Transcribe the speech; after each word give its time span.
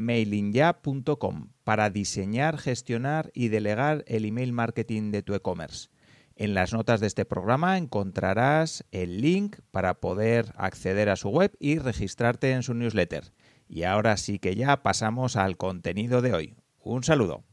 mailingya.com 0.00 1.50
para 1.62 1.90
diseñar, 1.90 2.58
gestionar 2.58 3.30
y 3.34 3.48
delegar 3.48 4.02
el 4.06 4.24
email 4.24 4.52
marketing 4.52 5.12
de 5.12 5.22
tu 5.22 5.34
e-commerce. 5.34 5.88
En 6.34 6.54
las 6.54 6.72
notas 6.72 7.00
de 7.00 7.06
este 7.06 7.26
programa 7.26 7.76
encontrarás 7.76 8.84
el 8.92 9.20
link 9.20 9.58
para 9.70 10.00
poder 10.00 10.54
acceder 10.56 11.10
a 11.10 11.16
su 11.16 11.28
web 11.28 11.54
y 11.60 11.78
registrarte 11.78 12.52
en 12.52 12.62
su 12.62 12.72
newsletter. 12.72 13.32
Y 13.68 13.82
ahora 13.82 14.16
sí 14.16 14.38
que 14.38 14.56
ya 14.56 14.82
pasamos 14.82 15.36
al 15.36 15.56
contenido 15.58 16.22
de 16.22 16.32
hoy. 16.32 16.56
Un 16.80 17.04
saludo. 17.04 17.44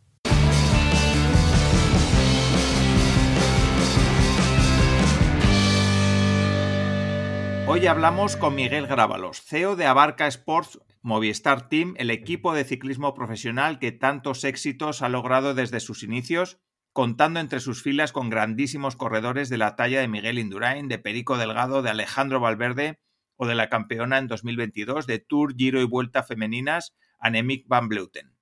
Hoy 7.70 7.86
hablamos 7.86 8.38
con 8.38 8.56
Miguel 8.56 8.88
Grábalos, 8.88 9.42
CEO 9.42 9.76
de 9.76 9.86
Abarca 9.86 10.26
Sports 10.28 10.80
Movistar 11.02 11.70
Team, 11.70 11.96
el 11.98 12.10
equipo 12.10 12.54
de 12.54 12.64
ciclismo 12.64 13.14
profesional 13.14 13.80
que 13.80 13.92
tantos 13.92 14.44
éxitos 14.44 15.02
ha 15.02 15.10
logrado 15.10 15.54
desde 15.54 15.80
sus 15.80 16.04
inicios, 16.04 16.60
contando 16.94 17.40
entre 17.40 17.60
sus 17.60 17.84
filas 17.84 18.12
con 18.12 18.30
grandísimos 18.30 18.96
corredores 18.96 19.50
de 19.50 19.58
la 19.58 19.76
talla 19.76 20.02
de 20.02 20.08
Miguel 20.08 20.40
Indurain, 20.40 20.88
de 20.88 20.98
Perico 20.98 21.38
Delgado, 21.38 21.82
de 21.82 21.92
Alejandro 21.92 22.40
Valverde 22.40 23.00
o 23.36 23.46
de 23.46 23.56
la 23.56 23.70
campeona 23.70 24.18
en 24.18 24.28
2022 24.28 25.06
de 25.06 25.20
Tour, 25.20 25.56
Giro 25.56 25.80
y 25.80 25.86
Vuelta 25.86 26.24
femeninas, 26.24 26.96
Annemiek 27.20 27.68
van 27.68 27.88
Bleuten. 27.88 28.36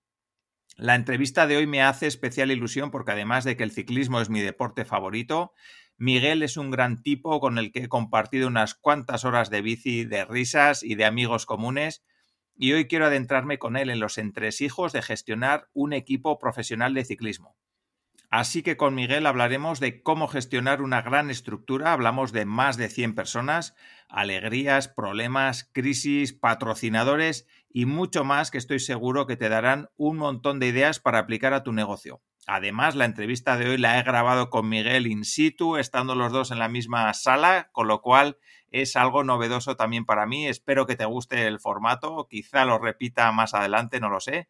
La 0.78 0.96
entrevista 0.96 1.48
de 1.48 1.58
hoy 1.58 1.68
me 1.68 1.82
hace 1.82 2.08
especial 2.08 2.52
ilusión 2.52 2.92
porque 2.92 3.12
además 3.12 3.44
de 3.44 3.56
que 3.56 3.64
el 3.64 3.72
ciclismo 3.72 4.20
es 4.20 4.30
mi 4.30 4.42
deporte 4.42 4.84
favorito, 4.84 5.54
Miguel 5.98 6.44
es 6.44 6.58
un 6.58 6.72
gran 6.72 7.02
tipo 7.02 7.40
con 7.40 7.58
el 7.58 7.72
que 7.72 7.84
he 7.84 7.88
compartido 7.88 8.48
unas 8.48 8.76
cuantas 8.76 9.24
horas 9.24 9.50
de 9.50 9.62
bici, 9.62 10.04
de 10.04 10.26
risas 10.26 10.84
y 10.84 10.96
de 10.96 11.06
amigos 11.06 11.46
comunes, 11.46 12.04
y 12.58 12.74
hoy 12.74 12.88
quiero 12.88 13.06
adentrarme 13.06 13.60
con 13.60 13.78
él 13.78 13.90
en 13.90 14.00
los 14.00 14.18
entresijos 14.18 14.94
de 14.94 15.02
gestionar 15.02 15.70
un 15.74 15.94
equipo 15.94 16.40
profesional 16.40 16.94
de 16.94 17.06
ciclismo. 17.06 17.56
Así 18.30 18.64
que 18.64 18.76
con 18.76 18.96
Miguel 18.96 19.28
hablaremos 19.28 19.80
de 19.80 20.02
cómo 20.02 20.28
gestionar 20.28 20.82
una 20.82 21.02
gran 21.02 21.30
estructura, 21.30 21.94
hablamos 21.94 22.32
de 22.32 22.46
más 22.46 22.76
de 22.76 22.90
100 22.90 23.16
personas, 23.16 23.76
alegrías, 24.10 24.88
problemas, 24.88 25.70
crisis, 25.72 26.34
patrocinadores 26.34 27.48
y 27.70 27.86
mucho 27.86 28.24
más 28.24 28.52
que 28.52 28.58
estoy 28.58 28.80
seguro 28.80 29.26
que 29.26 29.38
te 29.38 29.50
darán 29.50 29.90
un 29.96 30.18
montón 30.18 30.60
de 30.60 30.68
ideas 30.68 31.00
para 31.00 31.20
aplicar 31.20 31.54
a 31.54 31.64
tu 31.64 31.72
negocio. 31.72 32.22
Además, 32.48 32.96
la 32.96 33.06
entrevista 33.06 33.58
de 33.58 33.70
hoy 33.70 33.78
la 33.78 34.00
he 34.00 34.04
grabado 34.04 34.50
con 34.50 34.70
Miguel 34.70 35.08
in 35.08 35.24
situ, 35.26 35.78
estando 35.78 36.14
los 36.14 36.32
dos 36.32 36.52
en 36.52 36.60
la 36.60 36.70
misma 36.70 37.12
sala, 37.14 37.70
con 37.72 37.88
lo 37.88 38.02
cual 38.02 38.38
es 38.72 38.96
algo 38.96 39.24
novedoso 39.24 39.76
también 39.76 40.06
para 40.06 40.26
mí. 40.26 40.48
Espero 40.48 40.86
que 40.86 40.96
te 40.96 41.06
guste 41.06 41.48
el 41.48 41.60
formato, 41.60 42.28
quizá 42.30 42.66
lo 42.66 42.78
repita 42.78 43.32
más 43.32 43.54
adelante, 43.54 44.00
no 44.00 44.10
lo 44.10 44.20
sé. 44.20 44.48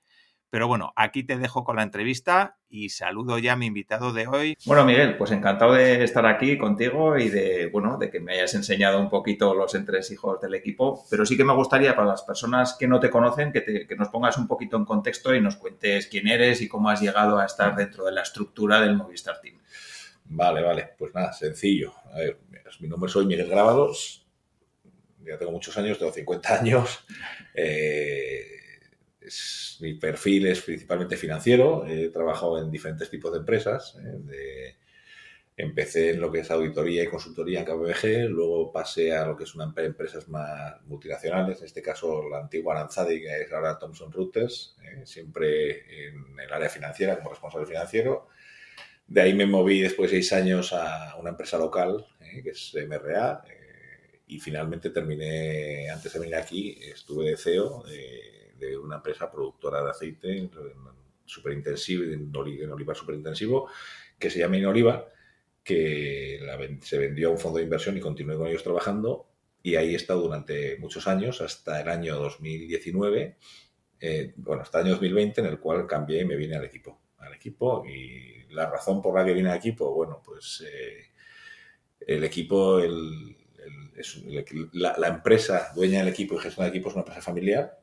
Pero 0.56 0.70
bueno, 0.70 0.94
aquí 0.96 1.24
te 1.24 1.38
dejo 1.38 1.66
con 1.66 1.76
la 1.76 1.84
entrevista 1.84 2.58
y 2.70 2.90
saludo 2.90 3.40
ya 3.40 3.54
a 3.54 3.56
mi 3.58 3.66
invitado 3.66 4.14
de 4.14 4.28
hoy. 4.28 4.58
Bueno, 4.66 4.86
Miguel, 4.86 5.18
pues 5.18 5.32
encantado 5.32 5.74
de 5.74 6.02
estar 6.02 6.26
aquí 6.26 6.58
contigo 6.58 7.18
y 7.18 7.30
de, 7.30 7.70
bueno, 7.74 7.98
de 7.98 8.10
que 8.10 8.22
me 8.22 8.36
hayas 8.36 8.54
enseñado 8.54 9.02
un 9.02 9.10
poquito 9.10 9.54
los 9.54 9.76
entresijos 9.76 10.40
del 10.40 10.56
equipo. 10.56 11.04
Pero 11.10 11.26
sí 11.26 11.36
que 11.36 11.44
me 11.44 11.54
gustaría 11.54 11.94
para 11.94 12.08
las 12.08 12.22
personas 12.22 12.78
que 12.80 12.88
no 12.88 13.02
te 13.02 13.10
conocen 13.10 13.52
que, 13.52 13.86
que 13.86 13.96
nos 13.98 14.08
pongas 14.08 14.38
un 14.38 14.48
poquito 14.48 14.78
en 14.78 14.86
contexto 14.86 15.36
y 15.36 15.42
nos 15.42 15.58
cuentes 15.58 16.08
quién 16.08 16.28
eres 16.28 16.62
y 16.62 16.70
cómo 16.70 16.90
has 16.90 17.02
llegado 17.02 17.38
a 17.38 17.46
estar 17.46 17.76
dentro 17.76 18.06
de 18.06 18.14
la 18.14 18.22
estructura 18.22 18.80
del 18.80 18.96
Movistar 18.96 19.42
Team. 19.42 19.58
Vale, 20.26 20.62
vale. 20.62 20.90
Pues 20.98 21.14
nada, 21.14 21.34
sencillo. 21.34 21.94
A 22.14 22.20
ver, 22.20 22.40
mi 22.80 22.88
nombre 22.88 23.10
soy 23.10 23.26
Miguel 23.26 23.50
Grabados. 23.50 24.26
Ya 25.24 25.38
tengo 25.38 25.52
muchos 25.52 25.78
años, 25.78 25.98
tengo 25.98 26.12
50 26.12 26.60
años. 26.60 27.06
Eh, 27.54 28.56
mi 29.80 29.96
perfil 29.96 30.48
es 30.48 30.62
principalmente 30.62 31.18
financiero, 31.18 31.86
he 31.88 32.10
trabajado 32.10 32.62
en 32.62 32.70
diferentes 32.70 33.10
tipos 33.10 33.32
de 33.32 33.40
empresas. 33.40 33.98
¿eh? 34.04 34.76
empecé 35.58 36.12
en 36.12 36.20
lo 36.20 36.32
que 36.32 36.40
es 36.40 36.52
auditoría 36.52 37.04
y 37.04 37.08
consultoría 37.08 37.60
en 37.60 37.66
KPMG, 37.66 38.30
luego 38.30 38.72
pasé 38.72 39.16
a 39.16 39.26
lo 39.26 39.38
que 39.38 39.46
es 39.46 39.56
una 39.56 39.74
empresas 39.78 40.28
más 40.28 40.82
multinacionales, 40.86 41.60
en 41.60 41.66
este 41.66 41.82
caso 41.82 42.28
la 42.28 42.40
antigua 42.40 42.76
Aranzadi, 42.76 43.22
que 43.22 43.42
es 43.42 43.54
ahora 43.54 43.80
Thomson 43.80 44.12
Reuters, 44.12 44.78
¿eh? 44.84 45.06
siempre 45.06 46.08
en 46.08 46.38
el 46.40 46.52
área 46.52 46.70
financiera 46.70 47.18
como 47.18 47.30
responsable 47.30 47.68
financiero. 47.68 48.28
De 49.08 49.22
ahí 49.22 49.34
me 49.34 49.46
moví 49.46 49.82
después 49.82 50.12
de 50.12 50.18
seis 50.18 50.34
años 50.34 50.74
a 50.74 51.16
una 51.18 51.30
empresa 51.32 51.58
local, 51.58 52.06
¿eh? 52.22 52.42
que 52.44 52.50
es 52.50 52.74
MRA, 52.88 53.44
y 54.28 54.40
finalmente 54.40 54.90
terminé, 54.90 55.90
antes 55.90 56.14
de 56.14 56.20
venir 56.20 56.36
aquí, 56.36 56.78
estuve 56.82 57.30
de 57.30 57.38
CEO 57.38 57.84
de 58.58 58.78
una 58.78 58.96
empresa 58.96 59.32
productora 59.32 59.84
de 59.84 59.90
aceite 59.92 60.50
super 61.26 61.54
intensivo, 61.54 62.04
en 62.04 62.36
olivar 62.72 62.96
super 62.96 63.16
intensivo, 63.16 63.70
que 64.18 64.30
se 64.30 64.40
llama 64.40 64.58
Inoliva, 64.58 65.08
que 65.64 66.40
se 66.82 66.98
vendió 66.98 67.30
a 67.30 67.32
un 67.32 67.38
fondo 67.38 67.58
de 67.58 67.64
inversión 67.64 67.98
y 67.98 68.00
continué 68.00 68.38
con 68.38 68.48
ellos 68.48 68.64
trabajando. 68.64 69.28
Y 69.64 69.76
ahí 69.76 69.94
he 69.94 69.96
estado 69.96 70.22
durante 70.22 70.78
muchos 70.78 71.08
años, 71.08 71.42
hasta 71.42 71.82
el 71.82 71.90
año 71.90 72.16
2019, 72.18 73.38
eh, 74.00 74.34
bueno, 74.38 74.62
hasta 74.62 74.80
el 74.80 74.86
año 74.86 74.94
2020, 74.94 75.42
en 75.42 75.48
el 75.48 75.60
cual 75.60 75.88
cambié 75.88 76.22
y 76.22 76.26
me 76.26 76.36
vine 76.36 76.56
al 76.56 76.66
equipo. 76.66 77.02
Al 77.26 77.34
equipo 77.34 77.86
y 77.86 78.46
la 78.50 78.70
razón 78.70 79.02
por 79.02 79.16
la 79.16 79.26
que 79.26 79.34
vine 79.34 79.50
al 79.50 79.58
equipo, 79.58 79.94
bueno, 79.94 80.22
pues 80.24 80.64
eh, 80.68 81.12
el 82.00 82.24
equipo, 82.24 82.80
el, 82.80 83.36
es, 83.96 84.24
la, 84.74 85.08
empresa 85.08 85.72
dueña 85.76 86.00
del 86.00 86.10
equipo 86.10 86.36
y 86.36 86.40
gestión 86.40 86.66
del 86.66 86.76
equipo 86.76 86.90
es 86.90 86.96
una 86.96 87.02
empresa 87.02 87.22
familiar 87.22 87.80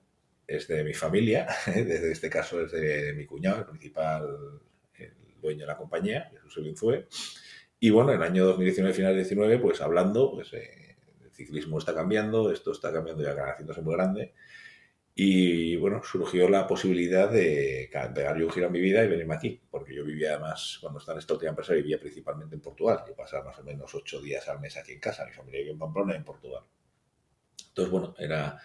es 0.47 0.69
de 0.69 0.84
mi 0.84 0.94
familia, 0.94 1.47
desde 1.66 2.12
este 2.12 2.28
caso 2.28 2.62
es 2.62 2.72
de 2.72 3.12
mi 3.14 3.26
cuñado, 3.26 3.60
el 3.60 3.66
principal 3.66 4.60
el 4.98 5.41
dueño 5.41 5.60
de 5.60 5.66
la 5.66 5.76
compañía, 5.76 6.30
Jesús 6.32 6.59
Elinzue. 6.59 7.09
Y 7.80 7.91
bueno, 7.91 8.12
en 8.12 8.19
el 8.19 8.22
año 8.22 8.44
2019, 8.47 8.94
final 8.94 9.12
de 9.12 9.20
2019, 9.20 9.59
pues 9.59 9.80
hablando, 9.80 10.32
pues 10.32 10.53
eh, 10.53 10.97
el 11.24 11.32
ciclismo 11.32 11.78
está 11.78 11.94
cambiando, 11.94 12.53
esto 12.53 12.72
está 12.72 12.92
cambiando 12.92 13.22
y 13.22 13.26
haciéndose 13.26 13.82
muy 13.82 13.94
grande. 13.94 14.34
Y 15.15 15.77
bueno, 15.77 16.03
surgió 16.03 16.49
la 16.49 16.67
posibilidad 16.67 17.31
de 17.31 17.91
pegar 18.15 18.39
yo 18.39 18.47
un 18.47 18.53
giro 18.53 18.67
a 18.67 18.71
mi 18.71 18.81
vida 18.81 19.05
y 19.05 19.09
venirme 19.09 19.34
aquí, 19.34 19.61
porque 19.71 19.95
yo 19.95 20.05
vivía 20.05 20.31
además, 20.31 20.78
cuando 20.81 20.99
estaba 20.99 21.17
en 21.17 21.21
esta 21.21 21.34
última 21.34 21.50
empresa, 21.50 21.75
vivía 21.75 22.00
principalmente 22.00 22.55
en 22.55 22.62
Portugal. 22.62 23.05
Yo 23.06 23.15
pasaba 23.15 23.45
más 23.45 23.59
o 23.59 23.62
menos 23.62 23.95
ocho 23.95 24.21
días 24.21 24.49
al 24.49 24.61
mes 24.61 24.77
aquí 24.77 24.93
en 24.93 25.01
casa, 25.01 25.27
mi 25.27 25.33
familia 25.33 25.61
vive 25.61 25.72
en 25.72 25.78
Pamplona 25.78 26.17
en 26.17 26.25
Portugal. 26.25 26.62
Entonces, 27.69 27.91
bueno, 27.93 28.15
era 28.19 28.59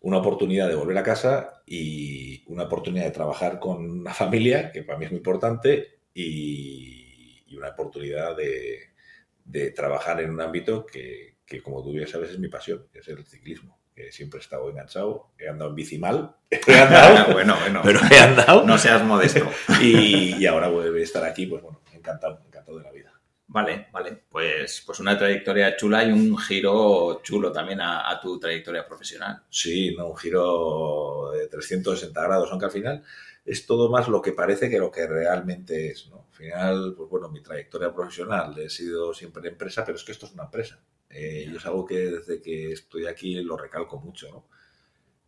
una 0.00 0.18
oportunidad 0.18 0.68
de 0.68 0.74
volver 0.74 0.98
a 0.98 1.02
casa 1.02 1.62
y 1.66 2.44
una 2.46 2.64
oportunidad 2.64 3.04
de 3.04 3.10
trabajar 3.10 3.58
con 3.60 3.88
una 4.00 4.14
familia, 4.14 4.72
que 4.72 4.82
para 4.82 4.98
mí 4.98 5.04
es 5.04 5.12
muy 5.12 5.18
importante, 5.18 6.00
y, 6.14 7.54
una 7.56 7.70
oportunidad 7.70 8.36
de, 8.36 9.70
trabajar 9.70 10.20
en 10.20 10.30
un 10.30 10.40
ámbito 10.40 10.84
que, 10.84 11.38
como 11.62 11.82
tú 11.82 11.92
bien 11.92 12.06
sabes, 12.06 12.30
es 12.30 12.38
mi 12.38 12.48
pasión, 12.48 12.86
que 12.92 12.98
es 12.98 13.08
el 13.08 13.24
ciclismo. 13.24 13.80
Que 13.96 14.12
siempre 14.12 14.38
he 14.38 14.42
estado 14.42 14.68
enganchado, 14.70 15.30
he 15.38 15.48
andado 15.48 15.70
en 15.70 15.76
bici 15.76 15.98
mal, 15.98 16.36
he 16.50 16.74
andado, 16.74 17.32
bueno, 17.32 17.56
bueno, 17.58 17.80
pero 17.82 17.98
he 18.10 18.18
andado. 18.18 18.62
No 18.64 18.78
seas 18.78 19.02
modesto. 19.02 19.50
Y, 19.80 20.36
y 20.36 20.46
ahora 20.46 20.68
voy 20.68 21.00
a 21.00 21.02
estar 21.02 21.24
aquí, 21.24 21.46
pues 21.46 21.62
bueno, 21.62 21.80
encantado, 21.92 22.42
encantado 22.46 22.78
de 22.78 22.84
la 22.84 22.92
vida. 22.92 23.16
Vale, 23.48 23.86
vale. 23.92 24.24
Pues, 24.28 24.82
pues 24.84 24.98
una 25.00 25.16
trayectoria 25.16 25.76
chula 25.76 26.04
y 26.04 26.12
un 26.12 26.36
giro 26.36 27.20
chulo 27.22 27.52
también 27.52 27.80
a, 27.80 28.18
tu 28.20 28.38
trayectoria 28.40 28.86
profesional. 28.86 29.44
Sí, 29.48 29.94
no, 29.96 30.08
un 30.08 30.16
giro 30.16 31.30
de 31.32 31.46
360 31.46 32.22
grados, 32.22 32.50
aunque 32.50 32.66
al 32.66 32.72
final 32.72 33.04
es 33.44 33.64
todo 33.64 33.88
más 33.90 34.08
lo 34.08 34.20
que 34.20 34.32
parece 34.32 34.68
que 34.68 34.78
lo 34.78 34.90
que 34.90 35.06
realmente 35.06 35.90
es, 35.90 36.08
¿no? 36.08 36.26
Al 36.28 36.36
final, 36.36 36.94
pues 36.96 37.08
bueno, 37.08 37.28
mi 37.28 37.40
trayectoria 37.40 37.94
profesional 37.94 38.58
he 38.58 38.68
sido 38.68 39.14
siempre 39.14 39.48
empresa, 39.48 39.84
pero 39.84 39.96
es 39.96 40.04
que 40.04 40.12
esto 40.12 40.26
es 40.26 40.32
una 40.32 40.44
empresa. 40.44 40.80
Eh, 41.10 41.46
yo 41.50 41.56
es 41.56 41.66
algo 41.66 41.86
que 41.86 41.98
desde 41.98 42.42
que 42.42 42.72
estoy 42.72 43.06
aquí 43.06 43.34
lo 43.42 43.56
recalco 43.56 43.98
mucho, 44.00 44.30
¿no? 44.30 44.48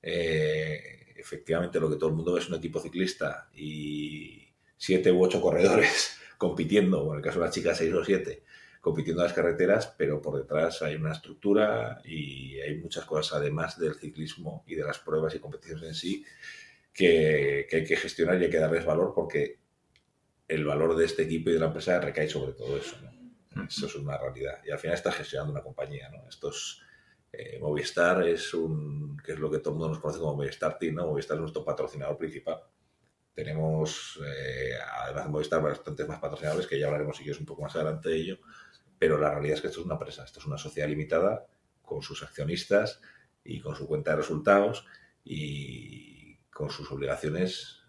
Eh, 0.03 1.15
efectivamente, 1.17 1.81
lo 1.81 1.91
que 1.91 1.97
todo 1.97 2.11
el 2.11 2.17
mundo 2.17 2.33
ve 2.33 2.41
es 2.41 2.49
un 2.49 2.57
equipo 2.57 2.81
ciclista 2.81 3.49
y 3.55 4.49
siete 4.77 5.11
u 5.11 5.23
ocho 5.23 5.41
corredores 5.41 6.19
compitiendo, 6.39 7.11
en 7.13 7.19
el 7.19 7.25
caso 7.25 7.41
de 7.41 7.47
las 7.47 7.55
chicas 7.55 7.79
seis 7.79 7.93
o 7.93 8.05
siete, 8.05 8.45
compitiendo 8.81 9.23
en 9.23 9.27
las 9.27 9.35
carreteras, 9.35 9.95
pero 9.99 10.23
por 10.23 10.37
detrás 10.39 10.83
hay 10.83 10.95
una 10.95 11.13
estructura 11.13 12.01
y 12.05 12.59
hay 12.61 12.77
muchas 12.77 13.05
cosas, 13.05 13.39
además 13.41 13.79
del 13.79 13.95
ciclismo 13.95 14.65
y 14.67 14.77
de 14.77 14.85
las 14.85 14.99
pruebas 14.99 15.35
y 15.35 15.41
competiciones 15.41 15.85
en 15.85 15.95
sí, 15.95 16.25
que, 16.95 17.67
hay 17.71 17.85
que 17.85 17.97
gestionar 17.97 18.41
y 18.41 18.45
hay 18.45 18.51
que 18.51 18.59
darles 18.59 18.85
valor 18.85 19.13
porque 19.15 19.59
el 20.47 20.65
valor 20.65 20.97
de 20.97 21.05
este 21.05 21.25
equipo 21.25 21.51
y 21.51 21.55
de 21.55 21.61
la 21.61 21.67
empresa 21.67 22.01
recae 22.01 22.29
sobre 22.29 22.53
todo 22.53 22.77
eso. 22.77 22.97
Eso 23.67 23.87
es 23.87 23.95
una 23.97 24.17
realidad. 24.17 24.61
Y 24.65 24.71
al 24.71 24.79
final 24.79 24.95
está 24.95 25.13
gestionando 25.13 25.53
una 25.53 25.63
compañía. 25.63 26.09
¿no? 26.11 26.29
Estos, 26.29 26.83
eh, 27.33 27.59
Movistar 27.61 28.27
es 28.27 28.55
un, 28.55 29.17
que 29.19 29.33
es 29.33 29.39
lo 29.39 29.51
que 29.51 29.59
todo 29.59 29.71
el 29.71 29.79
mundo 29.79 29.95
nos 29.95 30.01
conoce 30.01 30.21
como 30.21 30.35
Movistar 30.35 30.79
Team, 30.79 30.95
¿no? 30.95 31.07
Movistar 31.07 31.37
es 31.37 31.41
nuestro 31.41 31.65
patrocinador 31.65 32.17
principal. 32.17 32.63
Tenemos, 33.35 34.19
eh, 34.25 34.73
además 35.03 35.25
de 35.25 35.31
Movistar, 35.31 35.63
bastantes 35.63 36.09
más 36.09 36.21
patrocinadores 36.21 36.67
que 36.67 36.79
ya 36.79 36.87
hablaremos 36.87 37.17
si 37.17 37.23
quieres 37.23 37.41
un 37.41 37.47
poco 37.47 37.63
más 37.63 37.75
adelante 37.77 38.09
de 38.09 38.17
ello, 38.17 38.39
pero 38.99 39.19
la 39.19 39.31
realidad 39.31 39.57
es 39.57 39.61
que 39.61 39.69
esto 39.69 39.81
es 39.81 39.87
una 39.87 39.95
empresa, 39.95 40.25
esto 40.25 40.41
es 40.41 40.47
una 40.47 40.59
sociedad 40.59 40.89
limitada 40.89 41.47
con 41.83 42.03
sus 42.03 42.23
accionistas 42.23 43.01
y 43.45 43.61
con 43.61 43.77
su 43.77 43.87
cuenta 43.87 44.11
de 44.11 44.17
resultados 44.19 44.87
y 45.25 46.37
con 46.51 46.71
sus 46.71 46.91
obligaciones 46.91 47.83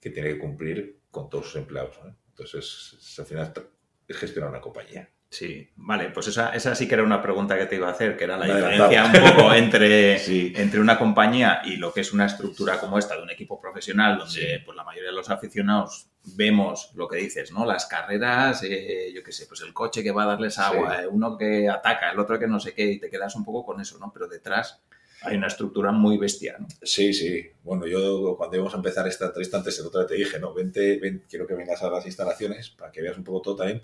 que 0.00 0.10
tiene 0.10 0.28
que 0.34 0.38
cumplir 0.38 1.00
con 1.10 1.28
todos 1.28 1.46
sus 1.46 1.56
empleados. 1.56 1.98
Entonces, 2.28 3.18
al 3.18 3.26
final 3.26 3.52
es 3.56 3.62
gestionar 4.08 4.50
una 4.50 4.60
compañía. 4.60 5.08
Sí, 5.28 5.68
vale, 5.76 6.10
pues 6.10 6.28
esa, 6.28 6.54
esa 6.54 6.74
sí 6.74 6.86
que 6.86 6.94
era 6.94 7.02
una 7.02 7.20
pregunta 7.20 7.58
que 7.58 7.66
te 7.66 7.76
iba 7.76 7.88
a 7.88 7.90
hacer, 7.90 8.16
que 8.16 8.24
era 8.24 8.36
la 8.36 8.46
diferencia 8.46 9.04
un 9.06 9.34
poco 9.34 9.52
entre, 9.52 10.16
entre 10.60 10.80
una 10.80 10.98
compañía 10.98 11.62
y 11.64 11.76
lo 11.76 11.92
que 11.92 12.00
es 12.00 12.12
una 12.12 12.26
estructura 12.26 12.78
como 12.78 12.96
esta 12.98 13.16
de 13.16 13.22
un 13.22 13.30
equipo 13.30 13.60
profesional, 13.60 14.18
donde 14.18 14.62
pues, 14.64 14.76
la 14.76 14.84
mayoría 14.84 15.10
de 15.10 15.16
los 15.16 15.28
aficionados 15.28 16.08
vemos 16.36 16.92
lo 16.94 17.08
que 17.08 17.18
dices, 17.18 17.52
¿no? 17.52 17.66
Las 17.66 17.86
carreras, 17.86 18.62
eh, 18.62 19.12
yo 19.14 19.22
qué 19.22 19.32
sé, 19.32 19.46
pues 19.46 19.60
el 19.62 19.72
coche 19.72 20.02
que 20.02 20.12
va 20.12 20.22
a 20.22 20.26
darles 20.26 20.58
agua, 20.58 21.02
eh, 21.02 21.06
uno 21.06 21.36
que 21.36 21.68
ataca, 21.68 22.12
el 22.12 22.18
otro 22.18 22.38
que 22.38 22.46
no 22.46 22.60
sé 22.60 22.72
qué, 22.72 22.84
y 22.84 22.98
te 22.98 23.10
quedas 23.10 23.34
un 23.34 23.44
poco 23.44 23.64
con 23.64 23.80
eso, 23.80 23.98
¿no? 23.98 24.12
Pero 24.12 24.28
detrás 24.28 24.80
hay 25.22 25.36
una 25.36 25.46
estructura 25.46 25.92
muy 25.92 26.18
bestia, 26.18 26.56
¿no? 26.58 26.66
Sí, 26.82 27.12
sí. 27.12 27.46
Bueno, 27.62 27.86
yo 27.86 28.36
cuando 28.36 28.56
íbamos 28.56 28.74
a 28.74 28.78
empezar 28.78 29.06
esta 29.08 29.26
entrevista 29.26 29.56
antes, 29.56 29.78
el 29.78 29.86
otro 29.86 30.00
día 30.00 30.08
te 30.08 30.14
dije, 30.14 30.38
¿no? 30.38 30.54
Vente, 30.54 30.98
ven, 30.98 31.24
quiero 31.28 31.46
que 31.46 31.54
vengas 31.54 31.82
a 31.82 31.90
las 31.90 32.06
instalaciones 32.06 32.70
para 32.70 32.92
que 32.92 33.02
veas 33.02 33.16
un 33.16 33.24
poco 33.24 33.42
todo 33.42 33.56
también 33.56 33.80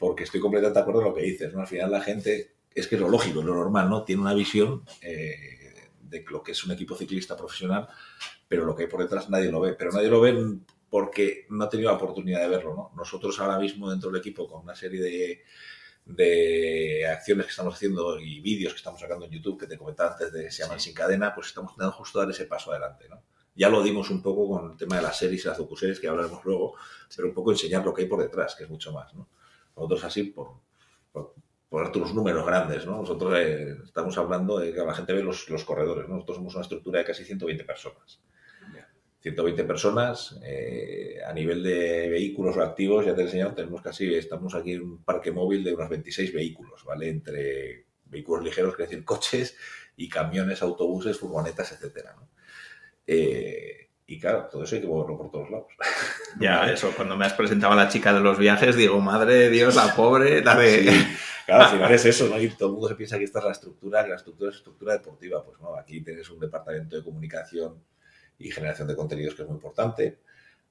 porque 0.00 0.24
estoy 0.24 0.40
completamente 0.40 0.78
de 0.78 0.82
acuerdo 0.82 1.02
con 1.02 1.10
lo 1.10 1.14
que 1.14 1.22
dices, 1.22 1.52
¿no? 1.52 1.60
Al 1.60 1.66
final 1.66 1.90
la 1.90 2.00
gente, 2.00 2.54
es 2.74 2.88
que 2.88 2.94
es 2.94 3.00
lo 3.00 3.10
lógico, 3.10 3.42
lo 3.42 3.54
normal, 3.54 3.90
¿no? 3.90 4.02
Tiene 4.02 4.22
una 4.22 4.32
visión 4.32 4.82
eh, 5.02 5.90
de 6.00 6.24
lo 6.30 6.42
que 6.42 6.52
es 6.52 6.64
un 6.64 6.72
equipo 6.72 6.96
ciclista 6.96 7.36
profesional, 7.36 7.86
pero 8.48 8.64
lo 8.64 8.74
que 8.74 8.84
hay 8.84 8.88
por 8.88 9.02
detrás 9.02 9.28
nadie 9.28 9.52
lo 9.52 9.60
ve. 9.60 9.74
Pero 9.74 9.92
nadie 9.92 10.08
lo 10.08 10.22
ve 10.22 10.56
porque 10.88 11.44
no 11.50 11.64
ha 11.64 11.68
tenido 11.68 11.90
la 11.90 11.98
oportunidad 11.98 12.40
de 12.40 12.48
verlo, 12.48 12.74
¿no? 12.74 12.92
Nosotros 12.96 13.38
ahora 13.40 13.58
mismo 13.58 13.90
dentro 13.90 14.10
del 14.10 14.20
equipo, 14.20 14.48
con 14.48 14.62
una 14.62 14.74
serie 14.74 15.02
de, 15.02 15.44
de 16.04 17.06
acciones 17.06 17.46
que 17.46 17.50
estamos 17.50 17.74
haciendo 17.74 18.18
y 18.18 18.40
vídeos 18.40 18.72
que 18.72 18.78
estamos 18.78 19.00
sacando 19.00 19.26
en 19.26 19.32
YouTube, 19.32 19.60
que 19.60 19.66
te 19.66 19.78
comentaba 19.78 20.12
antes 20.12 20.32
de 20.32 20.50
se 20.50 20.62
llaman 20.62 20.80
Sin 20.80 20.94
Cadena, 20.94 21.34
pues 21.34 21.48
estamos 21.48 21.72
intentando 21.72 21.96
justo 21.96 22.18
dar 22.18 22.30
ese 22.30 22.46
paso 22.46 22.70
adelante, 22.70 23.08
¿no? 23.08 23.22
Ya 23.54 23.68
lo 23.68 23.82
dimos 23.82 24.10
un 24.10 24.22
poco 24.22 24.48
con 24.48 24.72
el 24.72 24.76
tema 24.76 24.96
de 24.96 25.02
las 25.02 25.18
series 25.18 25.44
y 25.44 25.48
las 25.48 25.58
docuseries, 25.58 26.00
que 26.00 26.08
hablaremos 26.08 26.44
luego, 26.44 26.74
pero 27.14 27.28
un 27.28 27.34
poco 27.34 27.50
enseñar 27.50 27.84
lo 27.84 27.92
que 27.92 28.02
hay 28.02 28.08
por 28.08 28.20
detrás, 28.20 28.54
que 28.54 28.64
es 28.64 28.70
mucho 28.70 28.92
más, 28.92 29.12
¿no? 29.14 29.28
Nosotros 29.76 30.04
así, 30.04 30.24
por, 30.24 30.60
por, 31.12 31.96
los 31.96 32.14
números 32.14 32.44
grandes, 32.46 32.86
¿no? 32.86 32.98
Nosotros 32.98 33.34
eh, 33.36 33.76
estamos 33.84 34.16
hablando 34.18 34.58
de 34.58 34.72
que 34.72 34.80
la 34.80 34.94
gente 34.94 35.12
ve 35.12 35.22
los, 35.22 35.48
los 35.48 35.64
corredores, 35.64 36.08
¿no? 36.08 36.14
Nosotros 36.14 36.38
somos 36.38 36.54
una 36.54 36.62
estructura 36.62 37.00
de 37.00 37.04
casi 37.04 37.24
120 37.24 37.64
personas. 37.64 38.20
120 39.20 39.64
personas 39.64 40.38
eh, 40.42 41.18
a 41.26 41.32
nivel 41.32 41.62
de 41.62 42.08
vehículos 42.08 42.56
o 42.56 42.62
activos, 42.62 43.04
ya 43.04 43.14
te 43.14 43.20
he 43.20 43.24
enseñado, 43.24 43.52
tenemos 43.52 43.82
casi, 43.82 44.14
estamos 44.14 44.54
aquí 44.54 44.72
en 44.72 44.82
un 44.82 45.04
parque 45.04 45.30
móvil 45.30 45.62
de 45.62 45.74
unos 45.74 45.90
26 45.90 46.32
vehículos, 46.32 46.84
¿vale? 46.84 47.10
Entre 47.10 47.84
vehículos 48.06 48.44
ligeros, 48.44 48.72
es 48.72 48.78
decir, 48.78 49.04
coches 49.04 49.56
y 49.96 50.08
camiones, 50.08 50.62
autobuses, 50.62 51.18
furgonetas, 51.18 51.70
etcétera, 51.72 52.14
¿no? 52.16 52.30
Eh, 53.06 53.88
y 54.06 54.18
claro, 54.18 54.48
todo 54.50 54.64
eso 54.64 54.74
hay 54.74 54.80
que 54.80 54.88
moverlo 54.88 55.18
por 55.18 55.30
todos 55.30 55.50
lados. 55.50 55.66
Ya, 56.38 56.70
eso, 56.70 56.92
cuando 56.94 57.16
me 57.16 57.26
has 57.26 57.32
presentado 57.32 57.72
a 57.72 57.76
la 57.76 57.88
chica 57.88 58.14
de 58.14 58.20
los 58.20 58.38
viajes, 58.38 58.76
digo, 58.76 59.00
madre 59.00 59.34
de 59.34 59.50
Dios, 59.50 59.74
la 59.74 59.96
pobre, 59.96 60.44
la 60.44 60.54
de... 60.54 61.04
Claro, 61.44 61.64
al 61.64 61.70
final 61.72 61.92
es 61.92 62.04
eso, 62.04 62.28
¿no? 62.28 62.40
Y 62.40 62.48
todo 62.50 62.68
el 62.68 62.74
mundo 62.74 62.88
se 62.88 62.94
piensa 62.94 63.18
que 63.18 63.24
esta 63.24 63.40
es 63.40 63.44
la 63.46 63.50
estructura, 63.50 64.04
que 64.04 64.10
la 64.10 64.16
estructura 64.16 64.50
es 64.50 64.58
estructura 64.58 64.92
deportiva. 64.92 65.44
Pues 65.44 65.58
no, 65.58 65.74
aquí 65.74 66.00
tienes 66.02 66.30
un 66.30 66.38
departamento 66.38 66.94
de 66.94 67.02
comunicación 67.02 67.82
y 68.40 68.50
generación 68.50 68.88
de 68.88 68.96
contenidos 68.96 69.34
que 69.34 69.42
es 69.42 69.48
muy 69.48 69.56
importante. 69.56 70.18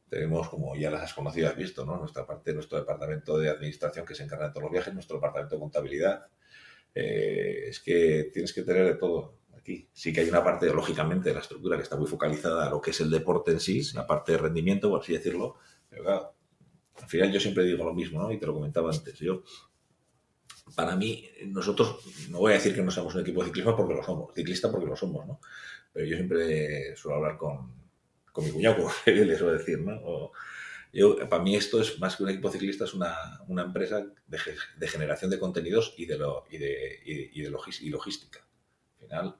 Tenemos, 0.10 0.50
como 0.50 0.76
ya 0.76 0.92
las 0.92 1.04
has 1.04 1.14
conocido, 1.14 1.48
has 1.48 1.56
visto, 1.56 1.86
¿no? 1.86 1.98
Nuestra 1.98 2.26
parte, 2.26 2.54
nuestro 2.54 2.80
departamento 2.80 3.38
de 3.38 3.50
administración 3.50 4.06
que 4.06 4.16
se 4.16 4.24
encarga 4.24 4.48
de 4.48 4.52
todos 4.52 4.64
los 4.64 4.72
viajes, 4.72 4.94
nuestro 4.94 5.18
departamento 5.18 5.56
de 5.56 5.60
contabilidad. 5.62 6.26
Eh, 6.94 7.70
es 7.70 7.80
que 7.80 8.32
tienes 8.34 8.52
que 8.52 8.64
tener 8.64 8.86
de 8.86 8.96
todo 8.96 9.40
Sí 9.94 10.14
que 10.14 10.22
hay 10.22 10.30
una 10.30 10.44
parte, 10.44 10.68
lógicamente, 10.68 11.30
de 11.30 11.36
la 11.36 11.42
estructura 11.42 11.78
que 11.78 11.84
está 11.84 11.96
muy 11.98 12.08
focalizada 12.08 12.68
a 12.68 12.70
lo 12.70 12.82
que 12.82 12.92
es 12.92 13.02
el 13.02 13.10
deporte 13.10 13.52
en 13.52 13.60
sí, 13.60 13.82
la 13.94 14.08
parte 14.08 14.32
de 14.32 14.38
rendimiento, 14.38 14.90
por 14.90 15.02
así 15.02 15.14
decirlo. 15.14 15.58
Pero 15.90 16.04
claro, 16.04 16.34
al 17.02 17.10
final 17.10 17.32
yo 17.32 17.40
siempre 17.40 17.64
digo 17.64 17.84
lo 17.84 17.94
mismo, 17.94 18.22
¿no? 18.22 18.32
Y 18.32 18.40
te 18.40 18.46
lo 18.46 18.54
comentaba 18.54 18.92
antes. 18.92 19.20
Yo, 19.20 19.44
para 20.76 20.96
mí, 20.96 21.30
nosotros, 21.48 22.00
no 22.30 22.40
voy 22.40 22.54
a 22.54 22.56
decir 22.56 22.74
que 22.74 22.82
no 22.82 22.92
seamos 22.92 23.14
un 23.16 23.22
equipo 23.22 23.42
de 23.42 23.48
ciclismo 23.48 23.76
porque 23.76 23.94
lo 23.94 24.04
somos, 24.04 24.34
ciclista 24.34 24.72
porque 24.72 24.88
lo 24.88 24.96
somos, 24.96 25.28
¿no? 25.28 25.40
Pero 25.92 26.06
yo 26.06 26.16
siempre 26.16 26.96
suelo 26.96 27.18
hablar 27.18 27.38
con, 27.38 27.74
con 28.32 28.46
mi 28.46 28.52
cuñado, 28.52 28.78
como 28.78 28.92
le 29.06 29.38
suelo 29.38 29.58
decir, 29.58 29.80
¿no? 29.80 30.32
yo, 30.92 31.30
para 31.30 31.44
mí 31.44 31.56
esto 31.56 31.80
es 31.82 32.00
más 32.00 32.16
que 32.16 32.24
un 32.24 32.30
equipo 32.30 32.52
ciclista, 32.52 32.86
es 32.86 32.94
una, 32.94 33.16
una 33.48 33.64
empresa 33.64 34.06
de, 34.28 34.88
generación 34.88 35.30
de 35.30 35.40
contenidos 35.40 35.94
y 35.98 36.06
de, 36.06 36.18
lo, 36.18 36.46
y 36.50 36.58
de, 36.58 37.00
y, 37.06 37.42
de 37.42 37.50
logística. 37.50 38.40
Al 38.40 39.08
final, 39.08 39.40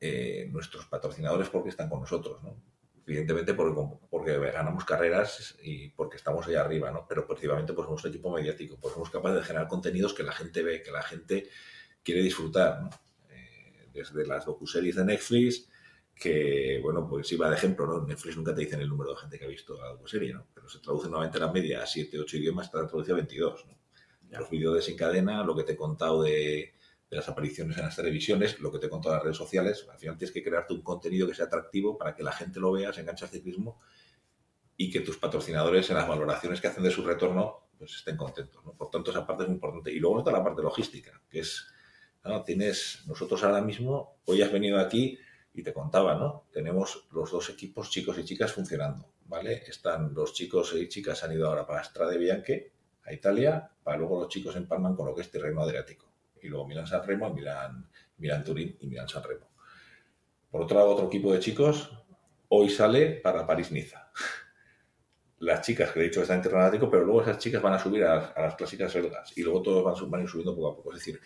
eh, 0.00 0.48
nuestros 0.50 0.86
patrocinadores 0.86 1.48
porque 1.48 1.70
están 1.70 1.88
con 1.88 2.00
nosotros, 2.00 2.42
¿no? 2.42 2.60
Evidentemente 3.06 3.52
porque, 3.52 3.98
porque, 4.08 4.38
ganamos 4.38 4.84
carreras 4.84 5.56
y 5.62 5.90
porque 5.90 6.16
estamos 6.16 6.46
ahí 6.46 6.54
arriba, 6.54 6.90
¿no? 6.90 7.06
Pero 7.06 7.26
precisamente 7.26 7.74
pues 7.74 7.84
somos 7.84 8.02
un 8.04 8.10
equipo 8.10 8.30
mediático, 8.30 8.78
pues 8.80 8.94
somos 8.94 9.10
capaces 9.10 9.40
de 9.40 9.44
generar 9.44 9.68
contenidos 9.68 10.14
que 10.14 10.22
la 10.22 10.32
gente 10.32 10.62
ve, 10.62 10.82
que 10.82 10.90
la 10.90 11.02
gente 11.02 11.48
quiere 12.02 12.22
disfrutar, 12.22 12.82
¿no? 12.82 12.90
Desde 13.94 14.26
las 14.26 14.44
docuseries 14.44 14.96
de 14.96 15.04
Netflix, 15.04 15.70
que, 16.14 16.80
bueno, 16.82 17.08
pues 17.08 17.32
iba 17.32 17.48
de 17.48 17.56
ejemplo, 17.56 17.86
¿no? 17.86 18.06
Netflix 18.06 18.36
nunca 18.36 18.54
te 18.54 18.60
dicen 18.60 18.80
el 18.80 18.88
número 18.88 19.10
de 19.12 19.16
gente 19.16 19.38
que 19.38 19.46
ha 19.46 19.48
visto 19.48 19.80
la 19.80 19.88
docuserie, 19.88 20.34
¿no? 20.34 20.46
Pero 20.52 20.68
se 20.68 20.80
traduce 20.80 21.08
nuevamente 21.08 21.38
la 21.38 21.50
media 21.50 21.82
a 21.82 21.86
7, 21.86 22.18
8 22.18 22.36
idiomas, 22.36 22.66
está 22.66 22.86
traducido 22.86 23.14
a 23.14 23.18
22, 23.18 23.66
¿no? 23.66 23.78
Los 24.38 24.50
vídeos 24.50 24.74
de 24.74 24.82
Sin 24.82 24.96
Cadena, 24.96 25.44
lo 25.44 25.56
que 25.56 25.62
te 25.62 25.72
he 25.72 25.76
contado 25.76 26.22
de 26.22 26.74
de 27.14 27.16
las 27.16 27.28
apariciones 27.28 27.76
en 27.76 27.84
las 27.84 27.96
televisiones, 27.96 28.58
lo 28.60 28.72
que 28.72 28.78
te 28.78 28.86
he 28.86 28.88
contado 28.88 29.14
en 29.14 29.18
las 29.18 29.24
redes 29.24 29.36
sociales, 29.36 29.86
al 29.90 29.98
final 29.98 30.16
tienes 30.16 30.32
que 30.32 30.42
crearte 30.42 30.74
un 30.74 30.82
contenido 30.82 31.28
que 31.28 31.34
sea 31.34 31.46
atractivo 31.46 31.96
para 31.96 32.14
que 32.14 32.22
la 32.22 32.32
gente 32.32 32.60
lo 32.60 32.72
vea, 32.72 32.92
se 32.92 33.02
enganche 33.02 33.24
al 33.24 33.30
ciclismo 33.30 33.80
y 34.76 34.90
que 34.90 35.00
tus 35.00 35.18
patrocinadores 35.18 35.88
en 35.90 35.96
las 35.96 36.08
valoraciones 36.08 36.60
que 36.60 36.66
hacen 36.66 36.82
de 36.82 36.90
su 36.90 37.04
retorno 37.04 37.68
pues 37.78 37.94
estén 37.94 38.16
contentos. 38.16 38.62
Por 38.76 38.90
tanto, 38.90 39.10
esa 39.10 39.26
parte 39.26 39.44
es 39.44 39.48
muy 39.48 39.56
importante. 39.56 39.92
Y 39.92 39.98
luego 39.98 40.18
está 40.18 40.30
la 40.32 40.42
parte 40.42 40.62
logística, 40.62 41.20
que 41.28 41.40
es, 41.40 41.66
tienes, 42.44 43.04
nosotros 43.06 43.42
ahora 43.44 43.60
mismo, 43.60 44.16
hoy 44.24 44.42
has 44.42 44.52
venido 44.52 44.78
aquí 44.78 45.18
y 45.52 45.62
te 45.62 45.72
contaba, 45.72 46.14
¿no? 46.14 46.46
Tenemos 46.52 47.06
los 47.12 47.30
dos 47.30 47.50
equipos, 47.50 47.90
chicos 47.90 48.18
y 48.18 48.24
chicas, 48.24 48.52
funcionando, 48.52 49.12
¿vale? 49.26 49.62
Están 49.66 50.12
los 50.14 50.32
chicos 50.32 50.74
y 50.74 50.88
chicas 50.88 51.22
han 51.22 51.32
ido 51.32 51.48
ahora 51.48 51.66
para 51.66 51.84
Strade 51.84 52.18
Bianche, 52.18 52.72
a 53.04 53.12
Italia, 53.12 53.70
para 53.82 53.98
luego 53.98 54.20
los 54.20 54.28
chicos 54.28 54.56
empalman 54.56 54.96
con 54.96 55.06
lo 55.06 55.14
que 55.14 55.20
es 55.20 55.30
Terreno 55.30 55.62
Adriático 55.62 56.06
y 56.42 56.48
luego 56.48 56.66
Milan-San 56.66 57.06
Remo, 57.06 57.32
Milan, 57.32 57.88
Milan 58.18 58.42
Turín 58.42 58.76
y 58.80 58.86
Milan-San 58.86 59.22
Remo. 59.22 59.50
Por 60.50 60.62
otro 60.62 60.78
lado, 60.78 60.90
otro 60.90 61.06
equipo 61.06 61.32
de 61.32 61.40
chicos 61.40 61.90
hoy 62.48 62.70
sale 62.70 63.20
para 63.22 63.46
París-Niza. 63.46 64.10
Las 65.40 65.60
chicas, 65.60 65.90
que 65.90 66.00
he 66.00 66.04
dicho 66.04 66.20
que 66.20 66.22
están 66.22 66.38
en 66.38 66.42
terreno 66.42 66.90
pero 66.90 67.04
luego 67.04 67.22
esas 67.22 67.38
chicas 67.38 67.60
van 67.60 67.74
a 67.74 67.78
subir 67.78 68.04
a, 68.04 68.32
las 68.34 68.54
clásicas 68.54 68.94
belgas 68.94 69.36
y 69.36 69.42
luego 69.42 69.60
todos 69.60 69.84
van, 69.84 70.10
van 70.10 70.20
a 70.20 70.24
ir 70.24 70.30
subiendo 70.30 70.54
poco 70.54 70.68
a 70.68 70.76
poco. 70.76 70.92
Es 70.92 71.00
decir, 71.00 71.20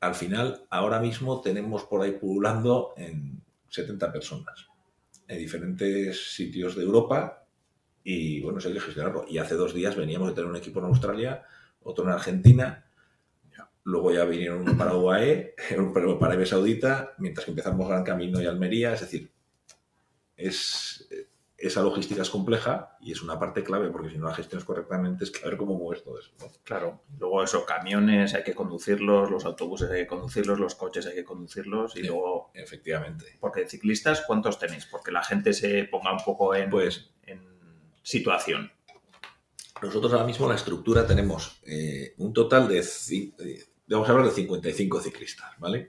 al 0.00 0.14
final, 0.14 0.66
ahora 0.70 1.00
mismo 1.00 1.40
tenemos 1.40 1.84
por 1.84 2.02
ahí 2.02 2.12
pululando 2.12 2.94
en 2.96 3.42
70 3.68 4.12
personas 4.12 4.66
en 5.28 5.38
diferentes 5.38 6.34
sitios 6.34 6.74
de 6.74 6.82
Europa 6.82 7.44
y 8.02 8.40
bueno, 8.40 8.60
se 8.60 8.68
hay 8.68 8.74
que 8.74 8.80
gestionarlo. 8.80 9.24
Y 9.28 9.38
hace 9.38 9.54
dos 9.54 9.74
días 9.74 9.96
veníamos 9.96 10.28
de 10.28 10.34
tener 10.34 10.50
un 10.50 10.56
equipo 10.56 10.80
en 10.80 10.86
Australia, 10.86 11.44
otro 11.82 12.04
en 12.04 12.10
Argentina 12.10 12.90
Luego 13.84 14.12
ya 14.12 14.24
vinieron 14.24 14.62
uno 14.62 14.76
para 14.76 14.94
UAE, 14.94 15.54
uno 15.78 15.92
para 16.18 16.32
Arabia 16.32 16.46
Saudita, 16.46 17.14
mientras 17.18 17.44
que 17.44 17.52
empezamos 17.52 17.88
Gran 17.88 18.04
Camino 18.04 18.40
y 18.40 18.46
Almería. 18.46 18.92
Es 18.92 19.00
decir, 19.00 19.30
es, 20.36 21.08
esa 21.60 21.82
logística 21.82 22.22
es 22.22 22.30
compleja 22.30 22.96
y 23.00 23.12
es 23.12 23.22
una 23.22 23.38
parte 23.38 23.62
clave, 23.62 23.90
porque 23.90 24.08
si 24.08 24.18
no 24.18 24.28
la 24.28 24.34
gestionas 24.34 24.64
correctamente 24.64 25.24
es 25.24 25.30
clave 25.30 25.58
cómo 25.58 25.74
mueves 25.74 26.02
todo 26.02 26.18
eso. 26.18 26.30
Claro, 26.64 27.02
luego 27.18 27.42
esos 27.42 27.64
camiones 27.64 28.32
hay 28.34 28.42
que 28.42 28.54
conducirlos, 28.54 29.30
los 29.30 29.44
autobuses 29.44 29.90
hay 29.90 30.02
que 30.02 30.06
conducirlos, 30.06 30.58
los 30.58 30.74
coches 30.74 31.06
hay 31.06 31.14
que 31.14 31.24
conducirlos 31.24 31.96
y 31.96 32.02
luego... 32.02 32.50
Efectivamente. 32.54 33.36
Porque 33.38 33.68
ciclistas, 33.68 34.22
¿cuántos 34.26 34.58
tenéis? 34.58 34.86
Porque 34.86 35.12
la 35.12 35.22
gente 35.22 35.52
se 35.52 35.84
ponga 35.84 36.12
un 36.12 36.24
poco 36.24 36.54
en, 36.54 36.70
pues, 36.70 37.10
en 37.24 37.46
situación. 38.02 38.72
Nosotros 39.82 40.12
ahora 40.14 40.26
mismo 40.26 40.48
la 40.48 40.54
estructura 40.54 41.06
tenemos 41.06 41.60
eh, 41.66 42.14
un 42.18 42.32
total 42.32 42.68
de, 42.68 42.82
vamos 43.86 44.08
a 44.08 44.12
hablar 44.12 44.26
de 44.26 44.32
55 44.32 45.00
ciclistas, 45.00 45.58
¿vale? 45.58 45.88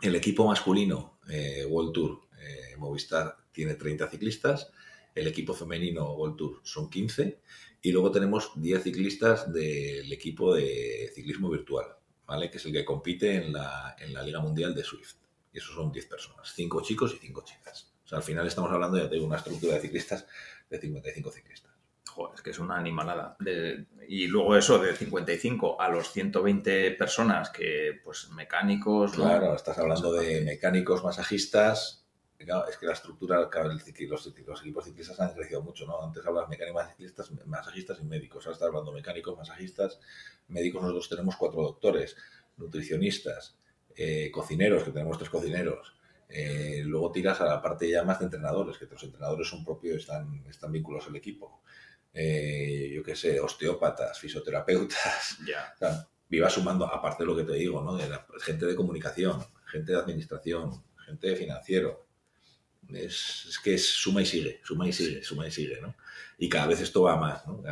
El 0.00 0.14
equipo 0.14 0.46
masculino, 0.46 1.18
eh, 1.28 1.64
World 1.68 1.92
Tour, 1.92 2.20
eh, 2.40 2.76
Movistar, 2.76 3.41
tiene 3.52 3.74
30 3.74 4.08
ciclistas. 4.08 4.72
El 5.14 5.26
equipo 5.26 5.54
femenino 5.54 6.12
World 6.14 6.36
Tour 6.36 6.60
son 6.64 6.90
15. 6.90 7.40
Y 7.82 7.92
luego 7.92 8.10
tenemos 8.10 8.52
10 8.56 8.82
ciclistas 8.82 9.52
del 9.52 10.12
equipo 10.12 10.54
de 10.54 11.10
ciclismo 11.14 11.50
virtual, 11.50 11.86
¿vale? 12.26 12.50
Que 12.50 12.58
es 12.58 12.64
el 12.66 12.72
que 12.72 12.84
compite 12.84 13.34
en 13.34 13.52
la, 13.52 13.96
en 13.98 14.14
la 14.14 14.22
Liga 14.22 14.40
Mundial 14.40 14.74
de 14.74 14.84
Swift. 14.84 15.16
Y 15.52 15.58
esos 15.58 15.74
son 15.74 15.92
10 15.92 16.06
personas, 16.06 16.52
5 16.54 16.82
chicos 16.82 17.14
y 17.14 17.18
5 17.18 17.44
chicas. 17.44 17.92
O 18.04 18.08
sea, 18.08 18.18
al 18.18 18.24
final 18.24 18.46
estamos 18.46 18.70
hablando 18.70 18.96
de 19.06 19.20
una 19.20 19.36
estructura 19.36 19.74
de 19.74 19.80
ciclistas 19.80 20.26
de 20.70 20.78
55 20.78 21.30
ciclistas. 21.30 21.72
Joder, 22.08 22.34
es 22.34 22.42
que 22.42 22.50
es 22.50 22.58
una 22.58 22.76
animalada. 22.76 23.36
y 24.06 24.26
luego 24.26 24.56
eso, 24.56 24.78
de 24.78 24.94
55 24.94 25.80
a 25.80 25.88
los 25.88 26.12
120 26.12 26.92
personas 26.92 27.50
que, 27.50 28.00
pues, 28.04 28.28
mecánicos... 28.30 29.12
Claro, 29.12 29.54
estás 29.54 29.78
hablando 29.78 30.12
de 30.12 30.42
mecánicos, 30.42 31.02
masajistas... 31.02 32.01
es 32.68 32.76
que 32.76 32.86
la 32.86 32.92
estructura, 32.92 33.40
los, 33.40 33.86
los, 34.46 34.62
equipos 34.62 34.84
ciclistas 34.84 35.20
han 35.20 35.34
crecido 35.34 35.62
mucho, 35.62 35.86
¿no? 35.86 36.02
Antes 36.02 36.24
hablabas 36.26 36.48
mecánicos, 36.48 36.86
ciclistas, 36.90 37.30
masajistas 37.46 37.98
y 38.00 38.04
médicos. 38.04 38.46
Ahora 38.46 38.54
estás 38.54 38.68
hablando 38.68 38.92
mecánicos, 38.92 39.36
masajistas, 39.36 40.00
médicos. 40.48 40.82
Nosotros 40.82 41.08
tenemos 41.08 41.36
cuatro 41.36 41.62
doctores, 41.62 42.16
nutricionistas, 42.56 43.56
eh, 43.96 44.30
cocineros, 44.32 44.84
que 44.84 44.90
tenemos 44.90 45.18
tres 45.18 45.30
cocineros. 45.30 45.94
Eh, 46.28 46.82
luego 46.84 47.12
tiras 47.12 47.40
a 47.42 47.44
la 47.44 47.60
parte 47.60 47.88
ya 47.90 48.04
más 48.04 48.18
de 48.18 48.24
entrenadores, 48.24 48.78
que 48.78 48.86
los 48.86 49.02
entrenadores 49.02 49.48
son 49.48 49.64
propios, 49.64 49.98
están, 49.98 50.44
están 50.48 50.72
vinculados 50.72 51.08
al 51.08 51.16
equipo. 51.16 51.62
Eh, 52.14 52.90
yo 52.94 53.02
qué 53.02 53.14
sé, 53.14 53.40
osteópatas, 53.40 54.18
fisioterapeutas. 54.18 55.38
Ya. 55.46 56.08
viva 56.28 56.48
sumando, 56.48 56.86
aparte 56.86 57.24
de 57.24 57.26
lo 57.26 57.36
que 57.36 57.44
te 57.44 57.52
digo, 57.52 57.82
¿no? 57.82 57.96
De 57.96 58.08
la, 58.08 58.26
gente 58.40 58.64
de 58.64 58.74
comunicación, 58.74 59.44
gente 59.66 59.92
de 59.92 59.98
administración, 59.98 60.82
gente 61.04 61.28
de 61.28 61.36
financiero. 61.36 62.06
Es, 62.88 63.58
que 63.62 63.74
es 63.74 63.86
suma 63.86 64.22
y 64.22 64.26
sigue, 64.26 64.60
suma 64.64 64.88
y 64.88 64.92
sigue, 64.92 65.22
suma 65.22 65.46
y 65.46 65.50
sigue, 65.50 65.80
¿no? 65.80 65.94
Y 66.38 66.48
cada 66.48 66.66
vez 66.66 66.80
esto 66.80 67.02
va 67.02 67.16
más, 67.16 67.46
¿no? 67.46 67.62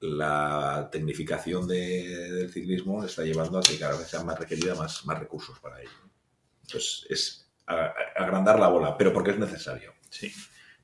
la 0.00 0.88
tecnificación 0.90 1.68
del 1.68 2.50
ciclismo 2.52 3.04
está 3.04 3.22
llevando 3.22 3.58
a 3.58 3.62
que 3.62 3.78
cada 3.78 3.96
vez 3.96 4.08
sea 4.08 4.24
más 4.24 4.36
requerida 4.36 4.74
más, 4.74 5.06
más 5.06 5.18
recursos 5.18 5.60
para 5.60 5.80
ello. 5.80 5.90
Entonces, 6.62 7.06
es 7.08 7.50
agrandar 7.66 8.58
la 8.58 8.68
bola, 8.68 8.96
pero 8.96 9.12
porque 9.12 9.30
es 9.30 9.38
necesario. 9.38 9.94
Sí. 10.10 10.32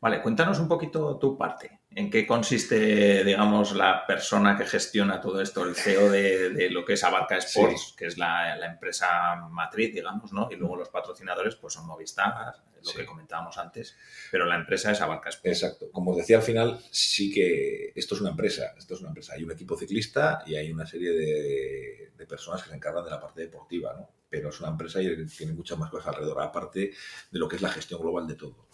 Vale, 0.00 0.22
cuéntanos 0.22 0.60
un 0.60 0.68
poquito 0.68 1.18
tu 1.18 1.36
parte. 1.36 1.77
¿En 1.90 2.10
qué 2.10 2.26
consiste, 2.26 3.24
digamos, 3.24 3.72
la 3.74 4.06
persona 4.06 4.56
que 4.56 4.66
gestiona 4.66 5.20
todo 5.20 5.40
esto, 5.40 5.64
el 5.64 5.74
CEO 5.74 6.10
de, 6.10 6.68
lo 6.70 6.84
que 6.84 6.92
es 6.92 7.02
Abarca 7.02 7.38
Sports, 7.38 7.94
que 7.96 8.06
es 8.06 8.18
la, 8.18 8.58
empresa 8.66 9.36
matriz, 9.50 9.94
digamos, 9.94 10.32
¿no? 10.32 10.48
Y 10.50 10.56
luego 10.56 10.76
los 10.76 10.90
patrocinadores, 10.90 11.56
pues 11.56 11.74
son 11.74 11.86
Movistar, 11.86 12.54
lo 12.84 12.92
que 12.92 13.06
comentábamos 13.06 13.56
antes, 13.58 13.96
pero 14.30 14.44
la 14.44 14.56
empresa 14.56 14.92
es 14.92 15.00
Abarca 15.00 15.30
Sports. 15.30 15.62
Exacto. 15.62 15.90
Como 15.90 16.12
os 16.12 16.18
decía 16.18 16.36
al 16.36 16.42
final, 16.42 16.78
sí 16.90 17.32
que 17.32 17.92
esto 17.96 18.14
es 18.14 18.20
una 18.20 18.30
empresa, 18.30 18.74
esto 18.76 18.94
es 18.94 19.00
una 19.00 19.08
empresa. 19.08 19.32
Hay 19.34 19.42
un 19.42 19.50
equipo 19.50 19.76
ciclista 19.76 20.42
y 20.46 20.56
hay 20.56 20.70
una 20.70 20.86
serie 20.86 21.10
de, 21.12 22.12
de 22.16 22.26
personas 22.26 22.62
que 22.62 22.68
se 22.68 22.76
encargan 22.76 23.04
de 23.04 23.10
la 23.10 23.20
parte 23.20 23.40
deportiva, 23.40 23.94
¿no? 23.94 24.10
Pero 24.28 24.50
es 24.50 24.60
una 24.60 24.68
empresa 24.68 25.00
y 25.00 25.26
tiene 25.26 25.54
muchas 25.54 25.78
más 25.78 25.90
cosas 25.90 26.08
alrededor, 26.08 26.42
aparte 26.42 26.92
de 27.30 27.38
lo 27.38 27.48
que 27.48 27.56
es 27.56 27.62
la 27.62 27.70
gestión 27.70 28.00
global 28.00 28.26
de 28.26 28.34
todo. 28.34 28.67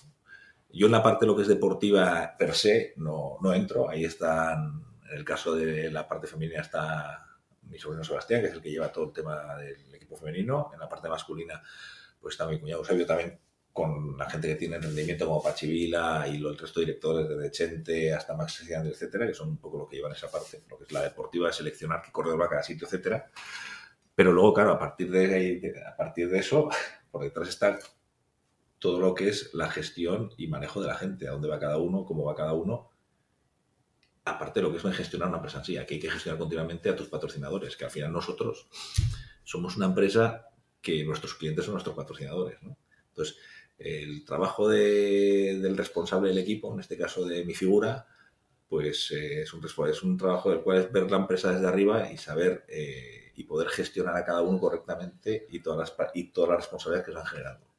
Yo 0.75 0.87
en 0.87 0.93
la 0.93 1.03
parte 1.03 1.25
de 1.25 1.29
lo 1.29 1.37
que 1.37 1.43
es 1.43 1.49
deportiva 1.49 2.35
per 2.37 2.55
se 2.55 2.95
no, 2.97 3.39
no 3.41 3.55
entro. 3.55 3.89
Ahí 3.89 4.05
están, 4.05 4.85
en 5.09 5.17
el 5.17 5.25
caso 5.25 5.55
de 5.55 5.91
la 5.91 6.09
parte 6.09 6.27
femenina 6.27 6.61
está 6.61 7.27
mi 7.63 7.79
sobrino 7.79 8.03
Sebastián, 8.03 8.41
que 8.41 8.49
es 8.49 8.55
el 8.55 8.61
que 8.61 8.71
lleva 8.71 8.93
todo 8.93 9.07
el 9.07 9.13
tema 9.13 9.57
del 9.57 9.95
equipo 9.95 10.17
femenino. 10.17 10.71
En 10.73 10.81
la 10.81 10.89
parte 10.89 11.09
masculina 11.09 11.63
pues 12.21 12.35
está 12.35 12.47
mi 12.49 12.59
cuñado 12.59 12.81
Eusebio 12.81 13.07
también 13.07 13.39
con 13.73 14.17
la 14.17 14.31
gente 14.31 14.49
que 14.49 14.55
tiene 14.55 14.79
rendimiento 14.79 15.27
como 15.27 15.43
Pachivila 15.43 16.27
y 16.29 16.37
el 16.37 16.57
resto 16.57 16.81
de 16.81 16.87
directores 16.87 17.29
de 17.29 17.51
Chente 17.51 18.15
hasta 18.15 18.35
Max 18.35 18.55
Sician, 18.55 18.87
etcétera, 18.87 19.27
que 19.27 19.35
son 19.35 19.49
un 19.49 19.59
poco 19.59 19.79
lo 19.79 19.89
que 19.89 19.97
llevan 19.97 20.13
esa 20.13 20.31
parte, 20.31 20.63
lo 20.71 20.79
que 20.79 20.85
es 20.85 20.93
la 20.93 21.03
deportiva, 21.03 21.49
de 21.49 21.53
seleccionar 21.53 22.01
qué 22.01 22.13
corredor 22.13 22.41
va 22.41 22.47
a 22.47 22.49
cada 22.49 22.63
sitio, 22.63 22.87
etcétera. 22.87 23.31
Pero 24.15 24.33
luego, 24.33 24.55
claro, 24.55 24.71
a 24.73 24.79
partir 24.79 25.11
de, 25.11 25.75
a 25.87 25.97
partir 25.97 26.31
de 26.31 26.39
eso, 26.39 26.69
por 27.11 27.23
detrás 27.23 27.49
está 27.49 27.79
todo 28.79 29.01
lo 29.01 29.15
que 29.15 29.29
es 29.29 29.55
la 29.55 29.71
gestión 29.71 30.31
y 30.37 30.47
manejo 30.47 30.81
de 30.81 30.89
la 30.89 30.97
gente, 30.97 31.29
a 31.29 31.33
dónde 31.33 31.49
va 31.49 31.59
cada 31.59 31.79
uno, 31.79 32.05
cómo 32.05 32.25
va 32.25 32.35
cada 32.35 32.53
uno. 32.53 32.91
Aparte 34.25 34.61
de 34.61 34.67
lo 34.67 34.73
que 34.73 34.89
es 34.89 34.97
gestionar 34.97 35.29
una 35.29 35.39
empresa 35.39 35.59
en 35.59 35.65
sí, 35.65 35.77
aquí 35.77 35.95
hay 35.95 36.01
que 36.01 36.11
gestionar 36.11 36.39
continuamente 36.39 36.89
a 36.89 36.97
tus 36.97 37.09
patrocinadores, 37.09 37.77
que 37.77 37.85
al 37.85 37.91
final 37.91 38.13
nosotros 38.13 38.69
somos 39.43 39.77
una 39.77 39.87
empresa 39.87 40.49
que 40.81 41.05
nuestros 41.05 41.35
clientes 41.35 41.65
son 41.65 41.75
nuestros 41.75 41.97
patrocinadores. 41.97 42.59
Entonces, 43.09 43.37
el 43.79 44.25
trabajo 44.25 44.69
del 44.69 45.77
responsable 45.77 46.29
del 46.29 46.39
equipo, 46.39 46.73
en 46.73 46.81
este 46.81 46.97
caso 46.97 47.25
de 47.27 47.45
mi 47.45 47.55
figura, 47.55 48.07
pues 48.69 49.11
eh, 49.13 49.43
es, 49.43 49.53
un, 49.53 49.65
un 50.03 50.17
trabajo 50.19 50.51
del 50.51 50.61
cual 50.61 50.79
es 50.79 50.93
ver 50.93 51.11
la 51.11 51.19
empresa 51.19 51.53
desde 51.53 51.67
arriba 51.67 52.11
y 52.11 52.17
saber 52.17 52.65
eh, 52.69 53.33
y 53.37 53.45
poder 53.45 53.69
gestionar 53.69 54.17
a 54.17 54.25
cada 54.25 54.43
uno 54.43 54.59
correctamente 54.59 55.47
y 55.51 55.61
todas 55.61 55.79
las, 55.99 56.11
y 56.15 56.33
todas 56.33 56.51
las 56.51 56.59
responsabilidades 56.59 57.07
que 57.07 57.13
se 57.13 57.19
van 57.19 57.27
generando 57.27 57.74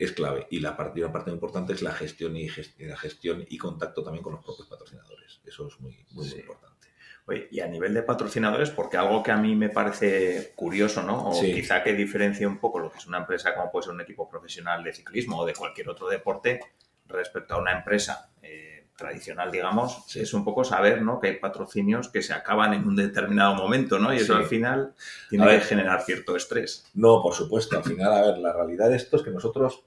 es 0.00 0.12
clave. 0.12 0.46
Y 0.50 0.60
la 0.60 0.76
parte, 0.76 1.00
una 1.00 1.12
parte 1.12 1.30
muy 1.30 1.36
importante 1.36 1.74
es 1.74 1.82
la 1.82 1.92
gestión 1.92 2.34
y, 2.34 2.48
la 2.78 2.96
gestión 2.96 3.44
y 3.46 3.58
contacto 3.58 4.02
también 4.02 4.24
con 4.24 4.32
los 4.32 4.42
propios 4.42 4.66
patrocinadores. 4.66 5.40
Eso 5.44 5.68
es 5.68 5.78
muy, 5.78 5.94
muy, 6.12 6.26
importante. 6.26 6.88
Oye, 7.26 7.48
y 7.50 7.60
a 7.60 7.68
nivel 7.68 7.92
de 7.92 8.02
patrocinadores, 8.02 8.70
porque 8.70 8.96
algo 8.96 9.22
que 9.22 9.30
a 9.30 9.36
mí 9.36 9.54
me 9.54 9.68
parece 9.68 10.54
curioso, 10.56 11.02
¿no? 11.02 11.28
O 11.28 11.38
quizá 11.38 11.82
que 11.82 11.92
diferencia 11.92 12.48
un 12.48 12.58
poco 12.58 12.78
lo 12.78 12.90
que 12.90 12.96
es 12.96 13.06
una 13.06 13.18
empresa 13.18 13.54
como 13.54 13.70
puede 13.70 13.84
ser 13.84 13.92
un 13.92 14.00
equipo 14.00 14.26
profesional 14.26 14.82
de 14.82 14.94
ciclismo 14.94 15.40
o 15.40 15.46
de 15.46 15.52
cualquier 15.52 15.90
otro 15.90 16.08
deporte 16.08 16.60
respecto 17.06 17.54
a 17.54 17.58
una 17.58 17.72
empresa 17.72 18.30
eh, 18.40 18.86
tradicional, 18.96 19.52
digamos, 19.52 20.16
es 20.16 20.32
un 20.32 20.44
poco 20.44 20.64
saber, 20.64 21.02
¿no? 21.02 21.20
Que 21.20 21.28
hay 21.28 21.36
patrocinios 21.38 22.08
que 22.08 22.22
se 22.22 22.32
acaban 22.32 22.72
en 22.72 22.88
un 22.88 22.96
determinado 22.96 23.54
momento, 23.54 23.98
¿no? 23.98 24.14
Y 24.14 24.16
eso 24.16 24.34
al 24.34 24.46
final 24.46 24.94
tiene 25.28 25.46
que 25.46 25.60
generar 25.60 26.02
cierto 26.02 26.36
estrés. 26.36 26.86
No, 26.94 27.20
por 27.22 27.34
supuesto. 27.34 27.76
Al 27.76 27.84
final, 27.84 28.12
a 28.12 28.22
ver, 28.22 28.38
la 28.38 28.54
realidad 28.54 28.88
de 28.88 28.96
esto 28.96 29.18
es 29.18 29.22
que 29.22 29.30
nosotros 29.30 29.84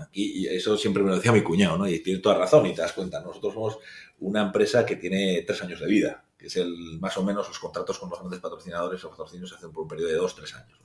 Aquí, 0.00 0.42
y 0.42 0.46
eso 0.46 0.76
siempre 0.76 1.02
me 1.02 1.10
lo 1.10 1.16
decía 1.16 1.32
mi 1.32 1.42
cuñado, 1.42 1.78
¿no? 1.78 1.88
Y 1.88 2.00
tiene 2.00 2.20
toda 2.20 2.38
razón, 2.38 2.66
y 2.66 2.74
te 2.74 2.82
das 2.82 2.92
cuenta. 2.92 3.20
Nosotros 3.20 3.54
somos 3.54 3.78
una 4.20 4.42
empresa 4.42 4.84
que 4.86 4.96
tiene 4.96 5.42
tres 5.46 5.62
años 5.62 5.80
de 5.80 5.86
vida, 5.86 6.24
que 6.36 6.46
es 6.46 6.56
el 6.56 6.98
más 7.00 7.16
o 7.16 7.24
menos 7.24 7.48
los 7.48 7.58
contratos 7.58 7.98
con 7.98 8.10
los 8.10 8.18
grandes 8.18 8.40
patrocinadores 8.40 9.04
o 9.04 9.10
patrocinios 9.10 9.50
se 9.50 9.56
hacen 9.56 9.72
por 9.72 9.82
un 9.82 9.88
periodo 9.88 10.08
de 10.08 10.16
dos, 10.16 10.34
tres 10.34 10.54
años. 10.54 10.78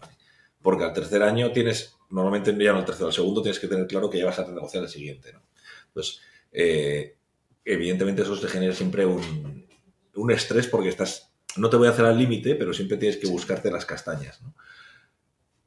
Porque 0.62 0.84
al 0.84 0.94
tercer 0.94 1.22
año 1.24 1.52
tienes, 1.52 1.98
normalmente 2.10 2.56
ya 2.64 2.72
no 2.72 2.80
al 2.80 2.86
tercero, 2.86 3.08
al 3.08 3.14
segundo 3.14 3.42
tienes 3.42 3.60
que 3.60 3.68
tener 3.68 3.86
claro 3.88 4.10
que 4.10 4.18
ya 4.18 4.26
vas 4.26 4.40
a 4.40 4.48
negociar 4.48 4.84
el 4.84 4.90
siguiente, 4.90 5.34
¿no? 5.34 5.42
Entonces, 5.88 6.22
eh, 6.52 7.18
evidentemente 7.66 8.22
eso 8.22 8.40
te 8.40 8.48
genera 8.48 8.74
siempre 8.74 9.06
un, 9.06 9.68
un 10.16 10.32
estrés 10.32 10.68
porque 10.68 10.90
estás, 10.90 11.32
no 11.58 11.70
te 11.70 11.78
voy 11.78 11.88
a 11.88 11.92
hacer 11.92 12.06
al 12.06 12.18
límite, 12.18 12.56
pero 12.56 12.74
siempre 12.74 12.98
tienes 12.98 13.18
que 13.18 13.28
buscarte 13.28 13.70
las 13.72 13.86
castañas. 13.86 14.42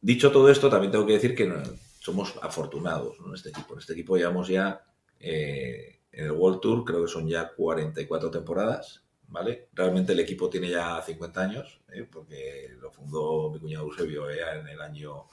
Dicho 0.00 0.30
todo 0.30 0.50
esto, 0.50 0.68
también 0.68 0.92
tengo 0.92 1.06
que 1.06 1.14
decir 1.14 1.34
que 1.34 1.52
somos 2.06 2.34
afortunados 2.40 3.16
en 3.26 3.34
este 3.34 3.48
equipo. 3.48 3.74
En 3.74 3.80
este 3.80 3.94
equipo 3.94 4.16
llevamos 4.16 4.46
ya 4.46 4.80
eh, 5.18 6.02
en 6.12 6.26
el 6.26 6.30
World 6.30 6.60
Tour, 6.60 6.84
creo 6.84 7.04
que 7.04 7.10
son 7.10 7.26
ya 7.26 7.52
44 7.52 8.30
temporadas, 8.30 9.02
¿vale? 9.26 9.70
Realmente 9.72 10.12
el 10.12 10.20
equipo 10.20 10.48
tiene 10.48 10.70
ya 10.70 11.02
50 11.02 11.40
años, 11.40 11.80
¿eh? 11.92 12.06
porque 12.08 12.76
lo 12.80 12.92
fundó 12.92 13.50
mi 13.50 13.58
cuñado 13.58 13.86
Eusebio 13.86 14.32
ya 14.32 14.54
en 14.54 14.68
el 14.68 14.80
año, 14.80 15.24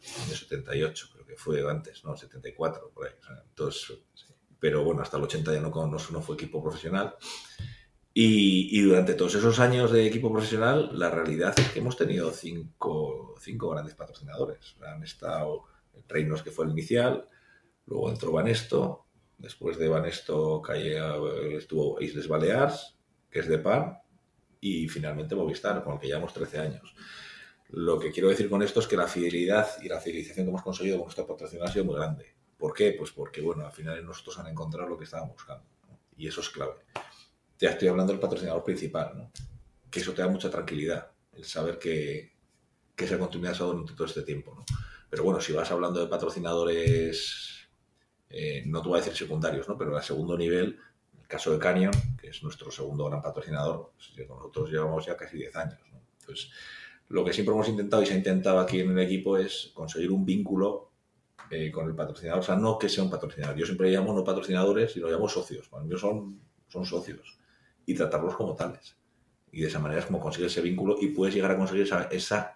78, 0.00 1.08
creo 1.12 1.26
que 1.26 1.36
fue 1.36 1.70
antes, 1.70 2.02
¿no? 2.02 2.16
74, 2.16 2.92
por 2.94 3.08
ahí. 3.08 3.12
entonces, 3.50 3.98
pero 4.58 4.84
bueno, 4.84 5.02
hasta 5.02 5.18
el 5.18 5.24
80 5.24 5.52
ya 5.52 5.60
no, 5.60 5.98
fue 6.22 6.36
equipo 6.36 6.62
profesional. 6.62 7.14
Y, 8.14 8.80
durante 8.80 9.12
todos 9.12 9.34
esos 9.34 9.58
años 9.60 9.92
de 9.92 10.06
equipo 10.06 10.32
profesional, 10.32 10.98
la 10.98 11.10
realidad 11.10 11.52
es 11.58 11.68
que 11.68 11.80
hemos 11.80 11.98
tenido 11.98 12.32
cinco, 12.32 13.34
cinco 13.38 13.68
grandes 13.68 13.94
patrocinadores. 13.94 14.76
Han 14.80 15.02
estado 15.02 15.66
Reinos, 16.08 16.42
que 16.42 16.50
fue 16.50 16.64
el 16.64 16.72
inicial, 16.72 17.28
luego 17.86 18.10
entró 18.10 18.32
Banesto, 18.32 19.06
después 19.38 19.78
de 19.78 19.88
Banesto 19.88 20.62
estuvo 20.70 22.00
Isles 22.00 22.28
Balears, 22.28 22.98
que 23.30 23.40
es 23.40 23.48
de 23.48 23.58
PAN, 23.58 23.98
y 24.60 24.88
finalmente 24.88 25.34
Movistar, 25.34 25.82
con 25.84 25.94
el 25.94 26.00
que 26.00 26.06
llevamos 26.08 26.32
13 26.32 26.58
años. 26.58 26.94
Lo 27.70 27.98
que 27.98 28.10
quiero 28.10 28.28
decir 28.28 28.48
con 28.48 28.62
esto 28.62 28.80
es 28.80 28.86
que 28.86 28.96
la 28.96 29.08
fidelidad 29.08 29.68
y 29.82 29.88
la 29.88 30.00
fidelización 30.00 30.46
que 30.46 30.50
hemos 30.50 30.62
conseguido 30.62 30.96
con 30.98 31.06
nuestra 31.06 31.26
patrocinador 31.26 31.68
ha 31.68 31.72
sido 31.72 31.84
muy 31.84 31.96
grande. 31.96 32.34
¿Por 32.56 32.72
qué? 32.72 32.94
Pues 32.96 33.10
porque, 33.10 33.40
bueno, 33.40 33.66
al 33.66 33.72
final 33.72 34.04
nosotros 34.04 34.38
han 34.38 34.46
encontrado 34.46 34.88
lo 34.88 34.96
que 34.96 35.04
estaban 35.04 35.28
buscando. 35.28 35.66
Y 36.16 36.26
eso 36.26 36.40
es 36.40 36.48
clave. 36.48 36.86
Ya 37.58 37.70
estoy 37.70 37.88
hablando 37.88 38.12
del 38.12 38.20
patrocinador 38.20 38.64
principal, 38.64 39.12
¿no? 39.16 39.30
Que 39.90 40.00
eso 40.00 40.12
te 40.12 40.22
da 40.22 40.28
mucha 40.28 40.50
tranquilidad, 40.50 41.10
el 41.32 41.44
saber 41.44 41.78
que, 41.78 42.36
que 42.94 43.04
esa 43.04 43.18
continuidad 43.18 43.54
ha 43.60 43.64
durante 43.64 43.92
todo 43.94 44.06
este 44.06 44.22
tiempo, 44.22 44.54
¿no? 44.54 44.64
Pero 45.08 45.24
bueno, 45.24 45.40
si 45.40 45.52
vas 45.52 45.70
hablando 45.70 46.00
de 46.00 46.06
patrocinadores, 46.06 47.68
eh, 48.28 48.64
no 48.66 48.82
te 48.82 48.88
voy 48.88 48.98
a 48.98 49.02
decir 49.02 49.16
secundarios, 49.16 49.68
¿no? 49.68 49.78
Pero 49.78 49.96
a 49.96 50.02
segundo 50.02 50.36
nivel, 50.36 50.78
el 51.20 51.26
caso 51.26 51.52
de 51.52 51.58
Canyon, 51.58 51.92
que 52.20 52.28
es 52.28 52.42
nuestro 52.42 52.70
segundo 52.70 53.04
gran 53.06 53.22
patrocinador, 53.22 53.92
pues, 53.94 54.28
nosotros 54.28 54.70
llevamos 54.70 55.06
ya 55.06 55.16
casi 55.16 55.38
10 55.38 55.56
años. 55.56 55.78
Entonces, 56.20 56.50
lo 57.08 57.24
que 57.24 57.32
siempre 57.32 57.54
hemos 57.54 57.68
intentado 57.68 58.02
y 58.02 58.06
se 58.06 58.14
ha 58.14 58.16
intentado 58.16 58.58
aquí 58.58 58.80
en 58.80 58.90
el 58.90 58.98
equipo 58.98 59.36
es 59.36 59.70
conseguir 59.74 60.10
un 60.10 60.24
vínculo 60.24 60.90
eh, 61.50 61.70
con 61.70 61.86
el 61.86 61.94
patrocinador. 61.94 62.40
O 62.40 62.42
sea, 62.42 62.56
no 62.56 62.78
que 62.78 62.88
sea 62.88 63.04
un 63.04 63.10
patrocinador. 63.10 63.56
Yo 63.56 63.64
siempre 63.64 63.90
llamo 63.90 64.12
no 64.12 64.24
patrocinadores, 64.24 64.92
sino 64.92 65.08
llamo 65.08 65.28
socios. 65.28 65.68
Para 65.68 65.84
mí 65.84 65.96
son, 65.96 66.40
son 66.66 66.84
socios. 66.84 67.38
Y 67.86 67.94
tratarlos 67.94 68.34
como 68.34 68.56
tales. 68.56 68.96
Y 69.52 69.60
de 69.60 69.68
esa 69.68 69.78
manera 69.78 70.00
es 70.00 70.06
como 70.06 70.18
conseguir 70.18 70.48
ese 70.48 70.60
vínculo 70.60 70.96
y 71.00 71.08
puedes 71.08 71.34
llegar 71.34 71.52
a 71.52 71.56
conseguir 71.56 71.88
esa 72.10 72.55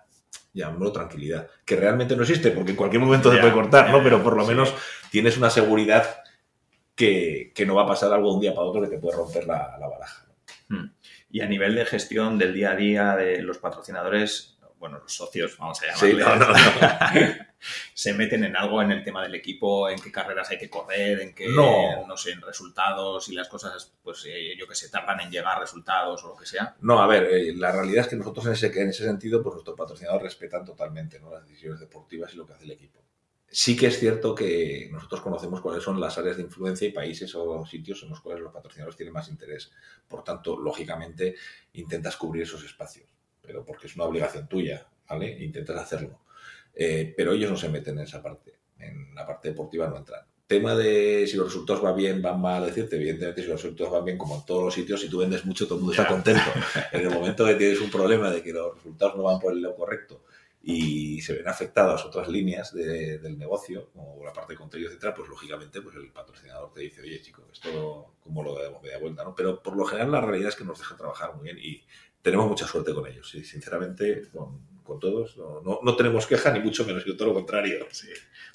llamémoslo 0.53 0.93
tranquilidad, 0.93 1.49
que 1.65 1.77
realmente 1.77 2.17
no 2.17 2.23
existe, 2.23 2.51
porque 2.51 2.73
en 2.73 2.77
cualquier 2.77 3.01
momento 3.01 3.33
se 3.33 3.39
puede 3.39 3.53
cortar, 3.53 3.91
¿no? 3.91 4.03
Pero 4.03 4.23
por 4.23 4.37
lo 4.37 4.45
menos 4.47 4.75
tienes 5.11 5.37
una 5.39 5.51
seguridad 5.51 6.23
que, 6.95 7.53
no 7.67 7.75
va 7.75 7.85
a 7.85 7.87
pasar 7.87 8.13
algo 8.13 8.29
de 8.29 8.35
un 8.35 8.41
día 8.41 8.55
para 8.55 8.67
otro 8.67 8.83
que 8.83 8.89
te 8.89 8.99
puede 8.99 9.17
romper 9.17 9.47
la, 9.47 9.77
baraja. 9.79 10.27
Hmm. 10.69 10.93
Y 11.31 11.41
a 11.41 11.47
nivel 11.47 11.75
de 11.75 11.85
gestión 11.85 12.39
del 12.39 12.53
día 12.53 12.73
a 12.73 12.77
día 12.77 13.17
de 13.17 13.43
los 13.43 13.59
patrocinadores, 13.59 14.59
bueno, 14.81 14.99
los 14.99 15.13
socios, 15.13 15.59
vamos 15.59 15.79
a 15.83 15.95
llamarles, 15.95 17.37
se 17.95 18.15
meten 18.15 18.45
en 18.45 18.57
algo 18.57 18.81
en 18.81 18.91
el 18.91 19.05
tema 19.05 19.23
del 19.23 19.35
equipo, 19.35 19.91
en 19.91 20.01
qué 20.01 20.11
carreras 20.11 20.51
hay 20.51 20.57
que 20.57 20.71
correr, 20.71 21.21
en 21.21 21.35
qué, 21.35 21.49
no, 21.49 22.17
sé, 22.17 22.33
en 22.33 22.41
resultados 22.41 23.29
y 23.29 23.35
las 23.35 23.49
cosas, 23.49 23.93
pues 24.03 24.25
eh, 24.27 24.57
yo 24.59 24.67
que 24.67 24.75
sé, 24.75 24.89
tardan 24.89 25.21
en 25.21 25.31
llegar 25.31 25.61
resultados 25.61 26.25
o 26.25 26.29
lo 26.29 26.37
que 26.37 26.47
sea. 26.47 26.75
No, 26.81 26.99
a 27.03 27.07
ver, 27.07 27.25
eh, 27.25 27.55
la 27.55 27.73
realidad 27.73 28.05
es 28.05 28.09
que 28.09 28.17
nosotros 28.17 28.47
en 28.47 28.53
ese, 28.53 28.67
en 28.81 28.89
ese 28.89 29.05
sentido, 29.05 29.43
pues 29.43 29.53
nuestros 29.53 29.77
patrocinadores 29.77 30.25
respetan 30.25 30.65
totalmente 30.65 31.21
las 31.21 31.47
decisiones 31.47 31.79
deportivas 31.79 32.33
y 32.33 32.39
lo 32.39 32.47
que 32.47 32.55
hace 32.55 32.65
el 32.65 32.71
equipo. 32.71 33.05
Sí 33.53 33.77
que 33.77 33.89
es 33.89 33.99
cierto 33.99 34.35
que 34.35 34.89
nosotros 34.93 35.21
conocemos 35.21 35.61
cuáles 35.61 35.83
son 35.83 36.01
las 36.01 36.17
áreas 36.17 36.37
de 36.37 36.45
influencia 36.45 36.89
y 36.89 36.93
países 36.93 37.35
o 37.35 37.67
sitios 37.67 38.03
en 38.05 38.11
los 38.11 38.21
cuales 38.21 38.43
los 38.43 38.53
patrocinadores 38.53 38.97
tienen 38.97 39.13
más 39.13 39.29
interés. 39.29 39.73
Por 40.09 40.23
tanto, 40.23 40.57
lógicamente, 40.57 41.35
intentas 41.73 42.17
cubrir 42.17 42.45
esos 42.45 42.65
espacios, 42.65 43.11
pero 43.51 43.65
porque 43.65 43.89
es 43.89 43.97
una 43.97 44.05
obligación 44.05 44.47
tuya, 44.47 44.87
¿vale? 45.09 45.43
Intentas 45.43 45.77
hacerlo. 45.77 46.21
Eh, 46.73 47.13
pero 47.17 47.33
ellos 47.33 47.51
no 47.51 47.57
se 47.57 47.69
meten 47.69 47.99
en 47.99 48.05
esa 48.05 48.23
parte. 48.23 48.55
En 48.79 49.13
la 49.13 49.27
parte 49.27 49.49
deportiva 49.49 49.89
no 49.89 49.97
entran. 49.97 50.23
Tema 50.47 50.77
de 50.77 51.27
si 51.27 51.37
los 51.37 51.47
resultados 51.47 51.83
van 51.83 51.97
bien, 51.97 52.23
van 52.23 52.41
mal, 52.41 52.65
decirte, 52.65 52.95
evidentemente 52.95 53.43
si 53.43 53.49
los 53.49 53.61
resultados 53.61 53.93
van 53.93 54.05
bien, 54.05 54.17
como 54.17 54.37
en 54.37 54.47
todos 54.47 54.65
los 54.65 54.75
sitios, 54.75 55.01
si 55.01 55.09
tú 55.09 55.19
vendes 55.19 55.45
mucho, 55.45 55.67
todo 55.67 55.79
el 55.79 55.85
mundo 55.85 55.93
está 55.93 56.07
contento. 56.07 56.43
En 56.93 57.01
el 57.01 57.11
momento 57.11 57.45
que 57.45 57.55
tienes 57.55 57.81
un 57.81 57.91
problema 57.91 58.31
de 58.31 58.41
que 58.41 58.53
los 58.53 58.77
resultados 58.77 59.17
no 59.17 59.25
van 59.25 59.41
por 59.41 59.53
el 59.53 59.63
lado 59.63 59.75
correcto 59.75 60.23
y 60.63 61.21
se 61.23 61.35
ven 61.35 61.49
afectadas 61.49 62.05
otras 62.05 62.29
líneas 62.29 62.75
del 62.75 63.39
negocio, 63.39 63.91
como 63.93 64.23
la 64.25 64.33
parte 64.33 64.53
de 64.53 64.59
contenido, 64.59 64.91
etcétera, 64.91 65.15
pues 65.15 65.29
lógicamente 65.29 65.81
pues 65.81 65.97
el 65.97 66.13
patrocinador 66.13 66.73
te 66.73 66.83
dice, 66.83 67.01
oye 67.01 67.21
chico, 67.23 67.43
esto 67.51 68.15
como 68.21 68.43
lo 68.43 68.63
damos 68.63 68.83
de 68.83 68.97
vuelta, 68.99 69.25
¿no? 69.25 69.35
Pero 69.35 69.63
por 69.63 69.77
lo 69.77 69.85
general 69.85 70.13
la 70.13 70.21
realidad 70.21 70.51
es 70.51 70.57
que 70.57 70.65
nos 70.65 70.79
deja 70.79 70.97
trabajar 70.97 71.35
muy 71.35 71.45
bien 71.45 71.59
y 71.59 71.83
tenemos 72.23 72.49
mucha 72.49 72.67
suerte 72.67 72.93
con 72.93 73.07
ellos, 73.07 73.35
y 73.35 73.45
sinceramente, 73.45 74.23
con, 74.33 74.69
todos 75.01 75.37
no, 75.37 75.79
no, 75.85 75.95
tenemos 75.95 76.27
queja 76.27 76.51
ni 76.53 76.59
mucho 76.59 76.85
menos, 76.85 77.05
que 77.05 77.13
todo 77.13 77.29
lo 77.29 77.35
contrario. 77.35 77.87
Sí. 77.93 78.09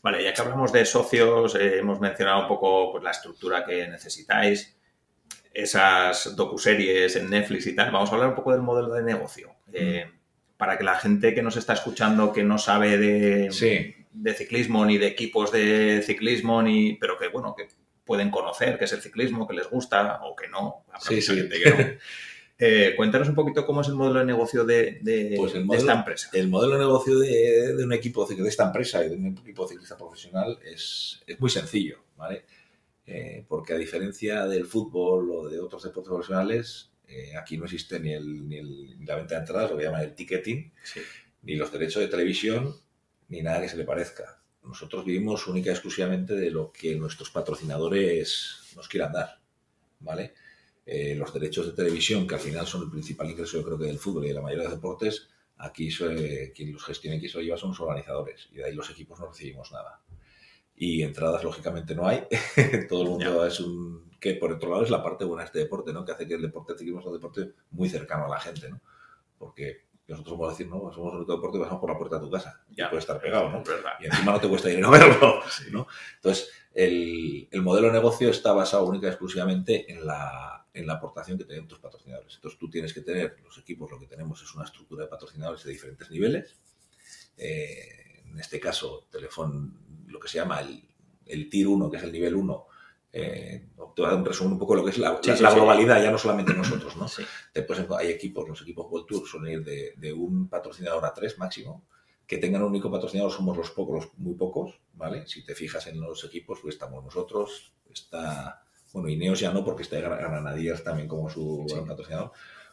Vale, 0.04 0.22
ya 0.22 0.34
que 0.34 0.42
hablamos 0.42 0.74
de 0.74 0.84
socios, 0.84 1.56
eh, 1.56 1.78
hemos 1.80 2.02
mencionado 2.02 2.42
un 2.42 2.48
poco 2.50 2.92
pues, 2.92 3.04
la 3.06 3.12
estructura 3.12 3.66
que 3.66 3.88
necesitáis, 3.88 4.78
esas 5.54 6.36
docuseries 6.36 7.16
en 7.16 7.30
Netflix 7.30 7.68
y 7.68 7.76
tal, 7.76 7.90
vamos 7.90 8.12
a 8.12 8.16
hablar 8.16 8.30
un 8.30 8.36
poco 8.36 8.52
del 8.52 8.62
modelo 8.62 8.94
de 8.94 9.04
negocio. 9.04 9.56
Eh, 9.72 10.12
para 10.58 10.78
que 10.78 10.84
la 10.84 10.96
gente 10.96 11.34
que 11.34 11.42
nos 11.42 11.56
está 11.56 11.74
escuchando, 11.74 12.34
que 12.34 12.44
no 12.44 12.58
sabe 12.58 12.98
de, 12.98 13.50
de 14.12 14.34
ciclismo 14.34 14.86
ni 14.86 14.98
de 14.98 15.08
equipos 15.08 15.52
de 15.52 16.02
ciclismo, 16.06 16.62
ni, 16.62 16.96
pero 16.96 17.18
que 17.18 17.30
bueno, 17.30 17.56
que 17.56 17.68
pueden 18.06 18.30
conocer 18.30 18.78
qué 18.78 18.86
es 18.86 18.94
el 18.94 19.02
ciclismo, 19.02 19.48
que 19.48 19.56
les 19.56 19.70
gusta 19.70 20.22
o 20.24 20.36
que 20.36 20.48
no. 20.48 20.86
Sí, 21.00 21.22
sí. 21.22 21.50
Eh, 22.58 22.94
cuéntanos 22.96 23.28
un 23.28 23.36
poquito 23.36 23.66
cómo 23.66 23.82
es 23.82 23.90
el 23.90 23.96
modelo 23.96 24.20
de 24.20 24.26
negocio 24.26 24.64
de, 24.64 25.02
pues 25.36 25.54
esta 25.56 25.94
empresa. 25.94 26.30
El 26.32 26.48
modelo 26.48 26.74
de 26.74 26.80
negocio 26.80 27.20
de, 27.20 27.76
un 27.84 27.92
equipo 27.92 28.26
de 28.26 28.48
esta 28.48 28.66
empresa 28.66 29.06
y 29.06 29.10
de 29.10 29.16
un 29.16 29.28
equipo 29.28 29.68
ciclista 29.68 29.98
profesional 29.98 30.58
es, 30.64 31.22
muy 31.40 31.50
sencillo, 31.50 32.00
¿vale? 32.16 32.46
Eh, 33.06 33.46
porque 33.48 33.74
a 33.74 33.78
diferencia 33.78 34.48
del 34.48 34.66
fútbol 34.66 35.30
o 35.32 35.50
de 35.50 35.60
otros 35.60 35.84
deportes 35.84 36.10
profesionales, 36.10 36.92
eh, 37.08 37.36
aquí 37.36 37.58
no 37.58 37.66
existe 37.66 38.00
ni, 38.00 38.14
el, 38.14 39.06
la 39.06 39.16
venta 39.16 39.36
de 39.36 39.42
entradas, 39.42 39.72
lo 39.72 39.78
que 39.78 39.84
llaman 39.84 40.04
el 40.04 40.16
ticketing, 40.16 40.72
ni 41.44 41.56
los 41.56 41.72
derechos 41.72 42.02
de 42.02 42.08
televisión, 42.08 42.74
ni 43.28 43.42
nada 43.42 43.62
que 43.62 43.70
se 43.70 43.78
le 43.78 43.84
parezca. 43.84 44.42
Nosotros 44.64 45.06
vivimos 45.06 45.46
única 45.48 45.70
y 45.70 45.74
exclusivamente 45.74 46.36
de 46.36 46.50
lo 46.50 46.72
que 46.72 46.96
nuestros 46.96 47.30
patrocinadores 47.30 48.72
nos 48.76 48.88
quieran 48.88 49.12
dar, 49.12 49.40
¿vale? 50.00 50.34
Eh, 50.86 51.16
los 51.16 51.34
derechos 51.34 51.66
de 51.66 51.74
televisión, 51.74 52.28
que 52.28 52.36
al 52.36 52.42
final 52.42 52.68
son 52.68 52.84
el 52.84 52.92
principal 52.92 53.30
ingreso, 53.30 53.58
yo 53.58 53.64
creo 53.64 53.78
que 53.78 53.86
del 53.86 53.98
fútbol 53.98 54.26
y 54.26 54.30
de 54.30 54.36
la 54.36 54.42
mayoría 54.42 54.64
de 54.64 54.70
los 54.70 54.78
deportes, 54.78 55.30
aquí 55.58 55.90
quien 56.54 56.74
los 56.74 56.84
gestiona 56.84 57.16
y 57.16 57.20
quien 57.20 57.32
se 57.32 57.38
lo 57.38 57.44
lleva 57.44 57.58
son 57.58 57.70
los 57.70 57.80
organizadores, 57.80 58.50
y 58.52 58.58
de 58.58 58.66
ahí 58.66 58.74
los 58.74 58.90
equipos 58.90 59.20
no 59.20 59.28
recibimos 59.28 59.72
nada. 59.72 60.02
Y 60.76 61.02
entradas, 61.04 61.44
lógicamente, 61.44 61.96
no 61.96 62.06
hay. 62.06 62.24
Todo 62.90 63.04
el 63.04 63.10
mundo 63.10 63.46
es 63.46 63.60
un 63.62 64.06
que 64.26 64.34
por 64.34 64.52
otro 64.52 64.72
lado 64.72 64.84
es 64.84 64.90
la 64.90 65.04
parte 65.04 65.24
buena 65.24 65.44
de 65.44 65.46
este 65.46 65.60
deporte, 65.60 65.94
¿no? 65.94 66.04
Que 66.04 66.14
hace 66.14 66.28
que 66.28 66.34
el 66.34 66.42
deporte 66.42 66.76
sea 66.76 66.92
un 66.92 67.14
deporte 67.14 67.52
muy 67.70 67.88
cercano 67.88 68.26
a 68.26 68.30
la 68.30 68.40
gente, 68.40 68.70
¿no? 68.70 68.82
Porque 69.38 69.86
nosotros 70.08 70.34
somos 70.34 70.50
decir, 70.50 70.68
¿no? 70.68 70.92
Somos 70.92 71.14
un 71.14 71.28
deporte 71.28 71.58
y 71.58 71.62
pasamos 71.62 71.80
por 71.80 71.92
la 71.92 71.98
puerta 71.98 72.16
de 72.18 72.26
tu 72.26 72.32
casa. 72.32 72.64
Ya 72.72 72.90
puede 72.90 73.02
estar 73.02 73.22
pegado, 73.22 73.50
¿no? 73.50 73.64
Y 74.00 74.06
encima 74.06 74.32
no 74.32 74.40
te 74.40 74.50
cuesta 74.50 74.70
dinero 74.70 74.90
verlo, 74.92 75.42
¿no? 75.72 75.88
Entonces, 76.16 76.52
el, 76.74 77.48
el, 77.52 77.62
modelo 77.62 77.88
de 77.88 77.94
negocio 77.94 78.30
está 78.30 78.52
basado 78.52 78.86
única 78.86 79.06
y 79.06 79.10
exclusivamente 79.10 79.92
en 79.92 80.06
la, 80.08 80.55
en 80.76 80.86
la 80.86 80.94
aportación 80.94 81.38
que 81.38 81.46
tienen 81.46 81.68
tus 81.68 81.80
patrocinadores. 81.80 82.36
Entonces, 82.36 82.60
tú 82.60 82.70
tienes 82.70 82.94
que 82.94 83.02
tener, 83.02 83.38
los 83.44 83.58
equipos 83.58 83.90
lo 83.90 84.00
que 84.00 84.08
tenemos 84.08 84.42
es 84.44 84.54
una 84.54 84.66
estructura 84.66 85.06
de 85.06 85.10
patrocinadores 85.10 85.64
de 85.64 85.72
diferentes 85.72 86.12
niveles. 86.12 86.56
Eh, 87.38 88.24
en 88.26 88.40
este 88.40 88.60
caso, 88.60 89.08
Telefón, 89.12 90.06
lo 90.08 90.20
que 90.20 90.28
se 90.28 90.38
llama 90.38 90.60
el, 90.60 90.84
el 91.26 91.50
Tier 91.50 91.68
1, 91.68 91.90
que 91.90 91.98
es 91.98 92.04
el 92.04 92.12
nivel 92.12 92.36
1, 92.36 92.68
eh, 93.18 93.70
te 93.96 94.02
voy 94.02 94.08
a 94.08 94.10
dar 94.10 94.20
un 94.20 94.26
resumen 94.26 94.54
un 94.54 94.60
poco 94.60 94.74
de 94.74 94.80
lo 94.80 94.86
que 94.86 94.92
es 94.92 94.98
la, 94.98 95.52
globalidad, 95.54 96.04
ya 96.04 96.12
no 96.12 96.18
solamente 96.18 96.54
nosotros, 96.54 96.98
¿no? 96.98 97.08
Después 97.54 97.80
hay 97.98 98.10
equipos, 98.10 98.50
los 98.50 98.62
equipos 98.62 98.88
World 98.90 99.08
Tour 99.08 99.26
suelen 99.26 99.54
ir 99.54 99.96
de, 99.96 100.14
un 100.14 100.50
patrocinador 100.50 101.06
a 101.06 101.14
tres 101.14 101.38
máximo, 101.38 101.86
que 102.28 102.38
tengan 102.40 102.64
un 102.64 102.72
único 102.72 102.92
patrocinador 102.92 103.32
somos 103.32 103.56
los 103.56 103.72
pocos, 103.72 103.96
los 103.96 104.18
muy 104.18 104.36
pocos, 104.36 104.82
¿vale? 104.96 105.26
Si 105.28 105.46
te 105.46 105.56
fijas 105.56 105.88
en 105.88 106.02
los 106.02 106.26
equipos, 106.26 106.60
pues 106.62 106.76
estamos 106.76 107.06
nosotros, 107.06 107.72
está, 107.90 108.65
bueno, 108.96 109.10
Ineos 109.10 109.42
ya 109.42 109.52
no, 109.52 109.66
porque 109.66 109.84
está 109.84 110.00
Granadiers 110.00 110.82
también 110.82 111.10
como 111.10 111.30
su 111.30 111.66
patrocinador, 111.86 112.32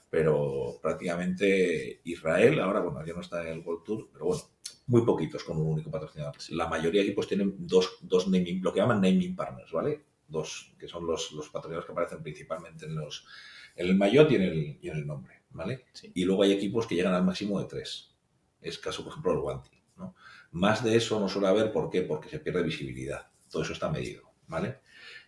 pero 0.08 0.78
prácticamente 0.80 2.00
Israel, 2.04 2.60
ahora, 2.60 2.78
bueno, 2.78 3.04
ya 3.04 3.12
no 3.12 3.22
está 3.22 3.42
en 3.42 3.54
el 3.54 3.58
World 3.66 3.82
Tour, 3.82 4.08
pero 4.12 4.26
bueno, 4.26 4.42
muy 4.86 5.02
poquitos 5.02 5.42
con 5.42 5.56
un 5.56 5.66
único 5.66 5.90
patrocinador. 5.90 6.36
La 6.50 6.68
mayoría 6.68 7.00
de 7.00 7.08
equipos 7.08 7.26
tienen 7.26 7.56
dos, 7.58 7.98
dos 8.02 8.28
naming, 8.28 8.62
lo 8.62 8.72
que 8.72 8.78
llaman 8.78 9.00
naming 9.00 9.34
partners, 9.34 9.72
¿vale? 9.72 10.04
dos, 10.28 10.72
que 10.78 10.86
son 10.86 11.08
los, 11.08 11.32
los 11.32 11.48
patrocinadores 11.48 11.86
que 11.86 11.92
aparecen 11.92 12.22
principalmente 12.22 12.86
en, 12.86 12.94
los, 12.94 13.26
en 13.74 13.88
el 13.88 13.96
maillot 13.96 14.30
y 14.30 14.36
en 14.36 14.42
el, 14.42 14.78
y 14.80 14.88
en 14.90 14.98
el 14.98 15.06
nombre, 15.08 15.42
¿vale? 15.50 15.86
Y 16.14 16.24
luego 16.24 16.44
hay 16.44 16.52
equipos 16.52 16.86
que 16.86 16.94
llegan 16.94 17.14
al 17.14 17.24
máximo 17.24 17.60
de 17.60 17.66
tres. 17.66 18.14
Es 18.60 18.78
caso, 18.78 19.02
por 19.02 19.10
ejemplo, 19.10 19.32
el 19.32 19.40
Guanti, 19.40 19.82
¿no? 19.96 20.14
Más 20.52 20.84
de 20.84 20.94
eso 20.94 21.18
no 21.18 21.28
suele 21.28 21.48
haber, 21.48 21.72
¿por 21.72 21.90
qué? 21.90 22.02
Porque 22.02 22.28
se 22.28 22.38
pierde 22.38 22.62
visibilidad. 22.62 23.28
Todo 23.50 23.62
eso 23.64 23.72
está 23.72 23.90
medido, 23.90 24.30
¿vale? 24.46 24.78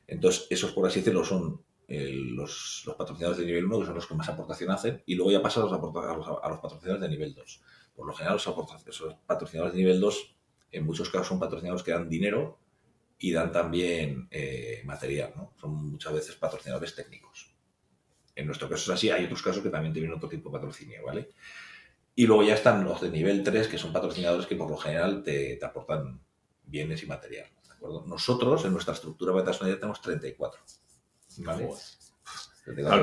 Entonces, 0.07 0.47
esos, 0.51 0.73
por 0.73 0.87
así 0.87 1.01
decirlo, 1.01 1.25
son 1.25 1.63
eh, 1.89 2.13
los, 2.13 2.83
los, 2.87 2.97
patrocinadores 2.97 3.39
de 3.39 3.47
nivel 3.47 3.65
1, 3.65 3.81
que 3.81 3.87
son 3.87 3.95
los 3.95 4.07
que 4.07 4.15
más 4.15 4.29
aportación 4.29 4.71
hacen, 4.71 5.03
y 5.07 5.15
luego 5.15 5.33
ya 5.33 5.43
pasa 5.43 5.61
a 5.61 5.65
los, 5.65 5.73
a 5.73 5.77
los, 5.79 6.29
a 6.43 6.49
los 6.49 6.61
patrocinadores 6.61 7.03
de 7.03 7.09
nivel 7.09 7.35
2. 7.35 7.63
Por 7.95 8.07
lo 8.07 8.13
general, 8.13 8.37
esos 8.37 9.17
patrocinadores 9.27 9.75
de 9.75 9.81
nivel 9.81 10.01
2, 10.01 10.37
en 10.73 10.85
muchos 10.87 11.11
casos, 11.11 11.29
son 11.29 11.39
patrocinadores 11.39 11.85
que 11.85 11.93
dan 11.93 12.09
dinero 12.09 12.59
y 13.19 13.33
dan 13.33 13.53
también 13.53 14.29
eh, 14.31 14.83
material, 14.85 15.33
¿no? 15.37 15.53
Son 15.61 15.73
muchas 15.73 16.13
veces 16.13 16.35
patrocinadores 16.35 16.95
técnicos. 16.95 17.55
En 18.35 18.47
nuestro 18.47 18.69
caso 18.69 18.93
es 18.93 18.99
así, 18.99 19.11
hay 19.11 19.25
otros 19.25 19.43
casos 19.43 19.63
que 19.63 19.71
también 19.71 19.93
tienen 19.93 20.13
otro 20.13 20.29
tipo 20.29 20.49
de 20.49 20.55
patrocinio, 20.55 21.05
¿vale? 21.05 21.31
Y 22.17 22.27
luego 22.27 22.43
ya 22.43 22.55
están 22.55 22.85
los 22.85 23.01
de 23.01 23.11
nivel 23.11 23.43
3, 23.43 23.69
que 23.69 23.79
son 23.79 23.93
patrocinadores 23.93 24.47
que 24.47 24.57
por 24.57 24.71
lo 24.71 24.77
general 24.77 25.23
te, 25.23 25.59
aportan 25.65 26.21
bienes 26.65 27.03
y 27.03 27.07
material, 27.07 27.49
¿de 27.63 27.64
acuerdo? 27.89 28.05
Nosotros, 28.07 28.65
en 28.65 28.73
nuestra 28.73 28.95
estructura 28.95 29.33
personalidad, 29.45 29.79
tenemos 29.79 30.01
34, 30.01 30.61
¿vale? 31.39 31.69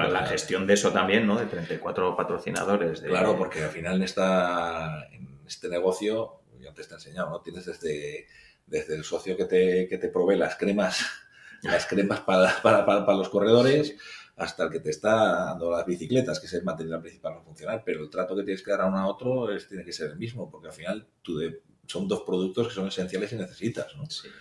la, 0.09 0.25
gestión 0.25 0.65
de 0.65 0.73
eso 0.73 0.91
también, 0.91 1.27
¿no? 1.27 1.37
De 1.37 1.45
34 1.45 2.15
patrocinadores. 2.15 3.01
Claro, 3.01 3.37
porque 3.37 3.63
al 3.63 3.69
final 3.69 3.97
en, 3.97 4.03
esta, 4.03 5.07
en 5.11 5.39
este 5.45 5.69
negocio, 5.69 6.41
ya 6.59 6.73
te 6.73 6.81
he 6.81 6.85
enseñado, 6.85 7.29
¿no? 7.29 7.41
Tienes 7.41 7.65
desde 7.65 8.27
desde 8.71 8.95
el 8.95 9.03
socio 9.03 9.37
que 9.37 9.45
te, 9.45 9.87
que 9.87 9.97
te 9.97 10.07
provee 10.07 10.37
las 10.37 10.55
cremas, 10.55 11.05
las 11.61 11.85
cremas 11.85 12.21
para, 12.21 12.61
para, 12.61 12.85
para, 12.85 13.17
los 13.17 13.29
corredores, 13.29 13.95
hasta 14.37 14.63
el 14.63 14.71
que 14.71 14.79
te 14.79 14.89
está 14.89 15.45
dando 15.45 15.69
las 15.69 15.85
bicicletas, 15.85 16.39
que 16.39 16.47
es 16.47 16.53
el 16.53 16.63
material 16.63 17.01
principal 17.01 17.33
para 17.33 17.45
funcionar, 17.45 17.83
pero 17.85 18.01
el 18.01 18.09
trato 18.09 18.35
que 18.35 18.43
tienes 18.43 18.63
que 18.63 18.71
dar 18.71 18.81
a 18.81 18.87
uno 18.87 18.97
a 18.97 19.07
otro 19.07 19.53
es, 19.53 19.67
tiene 19.67 19.83
que 19.83 19.91
ser 19.91 20.11
el 20.11 20.17
mismo, 20.17 20.49
porque 20.49 20.69
al 20.69 20.73
final 20.73 21.07
tú 21.21 21.37
de, 21.37 21.61
son 21.85 22.07
dos 22.07 22.21
productos 22.21 22.69
que 22.69 22.73
son 22.73 22.87
esenciales 22.87 23.33
y 23.33 23.35
necesitas. 23.35 23.95
¿no? 23.95 24.03
Eh, 24.03 24.31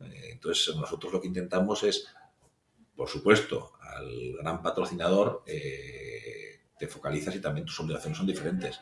entonces, 0.00 0.74
nosotros 0.76 1.12
lo 1.12 1.20
que 1.20 1.28
intentamos 1.28 1.82
es, 1.82 2.06
por 2.94 3.08
supuesto, 3.08 3.72
al 3.80 4.34
gran 4.38 4.62
patrocinador 4.62 5.42
eh, 5.46 6.60
te 6.78 6.86
focalizas 6.88 7.34
y 7.34 7.40
también 7.40 7.66
tus 7.66 7.78
obligaciones 7.80 8.18
son 8.18 8.26
diferentes, 8.26 8.80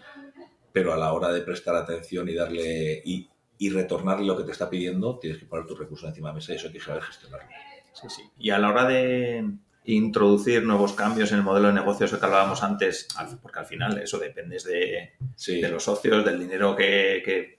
pero 0.73 0.93
a 0.93 0.97
la 0.97 1.13
hora 1.13 1.33
de 1.33 1.43
prestar 1.43 1.77
atención 1.77 2.29
y 2.29 2.35
darle 2.35 3.01
y, 3.05 3.29
y 3.59 3.71
retornarle 3.71 4.27
lo 4.27 4.37
que 4.37 4.45
te 4.45 4.53
está 4.53 4.69
pidiendo, 4.69 5.19
tienes 5.19 5.39
que 5.39 5.47
poner 5.47 5.67
tus 5.67 5.79
recursos 5.79 6.09
encima 6.09 6.29
de 6.29 6.33
la 6.33 6.35
mesa 6.37 6.53
y 6.53 6.57
eso 6.57 6.67
hay 6.67 6.73
que 6.73 6.81
saber 6.81 7.03
gestionarlo. 7.03 7.49
Sí, 7.93 8.09
sí. 8.11 8.23
Y 8.39 8.51
a 8.51 8.59
la 8.59 8.71
hora 8.71 8.87
de 8.87 9.45
introducir 9.85 10.65
nuevos 10.65 10.95
cambios 10.95 11.31
en 11.31 11.39
el 11.39 11.45
modelo 11.45 11.69
de 11.69 11.75
negocio, 11.75 12.07
eso 12.07 12.19
que 12.19 12.25
hablábamos 12.27 12.63
antes, 12.63 13.07
porque 13.41 13.59
al 13.61 13.67
final 13.67 13.99
eso 13.99 14.19
depende 14.19 14.59
de, 14.65 15.13
Sí. 15.37 15.61
de 15.61 15.69
los 15.69 15.85
socios, 15.85 16.25
del 16.25 16.41
dinero 16.41 16.75
que, 16.75 17.23
que, 17.25 17.59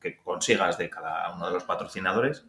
que 0.00 0.16
consigas 0.16 0.78
de 0.78 0.88
cada 0.88 1.34
uno 1.34 1.46
de 1.46 1.52
los 1.52 1.64
patrocinadores, 1.64 2.46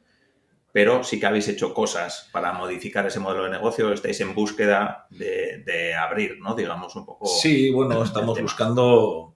pero 0.74 1.04
sí 1.04 1.20
que 1.20 1.26
habéis 1.26 1.48
hecho 1.48 1.74
cosas 1.74 2.30
para 2.32 2.54
modificar 2.54 3.06
ese 3.06 3.20
modelo 3.20 3.44
de 3.46 3.50
negocio, 3.52 3.92
estáis 3.92 4.20
en 4.22 4.34
búsqueda 4.36 5.08
de, 5.10 5.64
de 5.66 5.94
abrir, 5.96 6.40
¿no? 6.40 6.56
Digamos 6.56 6.96
un 6.96 7.06
poco... 7.06 7.26
Sí, 7.28 7.70
bueno, 7.72 8.04
estamos 8.04 8.36
tema. 8.36 8.46
buscando, 8.46 9.36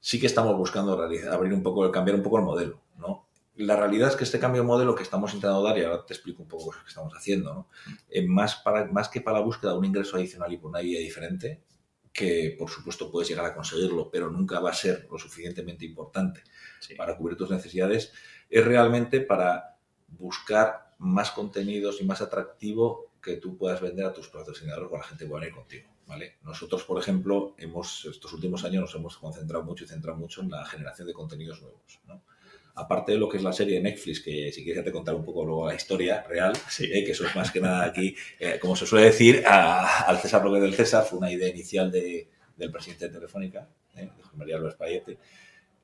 sí 0.00 0.18
que 0.20 0.26
estamos 0.26 0.56
buscando 0.56 0.96
realizar- 0.96 1.32
abrir 1.34 1.52
un 1.52 1.62
poco, 1.62 1.90
cambiar 1.92 2.16
un 2.16 2.22
poco 2.22 2.38
el 2.38 2.44
modelo, 2.44 2.80
¿no? 2.96 3.28
La 3.56 3.74
realidad 3.76 4.08
es 4.08 4.16
que 4.16 4.24
este 4.24 4.38
cambio 4.38 4.62
de 4.62 4.68
modelo 4.68 4.94
que 4.94 5.02
estamos 5.02 5.34
intentando 5.34 5.62
dar, 5.64 5.76
y 5.76 5.82
ahora 5.84 6.06
te 6.06 6.14
explico 6.14 6.42
un 6.42 6.48
poco 6.48 6.66
cosas 6.66 6.82
que 6.84 6.88
estamos 6.90 7.12
haciendo, 7.16 7.52
¿no? 7.52 7.68
Eh, 8.08 8.24
más, 8.26 8.56
para, 8.56 8.86
más 8.86 9.08
que 9.08 9.20
para 9.20 9.40
la 9.40 9.44
búsqueda 9.44 9.72
de 9.72 9.78
un 9.78 9.84
ingreso 9.84 10.16
adicional 10.16 10.52
y 10.52 10.56
por 10.58 10.70
una 10.70 10.80
vía 10.80 11.00
diferente, 11.00 11.62
que 12.12 12.54
por 12.58 12.70
supuesto 12.70 13.10
puedes 13.10 13.28
llegar 13.28 13.44
a 13.44 13.54
conseguirlo, 13.54 14.10
pero 14.10 14.30
nunca 14.30 14.60
va 14.60 14.70
a 14.70 14.74
ser 14.74 15.06
lo 15.10 15.18
suficientemente 15.18 15.84
importante 15.84 16.42
Sí. 16.80 16.94
para 16.94 17.16
cubrir 17.16 17.36
tus 17.36 17.50
necesidades, 17.50 18.12
es 18.48 18.64
realmente 18.64 19.20
para 19.20 19.67
buscar 20.08 20.94
más 20.98 21.30
contenidos 21.30 22.00
y 22.00 22.04
más 22.04 22.20
atractivo 22.20 23.06
que 23.22 23.36
tú 23.36 23.56
puedas 23.56 23.80
vender 23.80 24.06
a 24.06 24.12
tus 24.12 24.28
patrocinadores 24.28 24.92
a 24.92 24.96
la 24.98 25.04
gente 25.04 25.24
que 25.24 25.30
va 25.30 25.38
a 25.38 25.40
venir 25.40 25.54
contigo. 25.54 25.88
¿vale? 26.06 26.36
Nosotros, 26.42 26.84
por 26.84 26.98
ejemplo, 27.00 27.54
hemos, 27.58 28.04
estos 28.06 28.32
últimos 28.32 28.64
años 28.64 28.80
nos 28.82 28.94
hemos 28.94 29.18
concentrado 29.18 29.62
mucho 29.64 29.84
y 29.84 29.88
centrado 29.88 30.16
mucho 30.16 30.40
en 30.40 30.50
la 30.50 30.64
generación 30.64 31.06
de 31.06 31.12
contenidos 31.12 31.60
nuevos. 31.60 32.00
¿no? 32.06 32.22
Aparte 32.76 33.12
de 33.12 33.18
lo 33.18 33.28
que 33.28 33.36
es 33.36 33.42
la 33.42 33.52
serie 33.52 33.74
de 33.74 33.82
Netflix, 33.82 34.20
que 34.20 34.50
si 34.52 34.62
quieres 34.64 34.82
ya 34.82 34.84
te 34.84 34.92
contar 34.92 35.14
un 35.14 35.24
poco 35.24 35.44
luego 35.44 35.66
la 35.68 35.74
historia 35.74 36.22
real, 36.22 36.54
Sí. 36.68 36.84
eh, 36.92 37.04
que 37.04 37.10
eso 37.12 37.26
es 37.26 37.34
más 37.36 37.50
que 37.50 37.60
nada 37.60 37.84
aquí, 37.84 38.14
eh, 38.38 38.58
como 38.60 38.74
se 38.76 38.86
suele 38.86 39.06
decir, 39.06 39.42
a- 39.46 40.02
al 40.04 40.18
César 40.18 40.44
lo 40.44 40.50
que 40.52 40.58
es 40.58 40.62
del 40.62 40.74
César, 40.74 41.04
fue 41.04 41.18
una 41.18 41.30
idea 41.30 41.48
inicial 41.48 41.90
de- 41.90 42.30
del 42.56 42.70
presidente 42.72 43.08
de 43.08 43.14
Telefónica, 43.14 43.68
eh, 43.96 44.02
de 44.16 44.22
José 44.22 44.36
María 44.36 44.58
López 44.58 44.76
Payete. 44.76 45.18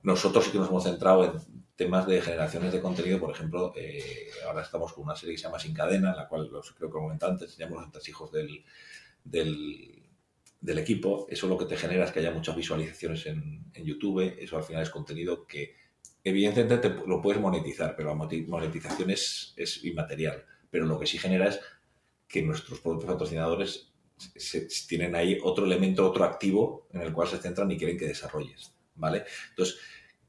Nosotros 0.05 0.45
sí 0.45 0.53
que 0.53 0.59
nos 0.59 0.69
hemos 0.69 0.85
centrado 0.85 1.25
en 1.25 1.33
temas 1.77 2.07
de 2.07 2.21
generaciones 2.23 2.73
de 2.73 2.81
contenido, 2.81 3.19
por 3.19 3.33
ejemplo, 3.33 3.73
eh, 3.77 4.29
ahora 4.47 4.63
estamos 4.63 4.93
con 4.93 5.05
una 5.05 5.17
serie 5.17 5.35
que 5.35 5.39
se 5.41 5.45
llama 5.49 5.59
Sin 5.59 5.75
Cadena, 5.75 6.11
en 6.11 6.17
la 6.17 6.29
cual, 6.29 6.49
los, 6.53 6.73
creo 6.73 6.89
que 6.91 6.93
comenté 6.95 7.27
antes, 7.27 7.57
teníamos 7.57 7.79
los 7.79 7.87
entresijos 7.87 8.31
del, 8.31 8.65
del, 9.25 10.03
del 10.61 10.79
equipo. 10.79 11.27
Eso 11.31 11.49
lo 11.49 11.59
que 11.59 11.65
te 11.67 11.77
genera 11.77 12.05
es 12.05 12.13
que 12.13 12.21
haya 12.21 12.31
muchas 12.31 12.57
visualizaciones 12.57 13.27
en, 13.27 13.65
en 13.75 13.85
YouTube, 13.85 14.37
eso 14.39 14.57
al 14.57 14.65
final 14.65 14.83
es 14.83 14.91
contenido 14.91 15.47
que 15.47 15.75
evidentemente 16.23 16.79
te- 16.89 17.07
lo 17.07 17.21
puedes 17.23 17.41
monetizar, 17.41 17.97
pero 17.97 18.11
la 18.11 18.15
monetización 18.15 19.11
es, 19.11 19.55
inmaterial. 19.85 20.45
Pero 20.71 20.87
lo 20.87 20.99
que 20.99 21.07
sí 21.07 21.19
genera 21.19 21.49
es 21.49 21.61
que 22.29 22.43
nuestros 22.43 22.81
productos 22.81 23.11
patrocinadores 23.11 23.93
se- 24.17 24.69
tienen 24.89 25.15
ahí 25.15 25.39
otro 25.43 25.65
elemento, 25.65 26.09
otro 26.09 26.25
activo 26.25 26.89
en 26.93 27.03
el 27.03 27.13
cual 27.13 27.29
se 27.29 27.39
centran 27.39 27.71
y 27.71 27.77
quieren 27.79 27.99
que 27.99 28.07
desarrolles. 28.07 28.73
¿Vale? 28.97 29.25
Entonces, 29.51 29.79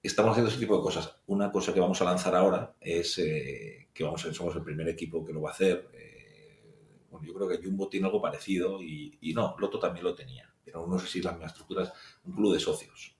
estamos 0.08 0.32
haciendo 0.32 0.50
ese 0.50 0.60
tipo 0.60 0.78
de 0.78 0.84
cosas. 0.84 1.16
Una 1.28 1.52
cosa 1.52 1.74
que 1.74 1.80
vamos 1.80 2.02
a 2.02 2.06
lanzar 2.06 2.36
ahora 2.36 2.76
es 2.80 3.18
eh, 3.18 3.88
que 3.94 4.04
vamos 4.04 4.26
a, 4.26 4.34
somos 4.34 4.56
el 4.56 4.64
primer 4.64 4.88
equipo 4.90 5.26
que 5.26 5.34
lo 5.34 5.42
va 5.42 5.50
a 5.50 5.54
hacer. 5.54 5.90
Eh, 5.94 7.06
bueno, 7.10 7.26
yo 7.26 7.34
creo 7.34 7.48
que 7.48 7.64
Jumbo 7.64 7.90
tiene 7.90 8.08
algo 8.08 8.22
parecido 8.22 8.82
y, 8.82 9.18
no, 9.34 9.56
Loto 9.58 9.80
también 9.80 10.04
lo 10.04 10.14
tenía, 10.14 10.54
pero 10.64 10.86
no 10.86 11.00
sé 11.00 11.08
si 11.08 11.22
las 11.22 11.34
mismas 11.34 11.52
estructuras, 11.52 11.92
un 12.26 12.36
club 12.36 12.54
de 12.54 12.60
socios. 12.60 13.16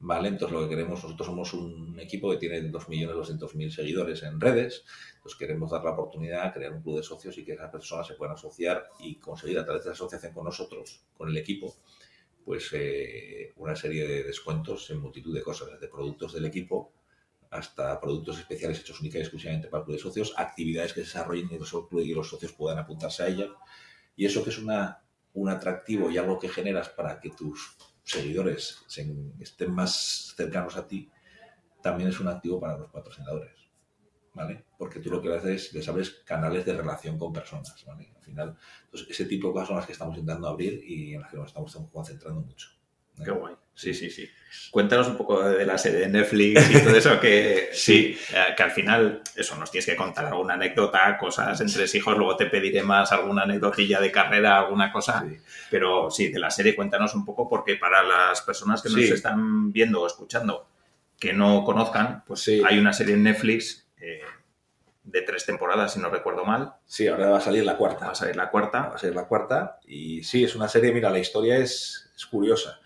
¿Vale? 0.00 0.28
Entonces 0.28 0.54
lo 0.54 0.64
que 0.64 0.68
queremos, 0.68 1.02
nosotros 1.02 1.26
somos 1.26 1.54
un 1.54 1.98
equipo 1.98 2.30
que 2.30 2.36
tiene 2.36 2.60
2.200.000 2.70 3.70
seguidores 3.70 4.22
en 4.22 4.38
redes, 4.38 4.84
entonces 5.16 5.38
queremos 5.38 5.70
dar 5.70 5.82
la 5.82 5.92
oportunidad 5.92 6.46
a 6.46 6.52
crear 6.52 6.72
un 6.72 6.82
club 6.82 6.98
de 6.98 7.02
socios 7.02 7.38
y 7.38 7.44
que 7.44 7.52
esas 7.52 7.70
personas 7.70 8.06
se 8.06 8.14
puedan 8.14 8.34
asociar 8.34 8.86
y 9.00 9.16
conseguir 9.16 9.58
a 9.58 9.64
través 9.64 9.84
de 9.84 9.90
la 9.90 9.94
asociación 9.94 10.34
con 10.34 10.44
nosotros, 10.44 11.06
con 11.16 11.30
el 11.30 11.36
equipo, 11.38 11.74
pues 12.46 12.70
eh, 12.74 13.52
una 13.58 13.76
serie 13.76 14.08
de 14.08 14.24
descuentos 14.24 14.90
en 14.90 15.00
multitud 15.00 15.34
de 15.34 15.42
cosas, 15.44 15.70
desde 15.72 15.88
productos 15.88 16.34
del 16.34 16.46
equipo 16.46 16.94
hasta 17.50 18.00
productos 18.00 18.38
especiales 18.38 18.80
hechos 18.80 19.00
única 19.00 19.18
y 19.18 19.22
exclusivamente 19.22 19.68
para 19.68 19.80
el 19.82 19.86
club 19.86 19.96
de 19.98 20.02
socios, 20.02 20.34
actividades 20.36 20.92
que 20.94 21.00
se 21.02 21.06
desarrollen 21.08 21.48
y 21.52 21.58
los, 21.58 21.74
y 21.92 22.14
los 22.14 22.28
socios 22.30 22.52
puedan 22.54 22.78
apuntarse 22.78 23.24
a 23.24 23.28
ellas. 23.28 23.50
Y 24.16 24.26
eso 24.26 24.44
que 24.44 24.50
es 24.50 24.58
una, 24.58 25.04
un 25.34 25.48
atractivo 25.50 26.10
y 26.10 26.18
algo 26.18 26.38
que 26.38 26.48
generas 26.48 26.88
para 26.90 27.20
que 27.20 27.30
tus 27.30 27.76
seguidores 28.04 28.84
se- 28.88 29.14
estén 29.40 29.72
más 29.72 30.34
cercanos 30.36 30.76
a 30.76 30.86
ti, 30.88 31.10
también 31.82 32.10
es 32.10 32.20
un 32.20 32.28
activo 32.28 32.60
para 32.60 32.78
los 32.78 32.90
patrocinadores. 32.90 33.55
¿Vale? 34.36 34.64
Porque 34.76 35.00
tú 35.00 35.08
lo 35.10 35.22
que 35.22 35.34
haces 35.34 35.66
es 35.68 35.72
les 35.72 35.88
abres 35.88 36.10
canales 36.26 36.66
de 36.66 36.74
relación 36.76 37.18
con 37.18 37.32
personas. 37.32 37.82
¿vale? 37.86 38.10
Al 38.14 38.22
final, 38.22 38.54
entonces, 38.84 39.08
ese 39.10 39.24
tipo 39.24 39.48
de 39.48 39.54
cosas 39.54 39.68
son 39.68 39.76
las 39.78 39.86
que 39.86 39.92
estamos 39.92 40.14
intentando 40.18 40.46
abrir 40.48 40.84
y 40.86 41.14
en 41.14 41.22
las 41.22 41.30
que 41.30 41.38
nos 41.38 41.46
estamos 41.48 41.74
concentrando 41.90 42.42
mucho. 42.42 42.68
¿eh? 43.18 43.22
Qué 43.24 43.30
guay. 43.30 43.54
Sí, 43.74 43.94
sí, 43.94 44.10
sí. 44.10 44.28
Cuéntanos 44.70 45.08
un 45.08 45.16
poco 45.16 45.42
de 45.42 45.64
la 45.64 45.78
serie 45.78 46.00
de 46.00 46.08
Netflix 46.08 46.70
y 46.70 46.80
todo 46.82 46.96
eso 46.96 47.18
que 47.18 47.70
sí, 47.72 48.14
eh, 48.34 48.54
que 48.54 48.62
al 48.62 48.70
final 48.72 49.22
eso 49.34 49.56
nos 49.56 49.70
tienes 49.70 49.86
que 49.86 49.96
contar 49.96 50.26
alguna 50.26 50.54
anécdota, 50.54 51.16
cosas 51.18 51.58
entre 51.62 51.84
hijos, 51.94 52.16
luego 52.16 52.36
te 52.36 52.44
pediré 52.46 52.82
más 52.82 53.12
alguna 53.12 53.42
anécdotilla 53.44 54.00
de 54.00 54.12
carrera, 54.12 54.58
alguna 54.58 54.92
cosa, 54.92 55.24
Sí. 55.26 55.36
pero 55.70 56.10
sí, 56.10 56.28
de 56.28 56.38
la 56.38 56.50
serie 56.50 56.74
cuéntanos 56.76 57.14
un 57.14 57.24
poco 57.24 57.48
porque 57.48 57.76
para 57.76 58.02
las 58.02 58.42
personas 58.42 58.82
que 58.82 58.90
nos 58.90 58.98
Sí. 59.00 59.12
están 59.12 59.72
viendo 59.72 60.02
o 60.02 60.06
escuchando 60.06 60.68
que 61.18 61.32
no 61.32 61.64
conozcan, 61.64 62.22
pues 62.26 62.40
Sí. 62.40 62.62
hay 62.66 62.78
una 62.78 62.92
serie 62.92 63.14
en 63.14 63.22
Netflix 63.24 63.85
eh, 64.06 64.20
de 65.04 65.22
tres 65.22 65.46
temporadas, 65.46 65.92
si 65.92 66.00
no 66.00 66.10
recuerdo 66.10 66.44
mal, 66.44 66.74
Sí, 66.84 67.06
ahora 67.06 67.30
va 67.30 67.38
a 67.38 67.40
salir 67.40 67.64
la 67.64 67.76
cuarta. 67.76 68.06
va 68.06 68.12
a 68.12 68.16
salir 68.16 68.36
la 68.36 68.50
cuarta. 68.50 68.88
va 68.88 68.94
a 68.94 68.98
ser 68.98 69.14
la 69.14 69.28
cuarta. 69.28 69.78
Y 69.86 70.22
sí, 70.24 70.44
es 70.44 70.54
una 70.56 70.68
serie, 70.68 70.92
mira, 70.92 71.10
la 71.10 71.18
historia 71.18 71.56
es, 71.58 72.10
es 72.14 72.26
curiosa. 72.26 72.80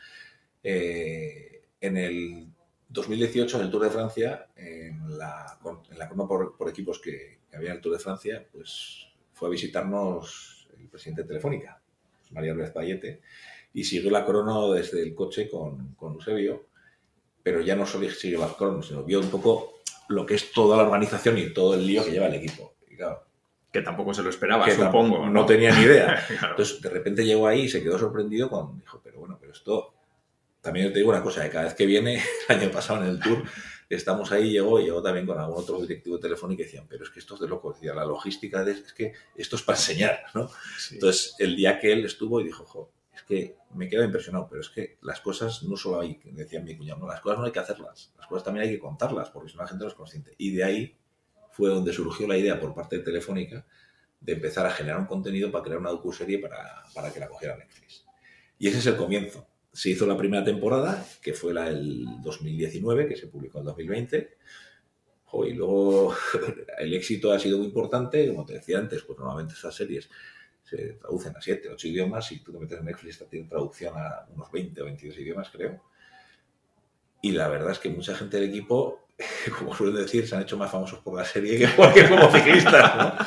Eh, 0.62 1.64
en 1.80 1.96
el 1.96 2.48
2018, 2.88 3.56
en 3.58 3.64
el 3.64 3.70
Tour 3.70 3.84
de 3.84 3.90
Francia, 3.90 4.48
en 4.54 5.16
la, 5.18 5.58
en 5.90 5.98
la 5.98 6.08
por, 6.08 6.56
por 6.56 6.68
equipos 6.68 7.00
que, 7.00 7.40
que 7.50 7.56
había 7.56 7.70
en 7.70 7.76
el 7.76 7.80
Tour 7.80 7.94
de 7.94 8.02
Francia, 8.02 8.46
pues 8.52 9.06
fue 9.32 9.48
a 9.48 9.50
visitarnos 9.52 10.68
el 10.78 10.88
presidente 10.88 11.22
de 11.22 11.28
Telefónica, 11.28 11.80
María 12.32 12.52
López 12.52 12.72
Payete, 12.72 13.22
y 13.72 13.84
siguió 13.84 14.10
la 14.10 14.26
crono 14.26 14.72
desde 14.72 15.02
el 15.02 15.14
coche 15.14 15.48
con, 15.48 15.94
con 15.94 16.14
Eusebio, 16.14 16.66
pero 17.42 17.60
ya 17.62 17.76
no 17.76 17.86
solo 17.86 18.10
siguió 18.10 18.40
la 18.40 18.54
crono, 18.54 18.82
sino 18.82 19.02
vio 19.02 19.20
un 19.20 19.30
poco 19.30 19.79
lo 20.10 20.26
que 20.26 20.34
es 20.34 20.52
toda 20.52 20.76
la 20.76 20.82
organización 20.84 21.38
y 21.38 21.52
todo 21.52 21.74
el 21.74 21.86
lío 21.86 22.04
que 22.04 22.10
lleva 22.10 22.26
el 22.26 22.34
equipo. 22.34 22.74
Y 22.90 22.96
claro, 22.96 23.24
Que 23.72 23.80
tampoco 23.82 24.12
se 24.12 24.22
lo 24.22 24.30
esperaba, 24.30 24.64
que 24.64 24.72
supongo. 24.72 24.92
tampoco- 25.14 25.28
no 25.30 25.46
tenía 25.46 25.72
ni 25.72 25.82
idea. 25.82 26.24
Claro. 26.28 26.50
Entonces, 26.50 26.80
de 26.82 26.90
repente 26.90 27.24
llegó 27.24 27.46
ahí 27.46 27.62
y 27.62 27.68
se 27.68 27.82
quedó 27.82 27.98
sorprendido 27.98 28.48
con, 28.50 28.78
dijo, 28.78 29.00
pero 29.02 29.18
bueno, 29.20 29.38
pero 29.40 29.52
esto, 29.52 29.94
también 30.60 30.92
te 30.92 30.98
digo 30.98 31.10
una 31.10 31.22
cosa, 31.22 31.42
que 31.44 31.50
cada 31.50 31.64
vez 31.64 31.74
que 31.74 31.86
viene, 31.86 32.22
el 32.48 32.56
año 32.60 32.70
pasado 32.70 33.02
en 33.04 33.08
el 33.10 33.20
tour, 33.20 33.42
estamos 33.88 34.30
ahí, 34.32 34.50
llegó 34.52 34.78
y 34.80 34.84
llegó 34.84 35.02
también 35.02 35.26
con 35.26 35.38
algún 35.38 35.58
otro 35.62 35.80
directivo 35.80 36.16
de 36.16 36.22
Telefónica 36.22 36.62
y 36.62 36.66
decían, 36.66 36.86
pero 36.88 37.04
es 37.04 37.10
que 37.10 37.18
esto 37.20 37.34
es 37.34 37.40
de 37.40 37.48
loco, 37.48 37.72
decía, 37.72 37.94
la 37.94 38.04
logística 38.04 38.62
de- 38.64 38.72
es 38.72 38.92
que 38.92 39.12
esto 39.36 39.56
es 39.56 39.62
para 39.62 39.78
enseñar, 39.78 40.20
¿no? 40.34 40.48
Sí. 40.78 40.94
Entonces, 40.94 41.34
el 41.38 41.56
día 41.56 41.78
que 41.78 41.92
él 41.92 42.04
estuvo 42.04 42.40
y 42.40 42.44
dijo, 42.44 42.64
jo, 42.64 42.90
que 43.22 43.56
me 43.74 43.88
quedo 43.88 44.04
impresionado, 44.04 44.46
pero 44.48 44.60
es 44.60 44.68
que 44.68 44.98
las 45.02 45.20
cosas 45.20 45.62
no 45.62 45.76
solo 45.76 46.00
hay, 46.00 46.20
decía 46.24 46.60
mi 46.60 46.76
cuñado, 46.76 47.00
no, 47.00 47.06
las 47.06 47.20
cosas 47.20 47.38
no 47.38 47.44
hay 47.44 47.52
que 47.52 47.58
hacerlas, 47.58 48.12
las 48.18 48.26
cosas 48.26 48.44
también 48.44 48.66
hay 48.66 48.72
que 48.72 48.80
contarlas, 48.80 49.30
porque 49.30 49.50
si 49.50 49.56
no 49.56 49.62
la 49.62 49.68
gente 49.68 49.84
no 49.84 49.88
es 49.88 49.94
consciente. 49.94 50.34
Y 50.38 50.54
de 50.54 50.64
ahí 50.64 50.98
fue 51.52 51.68
donde 51.68 51.92
surgió 51.92 52.26
la 52.26 52.36
idea 52.36 52.60
por 52.60 52.74
parte 52.74 52.98
de 52.98 53.02
Telefónica 53.02 53.66
de 54.20 54.32
empezar 54.32 54.66
a 54.66 54.70
generar 54.70 55.00
un 55.00 55.06
contenido 55.06 55.50
para 55.50 55.64
crear 55.64 55.78
una 55.78 55.90
docuserie 55.90 56.38
para, 56.38 56.84
para 56.94 57.12
que 57.12 57.20
la 57.20 57.28
cogiera 57.28 57.56
Netflix. 57.56 58.04
Y 58.58 58.68
ese 58.68 58.78
es 58.78 58.86
el 58.86 58.96
comienzo. 58.96 59.46
Se 59.72 59.90
hizo 59.90 60.06
la 60.06 60.16
primera 60.16 60.44
temporada, 60.44 61.06
que 61.22 61.32
fue 61.32 61.54
la 61.54 61.66
del 61.66 62.04
2019, 62.22 63.08
que 63.08 63.16
se 63.16 63.28
publicó 63.28 63.60
en 63.60 63.64
2020. 63.64 64.36
Jo, 65.24 65.46
y 65.46 65.54
luego 65.54 66.14
el 66.78 66.92
éxito 66.92 67.32
ha 67.32 67.38
sido 67.38 67.58
muy 67.58 67.68
importante, 67.68 68.28
como 68.28 68.44
te 68.44 68.54
decía 68.54 68.78
antes, 68.78 69.02
pues 69.02 69.18
normalmente 69.18 69.54
estas 69.54 69.74
series 69.74 70.10
se 70.70 70.92
traducen 70.94 71.36
a 71.36 71.40
7, 71.40 71.68
8 71.72 71.88
idiomas 71.88 72.30
y 72.32 72.40
tú 72.40 72.52
te 72.52 72.58
metes 72.58 72.78
en 72.78 72.84
Netflix, 72.84 73.24
tiene 73.28 73.48
traducción 73.48 73.94
a 73.96 74.26
unos 74.34 74.50
20 74.52 74.80
o 74.80 74.84
22 74.84 75.18
idiomas, 75.18 75.50
creo. 75.50 75.82
Y 77.22 77.32
la 77.32 77.48
verdad 77.48 77.72
es 77.72 77.78
que 77.78 77.90
mucha 77.90 78.14
gente 78.14 78.38
del 78.38 78.48
equipo 78.48 79.00
como 79.58 79.74
suelen 79.74 79.96
decir, 79.96 80.26
se 80.26 80.34
han 80.34 80.42
hecho 80.42 80.56
más 80.56 80.70
famosos 80.70 81.00
por 81.00 81.16
la 81.16 81.24
serie 81.24 81.58
que, 81.58 82.08
como 82.08 82.30
ciclistas, 82.30 82.96
¿no? 82.96 83.26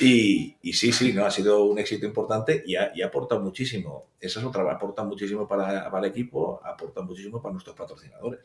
Y, 0.00 0.54
sí, 0.72 0.92
sí, 0.92 1.12
no 1.12 1.26
ha 1.26 1.30
sido 1.30 1.64
un 1.64 1.78
éxito 1.78 2.06
importante 2.06 2.62
y 2.64 2.76
ha, 2.76 2.92
aportado 3.04 3.40
muchísimo. 3.40 4.10
Esa 4.20 4.38
es 4.38 4.46
otra, 4.46 4.70
aporta 4.70 5.02
muchísimo 5.02 5.48
para, 5.48 5.90
para, 5.90 6.06
el 6.06 6.12
equipo, 6.12 6.60
aporta 6.64 7.02
muchísimo 7.02 7.42
para 7.42 7.52
nuestros 7.52 7.74
patrocinadores, 7.74 8.40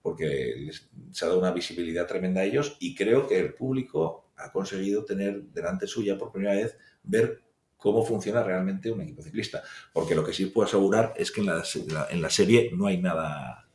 porque 0.00 0.70
se 1.10 1.24
ha 1.24 1.28
dado 1.28 1.40
una 1.40 1.50
visibilidad 1.50 2.06
tremenda 2.06 2.42
a 2.42 2.44
ellos 2.44 2.76
y 2.78 2.94
creo 2.94 3.26
que 3.26 3.38
el 3.40 3.54
público 3.54 4.26
ha 4.36 4.52
conseguido 4.52 5.04
tener 5.04 5.42
delante 5.42 5.88
suya 5.88 6.16
por 6.16 6.30
primera 6.30 6.54
vez 6.54 6.76
ver 7.02 7.42
cómo 7.84 8.02
funciona 8.02 8.42
realmente 8.42 8.90
un 8.90 9.02
equipo 9.02 9.22
ciclista. 9.22 9.62
Porque 9.92 10.14
lo 10.14 10.24
que 10.24 10.32
sí 10.32 10.46
puedo 10.46 10.66
asegurar 10.66 11.12
es 11.16 11.30
que 11.30 11.42
en 11.42 11.48
la, 11.48 11.62
en 12.08 12.22
la 12.22 12.30
serie 12.30 12.70
no 12.72 12.86
hay 12.86 12.96
nada, 12.96 13.68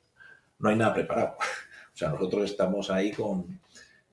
no 0.57 0.69
hay 0.69 0.75
nada 0.75 0.93
preparado. 0.95 1.35
O 1.93 1.97
sea, 1.99 2.11
nosotros 2.11 2.49
estamos 2.49 2.89
ahí 2.89 3.11
con 3.11 3.59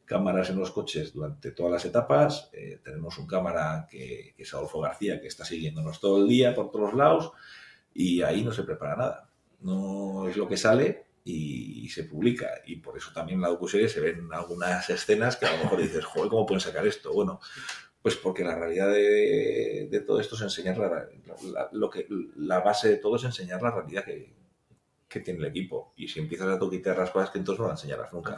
cámaras 0.04 0.50
en 0.50 0.58
los 0.58 0.72
coches 0.72 1.12
durante 1.12 1.52
todas 1.52 1.70
las 1.70 1.84
etapas. 1.84 2.50
Eh, 2.52 2.80
tenemos 2.82 3.16
un 3.16 3.28
cámara 3.28 3.86
que, 3.88 4.34
es 4.36 4.52
Adolfo 4.52 4.80
García, 4.80 5.20
que 5.20 5.28
está 5.28 5.44
siguiéndonos 5.44 6.00
todo 6.00 6.20
el 6.20 6.28
día 6.28 6.52
por 6.52 6.72
todos 6.72 6.94
lados 6.94 7.30
y 7.94 8.22
ahí 8.22 8.42
no 8.42 8.50
se 8.50 8.64
prepara 8.64 8.96
nada. 8.96 9.30
No 9.60 10.28
es 10.28 10.36
lo 10.36 10.48
que 10.48 10.56
sale 10.56 11.06
y, 11.22 11.88
se 11.90 12.02
publica. 12.02 12.48
Y 12.66 12.76
por 12.76 12.98
eso 12.98 13.12
también 13.14 13.38
en 13.38 13.42
la 13.42 13.50
docuserie 13.50 13.88
se 13.88 14.00
ven 14.00 14.28
algunas 14.32 14.90
escenas 14.90 15.36
que 15.36 15.46
a 15.46 15.56
lo 15.56 15.62
mejor 15.62 15.80
dices, 15.80 16.04
joder, 16.04 16.28
¿cómo 16.28 16.44
pueden 16.44 16.60
sacar 16.60 16.84
esto? 16.84 17.12
Bueno, 17.12 17.38
pues 18.06 18.14
porque 18.14 18.44
la 18.44 18.54
realidad 18.54 18.88
de, 18.88 20.04
todo 20.06 20.20
esto 20.20 20.36
es 20.36 20.42
enseñar 20.42 20.78
la, 20.78 21.08
lo 21.72 21.90
que, 21.90 22.06
la 22.36 22.60
base 22.60 22.88
de 22.88 22.96
todo 22.98 23.16
es 23.16 23.24
enseñar 23.24 23.60
la 23.60 23.72
realidad 23.72 24.04
que, 24.04 24.32
que 25.08 25.18
tiene 25.18 25.40
el 25.40 25.46
equipo. 25.46 25.92
Y 25.96 26.06
si 26.06 26.20
empiezas 26.20 26.46
a 26.46 26.56
toquitear 26.56 26.96
las 26.96 27.10
cosas 27.10 27.30
que 27.30 27.38
entonces 27.38 27.60
no 27.60 27.66
las 27.66 27.82
enseñarás 27.82 28.12
nunca. 28.12 28.36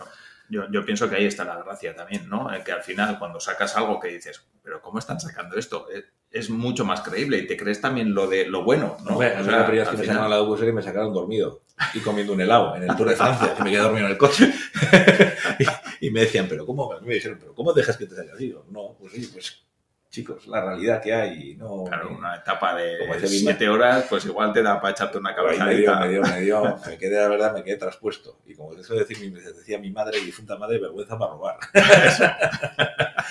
Yo, 0.48 0.62
yo, 0.70 0.86
pienso 0.86 1.06
que 1.10 1.16
ahí 1.16 1.26
está 1.26 1.44
la 1.44 1.62
gracia 1.62 1.94
también, 1.94 2.30
¿no? 2.30 2.48
que 2.64 2.72
al 2.72 2.82
final 2.82 3.18
cuando 3.18 3.40
sacas 3.40 3.76
algo 3.76 4.00
que 4.00 4.08
dices, 4.08 4.42
pero 4.62 4.80
¿cómo 4.80 5.00
están 5.00 5.20
sacando 5.20 5.58
esto? 5.58 5.86
Es, 6.30 6.48
mucho 6.48 6.86
más 6.86 7.02
creíble 7.02 7.36
y 7.36 7.46
te 7.46 7.58
crees 7.58 7.82
también 7.82 8.14
lo 8.14 8.26
de 8.26 8.46
lo 8.46 8.64
bueno, 8.64 8.96
¿no? 9.04 9.20
la 9.20 9.66
primera 9.66 9.68
vez 9.68 9.88
que 9.90 9.98
me 9.98 10.06
sacaron 10.06 10.30
la 10.30 10.66
y 10.66 10.72
me 10.72 10.82
sacaron 10.82 11.12
dormido 11.12 11.60
y 11.94 12.00
comiendo 12.00 12.32
un 12.32 12.40
helado 12.40 12.76
en 12.76 12.84
el 12.84 12.96
Tour 12.96 13.08
de 13.08 13.16
Francia 13.16 13.54
y 13.58 13.62
me 13.62 13.70
quedé 13.70 13.80
dormido 13.80 14.06
en 14.06 14.12
el 14.12 14.18
coche. 14.18 14.52
y, 16.00 16.10
me 16.10 16.20
decían, 16.20 16.46
pero 16.48 16.66
¿cómo? 16.66 16.92
Me 17.00 17.14
dijeron, 17.14 17.38
pero 17.40 17.54
¿cómo 17.54 17.72
dejas 17.72 17.96
que 17.96 18.06
te 18.06 18.20
haya 18.20 18.32
ido? 18.38 18.64
No, 18.70 18.96
pues 18.98 19.12
sí, 19.12 19.28
pues 19.32 19.62
chicos, 20.10 20.46
la 20.46 20.64
realidad 20.64 21.02
que 21.02 21.12
hay. 21.12 21.54
No, 21.56 21.84
claro, 21.84 22.10
una 22.16 22.36
etapa 22.36 22.74
de 22.74 22.98
siete 23.26 23.68
horas, 23.68 24.06
pues 24.08 24.24
igual 24.24 24.52
te 24.52 24.62
da 24.62 24.80
para 24.80 24.92
echarte 24.92 25.18
una 25.18 25.34
cabeza. 25.34 25.64
Me 25.64 25.76
dio, 25.76 25.96
me 25.96 26.08
dio, 26.08 26.22
me 26.22 26.40
dio, 26.40 26.78
me 26.86 26.98
quedé, 26.98 27.16
la 27.16 27.28
verdad, 27.28 27.54
me 27.54 27.62
quedé 27.62 27.76
traspuesto. 27.76 28.40
Y 28.46 28.54
como 28.54 28.74
eso 28.74 28.94
decir, 28.94 29.18
decía 29.32 29.78
mi 29.78 29.90
madre, 29.90 30.20
difunta 30.20 30.56
madre, 30.56 30.78
vergüenza 30.78 31.18
para 31.18 31.32
robar. 31.32 31.58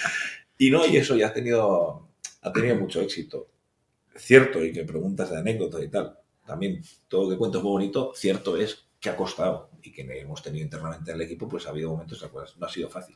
y 0.58 0.70
no, 0.70 0.86
y 0.86 0.98
eso 0.98 1.16
ya 1.16 1.28
ha 1.28 1.34
tenido, 1.34 2.08
ha 2.42 2.52
tenido 2.54 2.76
mucho 2.76 3.02
éxito. 3.02 3.50
Cierto, 4.16 4.64
y 4.64 4.72
que 4.72 4.84
preguntas 4.84 5.30
de 5.30 5.38
anécdotas 5.38 5.84
y 5.84 5.90
tal, 5.90 6.18
también 6.48 6.82
todo 7.08 7.26
lo 7.26 7.30
que 7.30 7.38
cuento 7.38 7.60
es 7.60 7.64
muy 7.64 7.74
bonito, 7.74 8.14
cierto 8.16 8.58
es 8.58 8.88
que 9.00 9.10
ha 9.10 9.16
costado 9.16 9.70
y 9.84 9.92
que 9.92 10.02
hemos 10.02 10.42
tenido 10.42 10.64
internamente 10.64 11.12
en 11.12 11.18
el 11.18 11.22
equipo, 11.22 11.48
pues 11.48 11.68
ha 11.68 11.70
habido 11.70 11.92
momentos 11.92 12.18
en 12.18 12.24
los 12.24 12.32
cuales 12.32 12.58
no 12.58 12.66
ha 12.66 12.70
sido 12.70 12.90
fácil 12.90 13.16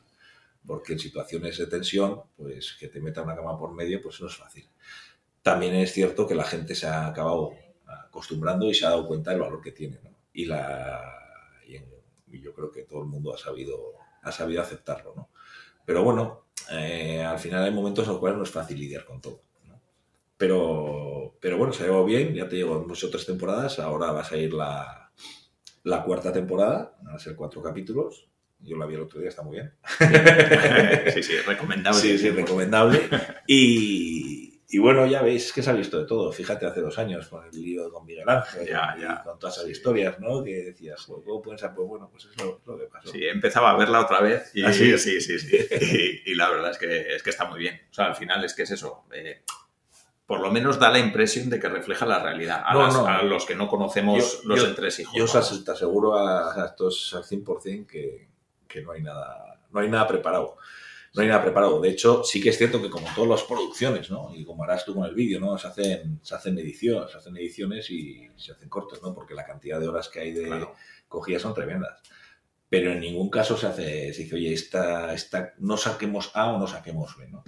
porque 0.66 0.92
en 0.92 0.98
situaciones 0.98 1.58
de 1.58 1.66
tensión, 1.66 2.22
pues 2.36 2.76
que 2.78 2.88
te 2.88 3.00
meta 3.00 3.22
una 3.22 3.34
cama 3.34 3.58
por 3.58 3.72
medio, 3.72 4.00
pues 4.02 4.20
no 4.20 4.28
es 4.28 4.36
fácil. 4.36 4.68
También 5.42 5.74
es 5.74 5.92
cierto 5.92 6.26
que 6.26 6.34
la 6.34 6.44
gente 6.44 6.74
se 6.74 6.86
ha 6.86 7.06
acabado 7.06 7.52
acostumbrando 7.86 8.68
y 8.70 8.74
se 8.74 8.86
ha 8.86 8.90
dado 8.90 9.06
cuenta 9.06 9.30
del 9.30 9.40
valor 9.40 9.60
que 9.60 9.72
tiene, 9.72 9.98
¿no? 10.02 10.10
Y, 10.32 10.46
la, 10.46 11.02
y, 11.66 12.40
yo 12.40 12.54
creo 12.54 12.70
que 12.70 12.82
todo 12.84 13.00
el 13.00 13.06
mundo 13.06 13.34
ha 13.34 13.38
sabido, 13.38 13.94
ha 14.22 14.32
sabido 14.32 14.62
aceptarlo, 14.62 15.14
¿no? 15.14 15.30
Pero 15.84 16.02
bueno, 16.04 16.46
eh, 16.70 17.22
al 17.22 17.38
final 17.38 17.64
hay 17.64 17.72
momentos 17.72 18.06
en 18.06 18.12
los 18.12 18.20
cuales 18.20 18.38
no 18.38 18.44
es 18.44 18.50
fácil 18.50 18.78
lidiar 18.78 19.04
con 19.04 19.20
todo. 19.20 19.42
Pero, 20.42 21.36
pero 21.40 21.56
bueno, 21.56 21.72
se 21.72 21.84
ha 21.84 21.86
llevado 21.86 22.04
bien, 22.04 22.34
ya 22.34 22.48
te 22.48 22.56
digo, 22.56 22.82
hemos 22.82 22.98
tres 22.98 23.26
temporadas, 23.26 23.78
ahora 23.78 24.10
va 24.10 24.22
a 24.22 24.24
salir 24.24 24.52
la, 24.52 25.12
la 25.84 26.02
cuarta 26.02 26.32
temporada, 26.32 26.96
van 27.00 27.14
a 27.14 27.18
ser 27.20 27.36
cuatro 27.36 27.62
capítulos, 27.62 28.28
yo 28.58 28.76
la 28.76 28.86
vi 28.86 28.96
el 28.96 29.02
otro 29.02 29.20
día, 29.20 29.28
está 29.28 29.42
muy 29.42 29.60
bien. 29.60 29.72
sí, 31.14 31.22
sí, 31.22 31.36
recomendable. 31.46 32.00
Sí, 32.00 32.18
sí, 32.18 32.30
recomendable. 32.30 33.02
Y, 33.46 34.64
y, 34.68 34.78
bueno, 34.78 35.06
ya 35.06 35.22
veis 35.22 35.52
que 35.52 35.62
se 35.62 35.70
ha 35.70 35.74
visto 35.74 36.00
de 36.00 36.06
todo. 36.08 36.32
Fíjate, 36.32 36.66
hace 36.66 36.80
dos 36.80 36.98
años 36.98 37.28
con 37.28 37.44
el 37.44 37.52
lío 37.52 37.88
con 37.92 38.04
Miguel 38.04 38.28
Ángel 38.28 38.66
ya, 38.66 38.96
ya. 39.00 39.22
con 39.22 39.38
todas 39.38 39.58
esas 39.58 39.70
historias, 39.70 40.18
¿no? 40.18 40.42
Que 40.42 40.64
decías, 40.64 41.06
¿cómo 41.06 41.40
pueden 41.40 41.58
ser? 41.58 41.70
Pues 41.72 41.86
bueno, 41.86 42.08
pues 42.10 42.24
es 42.24 42.36
lo, 42.42 42.60
lo, 42.66 42.78
que 42.80 42.86
pasó. 42.86 43.12
Sí, 43.12 43.24
empezaba 43.26 43.70
a 43.70 43.76
verla 43.76 44.00
otra 44.00 44.20
vez 44.20 44.50
y 44.54 44.64
¿Ah, 44.64 44.72
sí, 44.72 44.98
sí, 44.98 45.20
sí. 45.20 45.38
sí. 45.38 46.22
Y, 46.26 46.34
la 46.34 46.50
verdad 46.50 46.72
es 46.72 46.78
que, 46.78 47.14
es 47.14 47.22
que 47.22 47.30
está 47.30 47.44
muy 47.44 47.60
bien. 47.60 47.80
O 47.92 47.94
sea, 47.94 48.06
al 48.06 48.16
final 48.16 48.44
es 48.44 48.54
que 48.54 48.64
es 48.64 48.72
eso. 48.72 49.04
Eh, 49.12 49.44
por 50.32 50.40
lo 50.40 50.50
menos 50.50 50.78
da 50.78 50.88
la 50.88 50.98
impresión 50.98 51.50
de 51.50 51.60
que 51.60 51.68
refleja 51.68 52.06
la 52.06 52.18
realidad 52.18 52.62
a, 52.64 53.22
los 53.22 53.44
que 53.44 53.54
no 53.54 53.68
conocemos 53.68 54.40
los 54.44 54.64
entresijos. 54.64 55.12
Yo 55.14 55.24
os 55.24 55.62
te 55.62 55.70
aseguro 55.70 56.16
a, 56.16 56.54
a 56.54 56.66
estos 56.68 57.12
al 57.12 57.22
100% 57.22 57.86
que, 57.86 58.30
que 58.66 58.80
no 58.80 58.92
hay 58.92 59.02
nada, 59.02 59.60
no 59.70 59.80
hay 59.80 59.90
nada 59.90 60.08
preparado. 60.08 60.56
No 61.12 61.20
hay 61.20 61.28
nada 61.28 61.42
preparado. 61.42 61.82
De 61.82 61.90
hecho, 61.90 62.24
sí 62.24 62.40
que 62.40 62.48
es 62.48 62.56
cierto 62.56 62.80
que 62.80 62.88
como 62.88 63.08
todas 63.14 63.28
las 63.28 63.42
producciones, 63.42 64.10
¿no? 64.10 64.34
Y 64.34 64.42
como 64.46 64.64
harás 64.64 64.86
tú 64.86 64.94
con 64.94 65.04
el 65.04 65.14
vídeo, 65.14 65.38
¿no? 65.38 65.58
Se 65.58 65.68
hacen, 65.68 66.20
se 66.22 66.34
hacen 66.34 66.58
ediciones, 66.58 67.10
se 67.10 67.18
hacen 67.18 67.36
ediciones 67.36 67.90
y 67.90 68.30
se 68.38 68.52
hacen 68.52 68.70
cortes, 68.70 69.02
¿no? 69.02 69.12
Porque 69.12 69.34
la 69.34 69.44
cantidad 69.44 69.78
de 69.78 69.88
horas 69.88 70.08
que 70.08 70.20
hay 70.20 70.32
de 70.32 70.66
cogidas 71.08 71.42
son 71.42 71.52
tremendas. 71.52 72.00
Pero 72.70 72.90
en 72.90 73.00
ningún 73.00 73.28
caso 73.28 73.58
se 73.58 73.66
hace, 73.66 74.14
se 74.14 74.22
dice, 74.22 74.36
oye, 74.36 74.54
esta, 74.54 75.12
esta, 75.12 75.52
no 75.58 75.76
saquemos 75.76 76.30
A 76.32 76.52
o 76.52 76.58
no 76.58 76.66
saquemos 76.66 77.18
B, 77.18 77.28
¿no? 77.28 77.44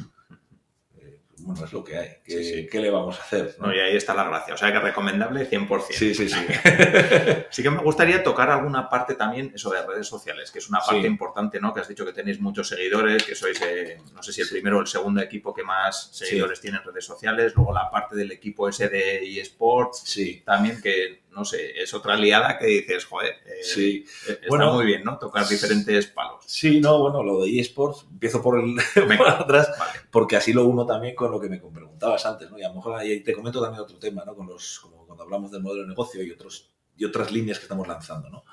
Bueno, 1.44 1.62
es 1.62 1.72
lo 1.74 1.85
que 1.85 1.98
hay. 1.98 2.09
¿Qué, 2.24 2.80
le 2.80 2.90
vamos 2.90 3.18
a 3.18 3.22
hacer? 3.22 3.57
¿no? 3.61 3.72
y 3.72 3.78
ahí 3.78 3.96
está 3.96 4.14
la 4.14 4.24
gracia. 4.24 4.54
O 4.54 4.57
sea 4.57 4.72
que 4.72 4.78
recomendable 4.78 5.48
100%. 5.48 5.83
Sí, 5.90 6.14
sí, 6.14 6.28
sí. 6.28 6.37
sí 7.50 7.62
que 7.62 7.70
me 7.70 7.83
gustaría 7.83 8.22
tocar 8.22 8.50
alguna 8.50 8.88
parte 8.88 9.14
también, 9.14 9.52
eso 9.54 9.70
de 9.70 9.87
redes 9.87 10.07
sociales, 10.07 10.50
que 10.50 10.59
es 10.59 10.68
una 10.70 10.80
parte 10.80 11.07
importante, 11.07 11.61
¿no? 11.61 11.74
Que 11.74 11.80
has 11.80 11.88
dicho 11.88 12.07
que 12.07 12.14
tenéis 12.14 12.40
muchos 12.40 12.68
seguidores, 12.68 13.24
que 13.24 13.35
sois, 13.35 13.61
eh, 13.61 13.98
no 14.14 14.22
sé 14.22 14.33
si 14.33 14.40
el 14.40 14.48
primero 14.48 14.78
o 14.78 14.80
el 14.80 14.87
segundo 14.87 15.20
equipo 15.20 15.52
que 15.52 15.62
más 15.62 16.09
seguidores 16.12 16.61
tiene 16.62 16.78
en 16.78 16.85
redes 16.85 17.04
sociales. 17.04 17.52
Luego 17.54 17.74
la 17.74 17.90
parte 17.90 18.16
del 18.16 18.33
equipo 18.33 18.66
ese 18.66 18.88
de 18.88 19.38
eSports. 19.38 19.98
Sí. 20.04 20.42
También 20.46 20.80
que 20.80 21.23
no 21.35 21.44
sé, 21.44 21.81
es 21.81 21.92
otra 21.92 22.16
liada 22.16 22.59
que 22.59 22.66
dices, 22.66 23.05
joder, 23.05 23.35
eh, 23.44 23.62
sí. 23.62 24.05
Eh, 24.29 24.33
está 24.33 24.49
bueno, 24.49 24.73
muy 24.75 24.87
bien, 24.87 25.03
¿no? 25.05 25.18
Tocar 25.18 25.47
diferentes 25.49 26.07
palos. 26.07 26.44
Sí, 26.47 26.81
no, 26.81 27.01
bueno, 27.01 27.23
lo 27.23 27.42
de 27.42 27.59
eSports, 27.59 28.07
empiezo 28.11 28.40
por, 28.40 28.61
el, 28.61 28.77
por 29.18 29.29
atrás, 29.29 29.70
porque 30.11 30.37
así 30.37 30.53
lo 30.53 30.64
uno 30.66 30.87
también 30.87 31.14
con 31.14 31.31
lo 31.31 31.40
que 31.40 31.49
me 31.49 31.59
preguntabas 31.59 32.25
antes, 32.27 32.51
¿no? 32.51 32.59
Y 32.59 32.62
a 32.62 32.68
lo 32.68 32.75
mejor 32.75 32.97
ahí 32.97 33.20
te 33.20 33.33
comento 33.33 33.61
también 33.61 33.83
otro 33.83 33.99
tema, 33.99 34.25
¿no? 34.25 34.35
Con 34.35 34.47
los, 34.47 34.79
como 34.81 35.07
cuando 35.07 35.25
hablamos 35.25 35.51
del 35.51 35.62
modelo 35.62 35.83
de 35.83 35.88
negocio 35.88 36.23
y, 36.23 36.31
otros, 36.31 36.70
y 36.97 37.05
otras 37.05 37.33
líneas 37.33 37.59
que 37.59 37.64
estamos 37.64 37.88
lanzando, 37.88 38.31
¿no? 38.31 38.44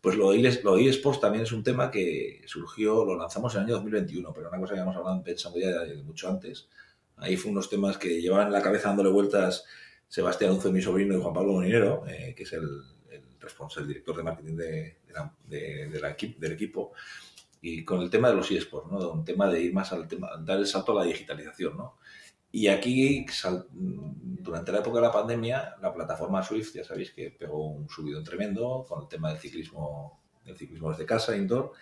Pues 0.00 0.16
lo 0.16 0.32
de, 0.32 0.60
lo 0.62 0.76
eSports 0.76 1.20
también 1.20 1.44
es 1.44 1.52
un 1.52 1.62
tema 1.62 1.90
que 1.90 2.42
surgió, 2.46 3.04
lo 3.04 3.16
lanzamos 3.16 3.54
en 3.54 3.60
el 3.60 3.66
año 3.66 3.74
2021, 3.76 4.32
pero 4.34 4.48
una 4.48 4.58
cosa 4.58 4.74
que 4.74 4.80
habíamos 4.80 4.96
hablado 4.96 5.22
pensando 5.22 5.58
ya 5.58 5.68
de 5.80 6.02
mucho 6.02 6.28
antes. 6.28 6.68
Ahí 7.16 7.36
fue 7.36 7.52
unos 7.52 7.70
temas 7.70 7.96
que 7.96 8.20
llevaban 8.20 8.48
en 8.48 8.52
la 8.52 8.60
cabeza 8.60 8.88
dándole 8.88 9.08
vueltas 9.08 9.64
Sebastián 10.08 10.52
Unzo, 10.52 10.72
mi 10.72 10.80
sobrino, 10.80 11.16
y 11.16 11.20
Juan 11.20 11.34
Pablo 11.34 11.54
Molinero, 11.54 12.04
eh, 12.06 12.34
que 12.36 12.44
es 12.44 12.52
el, 12.52 12.68
responsable, 13.40 13.84
el 13.84 13.88
director 13.88 14.16
de 14.16 14.22
marketing 14.22 14.56
de, 14.56 14.96
del 16.38 16.52
equipo, 16.52 16.92
y 17.60 17.84
con 17.84 18.02
el 18.02 18.10
tema 18.10 18.28
de 18.28 18.36
los 18.36 18.50
eSports, 18.50 18.90
¿no? 18.90 19.10
un 19.10 19.24
tema 19.24 19.48
de 19.48 19.62
ir 19.62 19.72
más 19.72 19.92
al 19.92 20.06
tema, 20.06 20.30
dar 20.40 20.58
el 20.58 20.66
salto 20.66 20.92
a 20.92 21.02
la 21.02 21.04
digitalización. 21.04 21.76
¿no? 21.76 21.96
Y 22.52 22.68
aquí, 22.68 23.24
durante 24.12 24.70
la 24.70 24.78
época 24.78 25.00
de 25.00 25.06
la 25.06 25.12
pandemia, 25.12 25.76
la 25.80 25.92
plataforma 25.92 26.42
Swift, 26.42 26.74
ya 26.74 26.84
sabéis 26.84 27.12
que 27.12 27.30
pegó 27.30 27.70
un 27.70 27.88
subidón 27.88 28.22
tremendo 28.22 28.84
con 28.86 29.02
el 29.02 29.08
tema 29.08 29.30
del 29.30 29.38
ciclismo, 29.38 30.20
del 30.44 30.56
ciclismo 30.56 30.90
desde 30.90 31.06
casa, 31.06 31.36
indoor. 31.36 31.72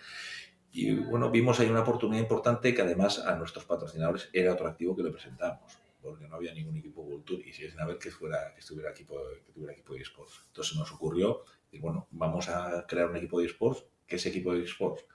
Y 0.71 0.95
bueno, 0.95 1.29
vimos 1.29 1.59
ahí 1.59 1.69
una 1.69 1.81
oportunidad 1.81 2.21
importante 2.21 2.73
que 2.73 2.81
además 2.81 3.19
a 3.19 3.35
nuestros 3.35 3.65
patrocinadores 3.65 4.29
era 4.33 4.53
otro 4.53 4.67
activo 4.67 4.95
que 4.95 5.03
le 5.03 5.11
presentamos 5.11 5.82
porque 6.03 6.27
no 6.27 6.35
había 6.35 6.53
ningún 6.53 6.75
equipo 6.77 7.01
World 7.01 7.23
Tour 7.23 7.39
y 7.39 7.53
si 7.53 7.65
es 7.65 7.79
a 7.79 7.85
ver 7.85 7.97
que, 7.97 8.11
fuera, 8.11 8.53
que, 8.53 8.59
estuviera 8.59 8.91
equipo, 8.91 9.15
que 9.45 9.53
tuviera 9.53 9.73
equipo 9.73 9.93
de 9.93 10.01
esports. 10.01 10.41
Entonces 10.47 10.77
nos 10.77 10.91
ocurrió, 10.91 11.43
y 11.71 11.79
bueno, 11.79 12.07
vamos 12.11 12.49
a 12.49 12.85
crear 12.87 13.09
un 13.09 13.15
equipo 13.15 13.39
de 13.39 13.47
esports, 13.47 13.85
que 14.05 14.17
ese 14.17 14.29
equipo 14.29 14.53
de 14.53 14.63
esports 14.63 15.05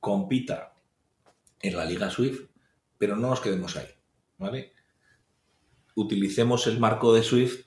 compita 0.00 0.74
en 1.60 1.76
la 1.76 1.84
Liga 1.84 2.10
Swift, 2.10 2.50
pero 2.98 3.16
no 3.16 3.30
nos 3.30 3.40
quedemos 3.40 3.76
ahí, 3.76 3.88
¿vale? 4.36 4.72
Utilicemos 5.94 6.66
el 6.66 6.80
marco 6.80 7.14
de 7.14 7.22
Swift 7.22 7.66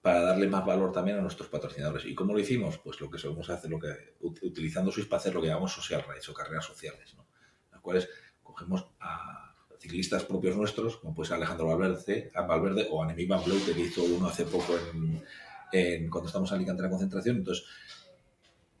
para 0.00 0.20
darle 0.20 0.48
más 0.48 0.64
valor 0.64 0.92
también 0.92 1.18
a 1.18 1.22
nuestros 1.22 1.48
patrocinadores. 1.48 2.04
¿Y 2.04 2.14
cómo 2.14 2.32
lo 2.32 2.40
hicimos? 2.40 2.78
Pues 2.78 3.00
lo 3.00 3.10
que 3.10 3.18
solemos 3.18 3.48
hacer, 3.50 3.70
lo 3.70 3.78
que, 3.78 4.16
utilizando 4.20 4.90
Swift 4.90 5.08
para 5.08 5.20
hacer 5.20 5.34
lo 5.34 5.40
que 5.40 5.48
llamamos 5.48 5.72
social 5.72 6.04
rights 6.08 6.28
o 6.28 6.34
carreras 6.34 6.64
sociales, 6.64 7.14
¿no? 7.16 7.26
Las 7.70 7.80
cuales 7.80 8.08
cogemos 8.42 8.88
a 9.00 9.51
ciclistas 9.82 10.24
propios 10.24 10.56
nuestros, 10.56 10.96
como 10.98 11.12
puede 11.12 11.28
ser 11.28 11.38
Alejandro 11.38 11.66
Valverde, 11.66 12.30
Valverde 12.34 12.86
o 12.88 13.02
Annemiek 13.02 13.28
van 13.28 13.42
Vleuten, 13.44 13.74
que 13.74 13.80
hizo 13.80 14.04
uno 14.04 14.28
hace 14.28 14.44
poco 14.44 14.74
en, 15.72 16.08
cuando 16.08 16.28
estamos 16.28 16.50
en 16.52 16.56
Alicante 16.58 16.82
en 16.82 16.84
la 16.84 16.90
concentración. 16.90 17.36
Entonces, 17.38 17.64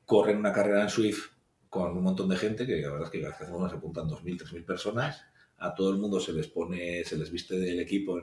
corren 0.06 0.36
una 0.36 0.52
carrera 0.52 0.82
en 0.82 0.88
Swift 0.88 1.32
con 1.68 1.96
un 1.96 2.04
montón 2.04 2.28
de 2.28 2.36
gente, 2.36 2.66
que 2.66 2.76
la 2.76 2.90
verdad 2.90 3.06
es 3.06 3.10
que 3.10 3.20
cada 3.20 3.30
vez 3.30 3.38
que 3.38 3.44
hacemos 3.44 3.68
se 3.68 3.76
apuntan 3.76 4.08
2.000, 4.08 4.42
3.000 4.44 4.64
personas, 4.64 5.24
a 5.58 5.74
todo 5.74 5.90
el 5.90 5.98
mundo 5.98 6.20
se 6.20 6.32
les 6.32 6.46
pone, 6.46 7.02
se 7.02 7.18
les 7.18 7.32
viste 7.32 7.58
del 7.58 7.80
equipo 7.80 8.20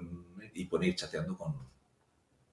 y 0.54 0.66
pone 0.66 0.88
ir 0.88 0.96
chateando 0.96 1.38
con, 1.38 1.56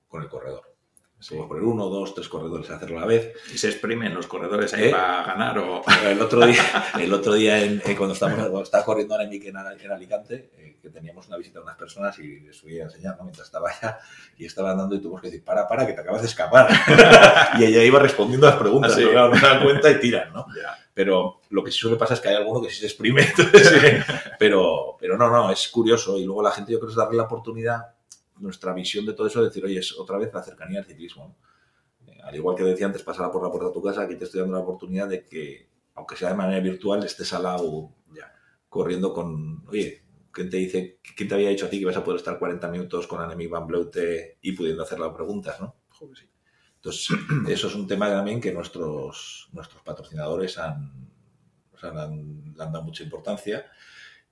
con 0.08 0.22
el 0.22 0.28
corredor. 0.28 0.75
Sí. 1.18 1.34
poner 1.48 1.64
uno, 1.64 1.88
dos, 1.88 2.14
tres 2.14 2.28
corredores 2.28 2.70
a 2.70 2.76
hacerlo 2.76 2.98
a 2.98 3.00
la 3.00 3.06
vez. 3.06 3.32
¿Y 3.52 3.56
se 3.56 3.68
exprimen 3.68 4.14
los 4.14 4.26
corredores 4.26 4.74
ahí 4.74 4.88
¿Eh? 4.88 4.90
para 4.90 5.24
ganar? 5.24 5.58
O... 5.58 5.82
El 6.04 6.20
otro 6.20 6.46
día, 6.46 6.62
el 7.00 7.12
otro 7.12 7.34
día 7.34 7.62
en, 7.62 7.80
cuando, 7.96 8.12
estábamos, 8.12 8.62
estaba 8.62 8.84
corriendo 8.84 9.14
ahora 9.14 9.26
en, 9.26 9.42
en 9.42 9.92
Alicante, 9.92 10.50
eh, 10.56 10.76
que 10.80 10.90
teníamos 10.90 11.26
una 11.26 11.38
visita 11.38 11.58
de 11.58 11.64
unas 11.64 11.76
personas 11.76 12.18
y 12.18 12.40
les 12.40 12.60
fui 12.60 12.78
a 12.78 12.84
enseñar 12.84 13.16
¿no? 13.16 13.24
mientras 13.24 13.46
estaba 13.46 13.70
allá 13.70 13.98
y 14.36 14.44
estaba 14.44 14.72
andando 14.72 14.94
y 14.94 15.00
tuvimos 15.00 15.22
que 15.22 15.28
decir, 15.28 15.44
para, 15.44 15.66
para, 15.66 15.86
que 15.86 15.94
te 15.94 16.02
acabas 16.02 16.20
de 16.20 16.28
escapar. 16.28 16.68
y 17.58 17.64
ella 17.64 17.82
iba 17.82 17.98
respondiendo 17.98 18.46
a 18.46 18.50
las 18.50 18.58
preguntas, 18.58 18.92
¿Ah, 18.92 18.96
¿sí? 18.96 19.04
no, 19.12 19.28
no 19.28 19.36
se 19.36 19.46
dan 19.46 19.64
cuenta 19.64 19.90
y 19.90 19.98
tiran, 19.98 20.32
¿no? 20.32 20.46
Pero 20.92 21.40
lo 21.50 21.64
que 21.64 21.72
sí 21.72 21.78
suele 21.78 21.96
pasar 21.96 22.16
es 22.16 22.20
que 22.20 22.28
hay 22.28 22.36
alguno 22.36 22.62
que 22.62 22.70
sí 22.70 22.80
se 22.80 22.86
exprime. 22.86 23.22
Entonces, 23.36 24.04
pero, 24.38 24.96
pero 24.98 25.16
no, 25.16 25.30
no, 25.30 25.50
es 25.50 25.68
curioso. 25.68 26.18
Y 26.18 26.24
luego 26.24 26.42
la 26.42 26.52
gente 26.52 26.72
yo 26.72 26.78
creo 26.78 26.88
que 26.88 26.92
es 26.92 26.96
darle 26.96 27.16
la 27.16 27.24
oportunidad 27.24 27.95
nuestra 28.38 28.72
visión 28.72 29.06
de 29.06 29.12
todo 29.12 29.26
eso 29.26 29.40
es 29.40 29.48
decir, 29.48 29.64
oye, 29.64 29.78
es 29.78 29.98
otra 29.98 30.18
vez 30.18 30.32
la 30.32 30.42
cercanía 30.42 30.80
al 30.80 30.86
ciclismo. 30.86 31.36
Eh, 32.06 32.18
al 32.22 32.34
igual 32.34 32.56
que 32.56 32.64
decía 32.64 32.86
antes, 32.86 33.02
pasar 33.02 33.30
por 33.30 33.42
la 33.42 33.50
puerta 33.50 33.68
de 33.68 33.74
tu 33.74 33.82
casa, 33.82 34.02
aquí 34.02 34.16
te 34.16 34.24
estoy 34.24 34.40
dando 34.40 34.56
la 34.56 34.62
oportunidad 34.62 35.08
de 35.08 35.24
que, 35.24 35.68
aunque 35.94 36.16
sea 36.16 36.30
de 36.30 36.34
manera 36.34 36.60
virtual, 36.60 37.04
estés 37.04 37.32
al 37.32 37.44
lado 37.44 37.92
ya, 38.12 38.34
corriendo 38.68 39.12
con, 39.12 39.66
oye, 39.68 40.04
¿quién 40.30 40.50
te 40.50 40.58
dice, 40.58 41.00
quién 41.16 41.28
te 41.28 41.34
había 41.34 41.50
dicho 41.50 41.66
a 41.66 41.70
ti 41.70 41.78
que 41.78 41.86
vas 41.86 41.96
a 41.96 42.04
poder 42.04 42.18
estar 42.18 42.38
40 42.38 42.68
minutos 42.68 43.06
con 43.06 43.20
Anemic 43.20 43.50
Van 43.50 43.66
Bleute 43.66 44.38
y 44.42 44.52
pudiendo 44.52 44.82
hacer 44.82 45.00
las 45.00 45.14
preguntas, 45.14 45.60
¿no? 45.60 45.76
Joder, 45.88 46.16
sí. 46.16 46.30
Entonces, 46.76 47.16
eso 47.48 47.68
es 47.68 47.74
un 47.74 47.86
tema 47.86 48.08
también 48.08 48.40
que 48.40 48.52
nuestros, 48.52 49.48
nuestros 49.52 49.82
patrocinadores 49.82 50.58
han, 50.58 51.10
o 51.72 51.78
sea, 51.78 51.90
han, 51.90 52.54
han 52.58 52.72
dado 52.72 52.82
mucha 52.82 53.02
importancia 53.02 53.66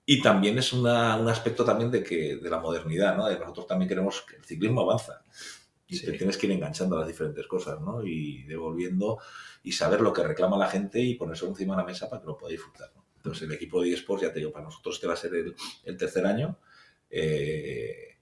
y 0.07 0.21
también 0.21 0.59
es 0.59 0.73
una, 0.73 1.17
un 1.17 1.29
aspecto 1.29 1.65
también 1.65 1.91
de, 1.91 2.03
que, 2.03 2.37
de 2.37 2.51
la 2.51 2.59
modernidad, 2.59 3.17
¿no? 3.17 3.27
De 3.27 3.39
nosotros 3.39 3.67
también 3.67 3.89
queremos 3.89 4.23
que 4.23 4.37
el 4.37 4.45
ciclismo 4.45 4.83
avanza. 4.83 5.23
Y 5.87 5.97
sí. 5.97 6.07
te 6.07 6.13
tienes 6.13 6.37
que 6.37 6.47
ir 6.47 6.53
enganchando 6.53 6.97
a 6.97 7.01
las 7.01 7.09
diferentes 7.09 7.47
cosas, 7.47 7.81
¿no? 7.81 8.05
Y 8.05 8.43
devolviendo 8.45 9.19
y 9.63 9.73
saber 9.73 10.03
lo 10.03 10.13
que 10.13 10.23
reclama 10.23 10.59
la 10.59 10.69
gente 10.69 11.01
y 11.01 11.15
ponerse 11.15 11.47
encima 11.47 11.75
de 11.75 11.83
la 11.83 11.87
mesa 11.87 12.09
para 12.09 12.21
que 12.21 12.27
lo 12.27 12.37
pueda 12.37 12.53
disfrutar. 12.53 12.91
¿no? 12.95 13.05
Entonces, 13.17 13.45
el 13.45 13.53
equipo 13.53 13.83
de 13.83 13.93
eSports, 13.93 14.23
ya 14.23 14.33
te 14.33 14.41
digo, 14.41 14.53
para 14.53 14.67
nosotros 14.67 14.97
este 14.97 15.07
va 15.07 15.15
a 15.15 15.17
ser 15.17 15.35
el, 15.35 15.57
el 15.85 15.97
tercer 15.97 16.27
año 16.27 16.59
eh, 17.09 18.19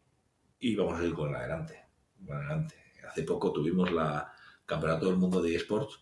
y 0.61 0.77
vamos 0.77 1.01
a 1.01 1.05
ir 1.05 1.12
con 1.12 1.35
adelante, 1.35 1.85
con 2.25 2.37
adelante. 2.37 2.77
Hace 3.09 3.25
poco 3.25 3.53
tuvimos 3.53 3.90
la 3.90 4.33
Campeonato 4.64 5.07
del 5.07 5.16
Mundo 5.16 5.42
de 5.42 5.57
eSports, 5.57 6.01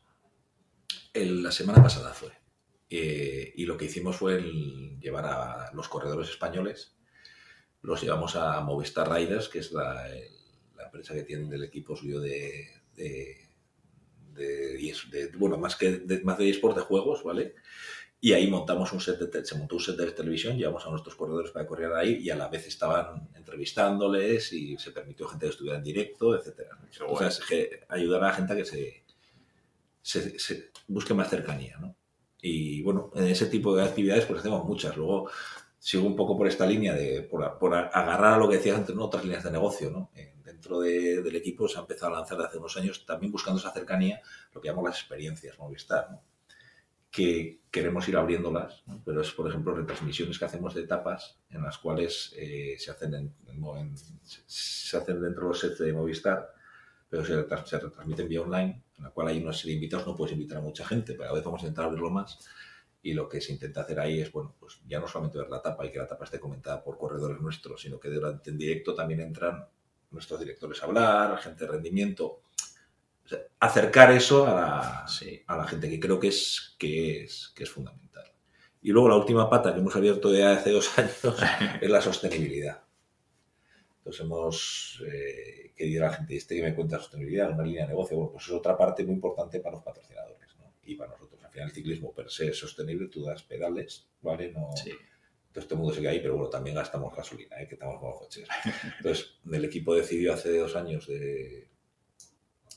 el, 1.15 1.43
la 1.43 1.51
semana 1.51 1.83
pasada 1.83 2.13
fue. 2.13 2.40
Eh, 2.93 3.53
y 3.55 3.67
lo 3.67 3.77
que 3.77 3.85
hicimos 3.85 4.17
fue 4.17 4.35
el 4.35 4.99
llevar 4.99 5.25
a 5.25 5.71
los 5.75 5.89
corredores 5.89 6.29
españoles, 6.29 6.97
los 7.83 8.03
llevamos 8.03 8.35
a 8.35 8.61
Movistar 8.63 9.09
Riders, 9.11 9.49
que 9.49 9.61
es 9.61 9.71
la, 9.71 10.09
la 10.77 10.85
empresa 10.85 11.15
que 11.15 11.23
tiene 11.23 11.49
del 11.49 11.63
equipo 11.63 11.95
suyo 11.95 12.21
de, 12.21 12.69
de, 12.97 13.49
de, 14.35 14.95
de 15.11 15.31
bueno, 15.37 15.57
más 15.57 15.77
que 15.77 15.99
de, 15.99 16.21
más 16.23 16.37
de 16.37 16.51
eSport 16.51 16.77
de 16.77 16.83
juegos, 16.83 17.23
¿vale? 17.23 17.55
Y 18.21 18.33
ahí 18.33 18.51
montamos 18.51 18.93
un 18.93 19.01
set 19.01 19.19
de, 19.19 19.47
se 19.47 19.55
montó 19.55 19.77
un 19.77 19.81
set 19.81 19.97
de 19.97 20.11
televisión, 20.11 20.59
llevamos 20.59 20.85
a 20.85 20.91
nuestros 20.91 21.15
corredores 21.15 21.53
para 21.53 21.67
correr 21.67 21.93
ahí 21.95 22.17
y 22.17 22.29
a 22.29 22.37
la 22.37 22.49
vez 22.49 22.67
estaban 22.67 23.31
entrevistándoles 23.35 24.53
y 24.53 24.77
se 24.77 24.91
permitió 24.91 25.29
gente 25.29 25.47
que 25.47 25.53
estuviera 25.53 25.79
en 25.79 25.85
directo, 25.85 26.37
etcétera. 26.37 26.77
O 27.09 27.17
sea, 27.17 27.29
es 27.29 27.41
que 27.41 27.85
ayudar 27.89 28.25
a 28.25 28.27
la 28.27 28.35
gente 28.35 28.53
a 28.53 28.57
que 28.57 28.65
se, 28.67 29.05
se, 30.03 30.39
se 30.39 30.71
busque 30.89 31.15
más 31.15 31.31
cercanía, 31.31 31.79
¿no? 31.79 31.97
Y 32.43 32.83
bueno, 32.83 33.11
en 33.15 33.27
ese 33.27 33.47
tipo 33.47 33.75
de 33.75 33.85
actividades 33.85 34.27
pues 34.27 34.41
hacemos 34.41 34.65
muchas. 34.65 34.97
Luego 34.97 35.31
sigo 35.79 36.07
un 36.07 36.17
poco 36.17 36.37
por 36.37 36.47
esta 36.47 36.67
línea 36.67 36.95
de 36.95 37.23
por, 37.23 37.59
por 37.59 37.75
agarrar 37.75 38.35
a 38.35 38.39
lo 38.39 38.49
que 38.49 38.57
decías 38.57 38.79
antes, 38.79 38.95
¿no? 38.95 39.05
otras 39.05 39.25
líneas 39.25 39.45
de 39.45 39.51
negocio. 39.51 39.91
¿no? 39.91 40.11
Eh, 40.15 40.35
dentro 40.45 40.81
de, 40.81 41.23
del 41.23 41.37
equipo 41.37 41.69
se 41.69 41.79
ha 41.79 41.81
empezado 41.81 42.15
a 42.15 42.19
lanzar 42.19 42.37
desde 42.39 42.49
hace 42.49 42.59
unos 42.59 42.77
años 42.77 43.07
también 43.07 43.33
buscando 43.33 43.59
esa 43.59 43.73
cercanía, 43.73 44.21
lo 44.53 44.61
que 44.61 44.69
llamamos 44.69 44.91
las 44.91 45.01
experiencias 45.01 45.59
Movistar, 45.59 46.11
¿no? 46.11 46.23
que 47.11 47.63
queremos 47.73 48.09
ir 48.09 48.17
abriéndolas, 48.17 48.85
¿no? 48.87 49.03
pero 49.05 49.21
es, 49.21 49.33
por 49.33 49.49
ejemplo, 49.49 49.75
retransmisiones 49.75 50.39
que 50.39 50.45
hacemos 50.45 50.75
de 50.75 50.83
etapas 50.83 51.41
en 51.51 51.63
las 51.63 51.79
cuales 51.79 52.33
eh, 52.37 52.77
se, 52.79 52.91
hacen 52.91 53.15
en, 53.15 53.35
en, 53.49 53.97
se 53.97 54.97
hacen 54.97 55.21
dentro 55.21 55.43
de 55.43 55.49
los 55.49 55.59
sets 55.59 55.79
de 55.79 55.93
Movistar 55.93 56.55
pero 57.11 57.25
se, 57.25 57.35
se 57.67 57.79
retransmiten 57.79 58.29
vía 58.29 58.41
online, 58.41 58.85
en 58.97 59.05
la 59.05 59.11
cual 59.11 59.29
hay 59.29 59.43
una 59.43 59.53
serie 59.53 59.73
de 59.73 59.79
invitados, 59.79 60.07
no 60.07 60.15
puedes 60.15 60.33
invitar 60.33 60.59
a 60.59 60.61
mucha 60.61 60.87
gente, 60.87 61.15
pero 61.15 61.31
a 61.31 61.33
veces 61.33 61.45
vamos 61.45 61.63
a 61.63 61.65
intentar 61.65 61.87
abrirlo 61.87 62.09
más. 62.09 62.39
Y 63.03 63.15
lo 63.15 63.29
que 63.29 63.41
se 63.41 63.53
intenta 63.53 63.81
hacer 63.81 63.99
ahí 63.99 64.21
es, 64.21 64.31
bueno, 64.31 64.55
pues 64.61 64.81
ya 64.87 65.01
no 65.01 65.09
solamente 65.09 65.39
ver 65.39 65.49
la 65.49 65.61
tapa 65.61 65.85
y 65.85 65.91
que 65.91 65.99
la 65.99 66.07
tapa 66.07 66.25
esté 66.25 66.39
comentada 66.39 66.85
por 66.85 66.97
corredores 66.97 67.41
nuestros, 67.41 67.83
sino 67.83 67.99
que 67.99 68.11
durante 68.11 68.51
en 68.51 68.59
directo 68.59 68.95
también 68.95 69.21
entran 69.21 69.67
nuestros 70.11 70.39
directores 70.39 70.81
a 70.83 70.87
hablar, 70.87 71.39
gente 71.39 71.65
de 71.65 71.73
rendimiento. 71.73 72.43
O 73.25 73.29
sea, 73.29 73.41
acercar 73.59 74.13
eso 74.13 74.47
a 74.47 74.55
la, 74.55 75.09
sí. 75.09 75.43
a 75.47 75.57
la 75.57 75.67
gente, 75.67 75.91
que 75.91 75.99
creo 75.99 76.21
que 76.21 76.29
es, 76.29 76.77
que, 76.79 77.25
es, 77.25 77.53
que 77.57 77.65
es 77.65 77.71
fundamental. 77.71 78.25
Y 78.83 78.93
luego 78.93 79.09
la 79.09 79.17
última 79.17 79.51
pata 79.51 79.73
que 79.73 79.81
hemos 79.81 79.97
abierto 79.97 80.33
ya 80.33 80.53
hace 80.53 80.71
dos 80.71 80.97
años 80.99 81.13
es 81.81 81.91
la 81.91 82.01
sostenibilidad. 82.01 82.83
Entonces 84.01 84.23
hemos 84.25 85.03
eh, 85.13 85.73
querido 85.77 86.07
a 86.07 86.09
la 86.09 86.17
gente, 86.17 86.35
este 86.35 86.57
que 86.57 86.63
me 86.63 86.75
cuenta 86.75 86.99
sostenibilidad, 86.99 87.51
una 87.51 87.65
línea 87.65 87.83
de 87.83 87.89
negocio, 87.89 88.17
bueno, 88.17 88.33
pues 88.33 88.47
es 88.47 88.51
otra 88.53 88.77
parte 88.77 89.05
muy 89.05 89.15
importante 89.15 89.61
para 89.61 89.77
los 89.77 89.85
patrocinadores 89.85 90.57
¿no? 90.59 90.73
y 90.85 90.95
para 90.95 91.13
nosotros. 91.13 91.45
Al 91.45 91.51
final 91.51 91.69
el 91.69 91.75
ciclismo 91.75 92.15
per 92.15 92.31
se 92.31 92.49
es 92.49 92.59
sostenible, 92.59 93.09
tú 93.09 93.25
das 93.25 93.43
pedales, 93.43 94.09
¿vale? 94.23 94.53
No, 94.53 94.71
sí. 94.75 94.91
Entonces 95.49 95.69
todo 95.69 95.75
el 95.75 95.81
mundo 95.83 95.95
sigue 95.95 96.09
ahí, 96.09 96.21
pero 96.21 96.35
bueno, 96.35 96.49
también 96.49 96.77
gastamos 96.77 97.15
gasolina, 97.15 97.61
¿eh? 97.61 97.69
que 97.69 97.75
estamos 97.75 98.01
con 98.01 98.09
los 98.11 98.21
coches. 98.21 98.49
Entonces 98.97 99.35
el 99.53 99.65
equipo 99.67 99.95
decidió 99.95 100.33
hace 100.33 100.57
dos 100.57 100.77
años 100.77 101.07
de 101.07 101.69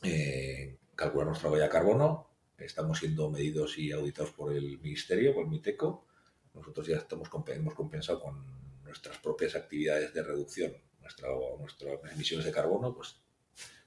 eh, 0.04 0.78
calcular 0.94 1.28
nuestra 1.28 1.50
huella 1.50 1.66
de 1.66 1.70
carbono, 1.70 2.28
estamos 2.58 3.00
siendo 3.00 3.30
medidos 3.30 3.78
y 3.78 3.94
auditados 3.94 4.32
por 4.32 4.54
el 4.54 4.78
Ministerio, 4.80 5.34
por 5.34 5.46
el 5.46 5.52
MITECO. 5.52 6.06
Nosotros 6.54 6.86
ya 6.86 6.98
estamos, 6.98 7.30
hemos 7.48 7.74
compensado 7.76 8.20
con 8.20 8.84
nuestras 8.84 9.18
propias 9.20 9.56
actividades 9.56 10.14
de 10.14 10.22
reducción 10.22 10.74
nuestra, 11.04 11.30
nuestras 11.60 12.00
emisiones 12.12 12.46
de 12.46 12.52
carbono, 12.52 12.96
pues 12.96 13.18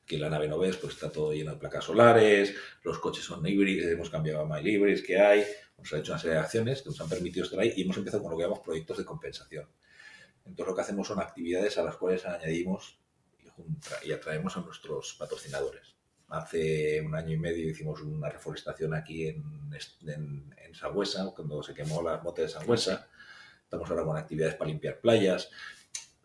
que 0.06 0.18
la 0.18 0.30
nave 0.30 0.46
no 0.46 0.58
ves, 0.58 0.76
pues 0.76 0.94
está 0.94 1.10
todo 1.10 1.32
lleno 1.32 1.50
de 1.50 1.58
placas 1.58 1.84
solares, 1.84 2.54
los 2.84 2.98
coches 3.00 3.24
son 3.24 3.44
híbridos, 3.44 3.90
hemos 3.90 4.08
cambiado 4.08 4.40
a 4.40 4.44
MyLibris 4.46 5.02
que 5.02 5.18
hay, 5.18 5.44
hemos 5.76 5.92
hecho 5.92 6.12
una 6.12 6.20
serie 6.20 6.36
de 6.36 6.42
acciones 6.42 6.82
que 6.82 6.90
nos 6.90 7.00
han 7.00 7.08
permitido 7.08 7.44
estar 7.44 7.58
ahí 7.58 7.72
y 7.76 7.82
hemos 7.82 7.96
empezado 7.96 8.22
con 8.22 8.30
lo 8.30 8.38
que 8.38 8.44
llamamos 8.44 8.64
proyectos 8.64 8.98
de 8.98 9.04
compensación. 9.04 9.68
Entonces 10.44 10.66
lo 10.66 10.76
que 10.76 10.82
hacemos 10.82 11.08
son 11.08 11.18
actividades 11.18 11.76
a 11.78 11.82
las 11.82 11.96
cuales 11.96 12.24
añadimos 12.24 13.00
y 14.04 14.12
atraemos 14.12 14.56
a 14.56 14.60
nuestros 14.60 15.14
patrocinadores. 15.18 15.96
Hace 16.28 17.00
un 17.00 17.14
año 17.14 17.32
y 17.32 17.38
medio 17.38 17.68
hicimos 17.68 18.00
una 18.02 18.28
reforestación 18.28 18.94
aquí 18.94 19.28
en, 19.28 19.70
en, 20.06 20.54
en 20.56 21.32
cuando 21.34 21.62
se 21.62 21.74
quemó 21.74 22.02
la 22.02 22.18
mote 22.18 22.42
de 22.42 22.48
Sangüesa. 22.48 23.08
Estamos 23.62 23.90
ahora 23.90 24.04
con 24.04 24.16
actividades 24.16 24.54
para 24.54 24.70
limpiar 24.70 25.00
playas. 25.00 25.50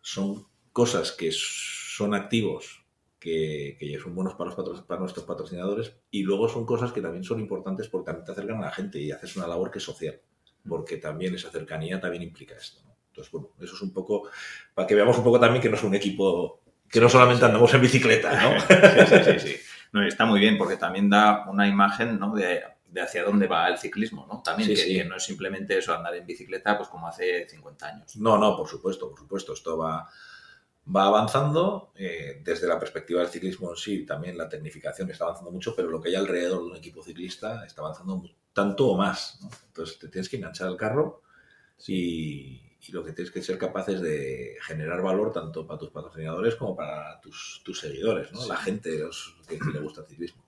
Son 0.00 0.46
cosas 0.72 1.12
que 1.12 1.30
son 1.32 2.14
activos, 2.14 2.84
que, 3.18 3.76
que 3.78 3.98
son 4.00 4.14
buenos 4.14 4.34
para, 4.34 4.50
los 4.50 4.82
para, 4.82 5.00
nuestros 5.00 5.24
patrocinadores, 5.24 5.94
y 6.10 6.22
luego 6.22 6.48
son 6.48 6.66
cosas 6.66 6.92
que 6.92 7.00
también 7.00 7.24
son 7.24 7.40
importantes 7.40 7.88
porque 7.88 8.06
también 8.06 8.24
te 8.24 8.32
acercan 8.32 8.58
a 8.58 8.66
la 8.66 8.70
gente 8.70 8.98
y 8.98 9.12
haces 9.12 9.36
una 9.36 9.46
labor 9.46 9.70
que 9.70 9.78
es 9.78 9.84
social, 9.84 10.20
porque 10.68 10.96
también 10.96 11.34
esa 11.34 11.50
cercanía 11.50 12.00
también 12.00 12.22
implica 12.22 12.56
esto. 12.56 12.82
¿no? 12.84 12.96
Entonces, 13.08 13.30
bueno, 13.32 13.50
eso 13.60 13.74
es 13.74 13.82
un 13.82 13.92
poco, 13.92 14.28
para 14.74 14.86
que 14.86 14.94
veamos 14.94 15.16
un 15.18 15.24
poco 15.24 15.38
también 15.38 15.62
que 15.62 15.68
no 15.68 15.76
es 15.76 15.84
un 15.84 15.94
equipo, 15.94 16.62
que 16.88 17.00
no 17.00 17.08
solamente 17.08 17.44
andamos 17.44 17.72
en 17.74 17.80
bicicleta, 17.80 18.42
¿no? 18.42 18.60
Sí, 19.06 19.16
sí, 19.24 19.40
sí. 19.40 19.48
sí. 19.48 19.56
No, 19.92 20.06
está 20.06 20.24
muy 20.24 20.40
bien 20.40 20.56
porque 20.56 20.78
también 20.78 21.10
da 21.10 21.44
una 21.50 21.68
imagen 21.68 22.18
¿no? 22.18 22.34
de, 22.34 22.62
de 22.92 23.00
hacia 23.00 23.24
dónde 23.24 23.46
va 23.46 23.68
el 23.68 23.78
ciclismo, 23.78 24.26
¿no? 24.26 24.42
También 24.42 24.68
sí, 24.68 24.74
que, 24.74 24.80
sí. 24.82 24.94
que, 24.94 25.04
no 25.04 25.16
es 25.16 25.24
simplemente 25.24 25.78
eso, 25.78 25.94
andar 25.94 26.14
en 26.14 26.26
bicicleta, 26.26 26.76
pues 26.76 26.88
como 26.88 27.08
hace 27.08 27.48
50 27.48 27.86
años. 27.86 28.16
No, 28.16 28.36
no, 28.38 28.56
por 28.56 28.68
supuesto, 28.68 29.08
por 29.08 29.18
supuesto. 29.18 29.54
Esto 29.54 29.78
va, 29.78 30.08
va 30.84 31.06
avanzando 31.06 31.92
eh, 31.94 32.40
desde 32.44 32.66
la 32.66 32.78
perspectiva 32.78 33.20
del 33.20 33.30
ciclismo 33.30 33.70
en 33.70 33.76
sí, 33.76 34.04
también 34.04 34.36
la 34.36 34.48
tecnificación 34.48 35.10
está 35.10 35.24
avanzando 35.24 35.52
mucho, 35.52 35.74
pero 35.76 35.88
lo 35.88 36.00
que 36.00 36.08
hay 36.08 36.16
alrededor 36.16 36.64
de 36.64 36.70
un 36.70 36.76
equipo 36.76 37.02
ciclista 37.02 37.64
está 37.64 37.82
avanzando 37.82 38.22
tanto 38.52 38.88
o 38.88 38.96
más. 38.96 39.38
¿no? 39.40 39.50
Entonces 39.66 39.98
te 39.98 40.08
tienes 40.08 40.28
que 40.28 40.36
enganchar 40.36 40.68
al 40.68 40.76
carro 40.76 41.22
y, 41.86 42.60
y, 42.80 42.92
lo 42.92 43.04
que 43.04 43.12
tienes 43.12 43.32
que 43.32 43.42
ser 43.42 43.58
capaz 43.58 43.88
es 43.88 44.00
de 44.00 44.56
generar 44.62 45.02
valor 45.02 45.32
tanto 45.32 45.66
para 45.66 45.78
tus 45.78 45.90
patrocinadores 45.90 46.56
como 46.56 46.76
para 46.76 47.20
tus, 47.20 47.62
tus 47.64 47.78
seguidores, 47.80 48.32
¿no? 48.32 48.40
Sí. 48.40 48.48
la 48.48 48.56
gente 48.56 48.98
los, 48.98 49.36
que, 49.48 49.58
que 49.58 49.70
le 49.70 49.80
gusta 49.80 50.02
el 50.02 50.08
ciclismo. 50.08 50.41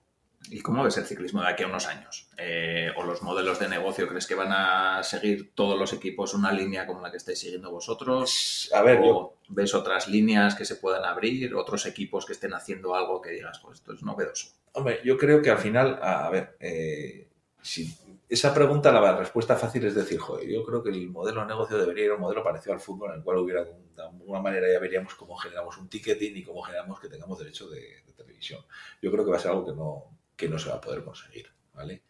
¿Y 0.51 0.61
cómo 0.61 0.84
ves 0.84 0.97
el 0.99 1.07
ciclismo 1.07 1.42
de 1.42 1.49
aquí 1.49 1.62
a 1.62 1.66
unos 1.66 1.86
años? 1.86 2.28
Eh, 2.36 2.90
¿O 2.97 3.05
los 3.05 3.22
modelos 3.22 3.59
de 3.59 3.68
negocio 3.68 4.07
crees 4.07 4.26
que 4.26 4.34
van 4.34 4.53
a 4.53 5.03
seguir 5.03 5.55
todos 5.55 5.78
los 5.78 5.92
equipos 5.92 6.34
una 6.34 6.53
línea 6.53 6.86
como 6.86 7.01
la 7.01 7.11
que 7.11 7.16
estáis 7.16 7.38
siguiendo 7.38 7.70
vosotros? 7.70 8.70
A 8.74 8.82
ver, 8.82 8.99
¿O 9.01 9.05
yo... 9.05 9.36
ves 9.49 9.74
otras 9.74 10.09
líneas 10.09 10.55
que 10.55 10.64
se 10.64 10.76
puedan 10.76 11.05
abrir? 11.05 11.55
¿Otros 11.55 11.86
equipos 11.86 12.26
que 12.26 12.34
estén 12.34 12.53
haciendo 12.53 12.95
algo 12.95 13.20
que 13.22 13.30
digas, 13.30 13.59
pues 13.61 13.78
esto 13.78 13.95
es 13.95 14.03
novedoso? 14.03 14.49
Hombre, 14.72 15.01
yo 15.05 15.16
creo 15.16 15.40
que 15.40 15.51
al 15.51 15.59
final, 15.59 15.99
a, 16.03 16.28
ver, 16.30 16.57
eh, 16.61 17.28
si 17.62 17.95
esa 18.28 18.53
pregunta, 18.53 18.90
la 18.90 19.16
respuesta 19.16 19.57
fácil 19.57 19.84
es 19.84 19.95
decir, 19.95 20.18
joder, 20.18 20.49
yo 20.49 20.64
creo 20.64 20.82
que 20.82 20.90
el 20.90 21.09
modelo 21.09 21.42
de 21.42 21.47
negocio 21.47 21.78
debería 21.78 22.07
ir 22.07 22.11
a 22.11 22.14
un 22.14 22.20
modelo 22.20 22.42
parecido 22.42 22.72
al 22.72 22.80
fútbol, 22.80 23.11
en 23.11 23.18
el 23.18 23.22
cual 23.22 23.38
hubiera 23.38 23.64
de 23.64 24.03
alguna 24.03 24.40
manera 24.40 24.66
ya 24.70 24.78
veríamos 24.80 25.14
cómo 25.14 25.36
generamos 25.36 25.78
un 25.78 25.88
ticketing 25.88 26.38
y 26.38 26.42
cómo 26.42 26.62
generamos 26.62 26.99
que 27.01 27.09
tengamos 27.09 27.38
derecho 27.38 27.68
de, 27.68 28.03
televisión. 28.16 28.61
Yo 29.03 29.11
creo 29.11 29.24
que 29.24 29.30
va 29.30 29.36
a 29.36 29.40
ser 29.40 29.51
algo 29.51 29.66
que 29.66 29.72
no, 29.72 30.05
que 30.37 30.49
no 30.49 30.59
se 30.59 30.68
va 30.68 30.76
a 30.76 30.80
poder 30.80 31.05
conseguir, 31.05 31.47
¿vale? 31.72 32.03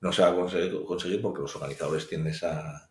No 0.00 0.12
se 0.12 0.22
va 0.22 0.28
a 0.28 0.34
conseguir, 0.34 0.84
conseguir 0.84 1.20
porque 1.20 1.42
los 1.42 1.54
organizadores 1.56 2.08
tienen 2.08 2.28
esa, 2.28 2.90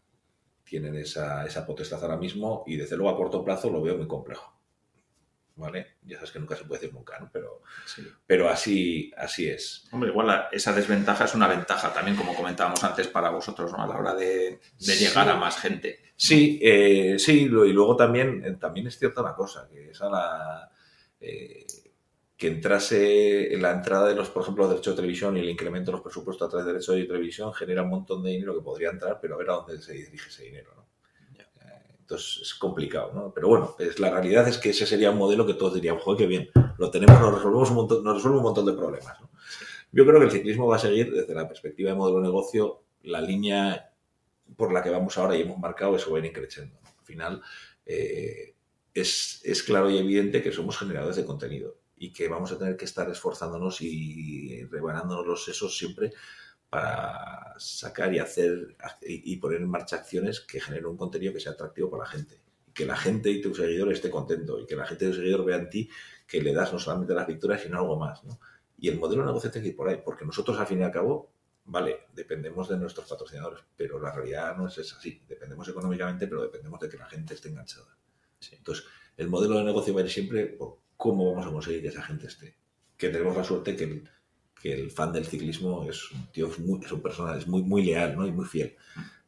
tienen 0.64 0.96
esa, 0.96 1.46
esa 1.46 1.66
potestad 1.66 2.04
ahora 2.04 2.18
mismo 2.18 2.64
y 2.68 2.78
desde 2.78 2.96
luego 2.96 3.12
a 3.12 3.18
corto 3.18 3.44
plazo 3.44 3.70
lo 3.70 3.82
veo 3.82 3.98
muy 3.98 4.08
complejo. 4.08 4.60
¿vale? 5.60 5.98
Ya 6.04 6.16
sabes 6.16 6.32
que 6.32 6.40
nunca 6.40 6.56
se 6.56 6.64
puede 6.64 6.80
decir 6.80 6.96
nunca, 6.96 7.20
¿no? 7.20 7.30
Pero, 7.32 7.62
pero 8.26 8.50
así, 8.50 9.12
así 9.18 9.48
es. 9.48 9.88
Hombre, 9.92 10.10
igual 10.10 10.48
esa 10.52 10.74
desventaja 10.74 11.26
es 11.26 11.36
una 11.36 11.48
ventaja 11.48 11.94
también, 11.94 12.16
como 12.16 12.34
comentábamos 12.34 12.84
antes, 12.84 13.08
para 13.08 13.30
vosotros, 13.30 13.72
¿no? 13.74 13.84
A 13.84 13.88
la 13.88 13.98
hora 13.98 14.16
de, 14.16 14.60
llegar 14.78 15.30
a 15.30 15.36
más 15.36 15.60
gente. 15.60 16.00
Sí, 16.16 16.60
eh, 16.64 17.20
sí, 17.20 17.44
y 17.44 17.48
luego 17.48 17.96
también, 17.96 18.44
eh, 18.44 18.58
también 18.60 18.88
es 18.88 18.98
cierta 18.98 19.22
una 19.22 19.36
cosa, 19.36 19.68
que 19.70 19.92
esa 19.92 20.10
la... 20.10 20.72
Eh, 21.20 21.68
que 22.40 22.48
entrase 22.48 23.54
en 23.54 23.62
la 23.62 23.72
entrada 23.72 24.08
de 24.08 24.16
los, 24.16 24.30
por 24.30 24.44
ejemplo, 24.44 24.64
los 24.64 24.72
derechos 24.72 24.94
de 24.94 25.02
televisión 25.02 25.36
y 25.36 25.42
el 25.42 25.50
incremento 25.50 25.92
de 25.92 25.98
los 25.98 26.02
presupuestos 26.02 26.48
a 26.48 26.50
través 26.50 26.66
de 26.66 26.72
derechos 26.72 26.96
de 26.96 27.04
televisión 27.04 27.54
genera 27.54 27.84
un 27.84 27.90
montón 27.90 28.24
de 28.24 28.32
dinero 28.32 28.56
que 28.56 28.62
podría 28.62 28.92
entrar, 28.92 29.20
pero 29.22 29.36
a 29.36 29.38
ver 29.38 29.50
a 29.50 29.54
dónde 29.56 29.82
se 29.82 29.92
dirige 29.92 30.30
ese 30.30 30.44
dinero, 30.46 30.72
¿no? 30.74 30.88
Entonces 32.00 32.42
es 32.42 32.54
complicado, 32.56 33.12
¿no? 33.14 33.34
Pero 33.34 33.50
bueno, 33.50 33.76
es, 33.78 34.00
la 34.00 34.10
realidad 34.10 34.48
es 34.48 34.58
que 34.58 34.70
ese 34.70 34.88
sería 34.88 35.12
un 35.12 35.18
modelo 35.18 35.46
que 35.46 35.54
todos 35.54 35.74
dirían, 35.74 36.00
joder, 36.00 36.18
qué 36.18 36.28
bien, 36.28 36.50
lo 36.78 36.90
tenemos, 36.90 37.20
nos, 37.20 37.36
resolvemos 37.36 37.70
un 37.72 37.76
montón, 37.76 38.04
nos 38.06 38.16
resuelve 38.16 38.38
un 38.38 38.44
montón 38.44 38.66
de 38.66 38.74
problemas. 38.74 39.18
Yo 39.92 40.06
creo 40.06 40.20
que 40.20 40.26
el 40.26 40.32
ciclismo 40.32 40.66
va 40.66 40.78
a 40.78 40.80
seguir, 40.80 41.12
desde 41.12 41.36
la 41.36 41.46
perspectiva 41.46 41.92
de 41.92 41.98
modelo 41.98 42.20
de 42.20 42.24
negocio, 42.24 42.84
la 43.04 43.20
línea 43.20 43.92
por 44.56 44.72
la 44.72 44.82
que 44.82 44.90
vamos 44.90 45.18
ahora 45.18 45.36
y 45.36 45.42
hemos 45.42 45.60
marcado, 45.60 45.98
eso 45.98 46.10
va 46.10 46.20
a 46.20 46.26
ir 46.26 46.32
creciendo. 46.32 46.80
Al 47.00 47.06
final, 47.06 47.42
eh, 47.86 48.56
es, 48.94 49.42
es 49.44 49.62
claro 49.62 49.90
y 49.90 49.98
evidente 49.98 50.42
que 50.42 50.54
somos 50.54 50.78
generadores 50.78 51.18
de 51.18 51.26
contenido 51.26 51.79
y 52.00 52.12
que 52.12 52.28
vamos 52.28 52.52
a 52.52 52.58
tener 52.58 52.78
que 52.78 52.86
estar 52.86 53.10
esforzándonos 53.10 53.82
y 53.82 54.64
rebanándonos 54.66 55.28
los 55.28 55.44
sesos 55.44 55.78
siempre 55.78 56.14
para 56.70 57.56
sacar 57.58 58.14
y 58.14 58.20
hacer 58.20 58.78
y 59.02 59.36
poner 59.38 59.62
en 59.62 59.70
marcha 59.70 59.98
acciones 59.98 60.40
que 60.40 60.62
generen 60.62 60.86
un 60.86 60.98
contenido 60.98 61.34
que 61.34 61.40
sea 61.40 61.54
atractivo 61.54 61.90
para 61.90 62.04
la 62.04 62.10
gente. 62.10 62.42
Y 62.68 62.72
que 62.72 62.86
la 62.86 62.96
gente 62.96 63.30
y 63.30 63.42
tu 63.42 63.54
seguidor 63.54 63.92
esté 63.92 64.10
contento 64.10 64.60
y 64.60 64.66
que 64.66 64.76
la 64.76 64.86
gente 64.86 65.06
y 65.06 65.10
tu 65.10 65.16
seguidor 65.16 65.44
vea 65.44 65.58
en 65.58 65.70
ti 65.70 65.90
que 66.26 66.42
le 66.42 66.54
das 66.54 66.72
no 66.72 66.80
solamente 66.80 67.14
las 67.14 67.28
victorias, 67.28 67.62
sino 67.62 67.80
algo 67.80 67.98
más. 67.98 68.24
¿no? 68.24 68.40
Y 68.78 68.88
el 68.88 69.00
modelo 69.00 69.24
de 69.24 69.28
negocio 69.28 69.52
tiene 69.52 69.64
que 69.64 69.70
ir 69.72 69.76
por 69.76 69.90
ahí, 69.90 70.00
porque 70.06 70.26
nosotros 70.26 70.58
al 70.60 70.68
fin 70.68 70.80
y 70.80 70.84
al 70.84 70.92
cabo, 70.92 71.32
vale, 71.66 72.06
dependemos 72.14 72.70
de 72.70 72.78
nuestros 72.78 73.10
patrocinadores, 73.10 73.64
pero 73.76 74.00
la 74.00 74.12
realidad 74.12 74.56
no 74.56 74.68
es 74.68 74.78
así. 74.78 75.24
Dependemos 75.28 75.68
económicamente, 75.68 76.28
pero 76.28 76.44
dependemos 76.44 76.80
de 76.80 76.88
que 76.88 76.98
la 76.98 77.08
gente 77.08 77.34
esté 77.34 77.50
enganchada. 77.50 77.98
Entonces, 78.52 78.86
el 79.18 79.28
modelo 79.28 79.58
de 79.58 79.64
negocio 79.64 79.94
va 79.94 80.02
a 80.02 80.04
ir 80.04 80.10
siempre 80.12 80.46
por 80.46 80.78
cómo 81.00 81.32
vamos 81.32 81.48
a 81.48 81.52
conseguir 81.52 81.82
que 81.82 81.88
esa 81.88 82.04
gente 82.04 82.28
esté. 82.28 82.58
Que 82.98 83.08
tenemos 83.08 83.38
la 83.38 83.46
suerte 83.46 83.76
que 83.78 84.04
que 84.62 84.74
el 84.74 84.92
fan 84.92 85.14
del 85.14 85.26
ciclismo 85.26 85.90
es 85.90 86.12
un 86.12 86.28
tío, 86.32 86.48
es, 86.48 86.60
muy, 86.60 86.84
es 86.84 86.92
un 86.92 87.02
personal, 87.02 87.38
es 87.38 87.48
muy, 87.48 87.64
muy 87.64 87.84
leal 87.84 88.16
¿no? 88.16 88.28
y 88.28 88.32
muy 88.32 88.46
fiel. 88.46 88.76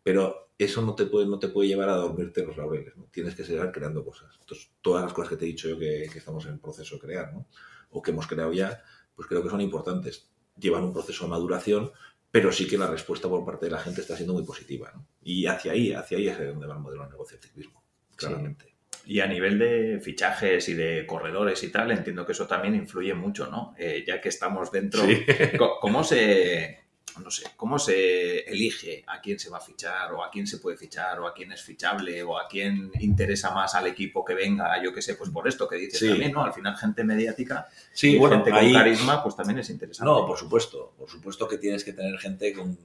Pero 0.03 0.51
eso 0.57 0.81
no 0.81 0.93
te 0.93 1.05
puede, 1.05 1.25
no 1.25 1.39
te 1.39 1.47
puede 1.47 1.69
llevar 1.69 1.89
a 1.89 1.95
dormirte 1.95 2.45
los 2.45 2.57
laureles. 2.57 2.95
¿no? 2.97 3.05
Tienes 3.05 3.35
que 3.35 3.43
seguir 3.43 3.71
creando 3.71 4.03
cosas. 4.03 4.37
Entonces, 4.41 4.71
todas 4.81 5.03
las 5.03 5.13
cosas 5.13 5.29
que 5.29 5.37
te 5.37 5.45
he 5.45 5.47
dicho 5.47 5.69
yo 5.69 5.79
que, 5.79 6.09
que 6.11 6.19
estamos 6.19 6.45
en 6.45 6.53
el 6.53 6.59
proceso 6.59 6.95
de 6.95 7.01
crear, 7.01 7.33
¿no? 7.33 7.47
o 7.91 8.01
que 8.01 8.11
hemos 8.11 8.27
creado 8.27 8.51
ya, 8.51 8.83
pues 9.15 9.27
creo 9.27 9.41
que 9.41 9.49
son 9.49 9.61
importantes. 9.61 10.29
Llevan 10.57 10.83
un 10.83 10.93
proceso 10.93 11.23
de 11.23 11.29
maduración, 11.29 11.91
pero 12.29 12.51
sí 12.51 12.67
que 12.67 12.77
la 12.77 12.87
respuesta 12.87 13.29
por 13.29 13.45
parte 13.45 13.67
de 13.67 13.71
la 13.71 13.79
gente 13.79 14.01
está 14.01 14.15
siendo 14.15 14.33
muy 14.33 14.43
positiva. 14.43 14.91
¿no? 14.93 15.07
Y 15.21 15.45
hacia 15.45 15.71
ahí, 15.71 15.93
hacia 15.93 16.17
ahí 16.17 16.27
es 16.27 16.37
donde 16.37 16.67
va 16.67 16.75
el 16.75 16.81
modelo 16.81 17.03
de 17.03 17.11
negocio 17.11 17.37
del 17.37 17.47
ciclismo, 17.47 17.83
claramente. 18.15 18.75
Y 19.05 19.19
a 19.19 19.27
nivel 19.27 19.57
de 19.59 19.99
fichajes 20.01 20.69
y 20.69 20.73
de 20.73 21.05
corredores 21.05 21.63
y 21.63 21.69
tal, 21.69 21.91
entiendo 21.91 22.25
que 22.25 22.33
eso 22.33 22.47
también 22.47 22.75
influye 22.75 23.13
mucho, 23.13 23.47
¿no? 23.47 23.73
Eh, 23.77 24.03
ya 24.05 24.21
que 24.21 24.29
estamos 24.29 24.71
dentro, 24.71 25.03
¿cómo 25.81 26.03
se, 26.03 26.81
no 27.19 27.31
sé, 27.31 27.43
cómo 27.55 27.77
se 27.79 28.39
elige 28.41 29.03
a 29.07 29.21
quién 29.21 29.39
se 29.39 29.49
va 29.49 29.57
a 29.57 29.61
fichar 29.61 30.13
o 30.13 30.23
a 30.23 30.31
quién 30.31 30.47
se 30.47 30.59
puede 30.59 30.77
fichar 30.77 31.19
o 31.19 31.27
a 31.27 31.33
quién 31.33 31.51
es 31.51 31.61
fichable 31.61 32.23
o 32.23 32.37
a 32.37 32.47
quién 32.47 32.91
interesa 32.99 33.51
más 33.51 33.75
al 33.75 33.87
equipo 33.87 34.23
que 34.23 34.33
venga, 34.33 34.81
yo 34.81 34.93
qué 34.93 35.01
sé, 35.01 35.15
pues 35.15 35.29
por 35.29 35.47
esto 35.47 35.67
que 35.67 35.75
dices 35.75 36.07
también, 36.07 36.31
¿no? 36.31 36.43
Al 36.43 36.53
final 36.53 36.75
gente 36.77 37.03
mediática 37.03 37.67
sí, 37.93 38.15
y 38.15 38.19
gente 38.19 38.51
con 38.51 38.73
carisma, 38.73 39.23
pues 39.23 39.35
también 39.35 39.59
es 39.59 39.69
interesante. 39.69 40.09
No, 40.09 40.25
por 40.25 40.37
supuesto, 40.37 40.93
por 40.97 41.09
supuesto 41.09 41.47
que 41.47 41.57
tienes 41.57 41.83
que 41.83 41.93
tener 41.93 42.17
gente 42.17 42.53
con 42.53 42.77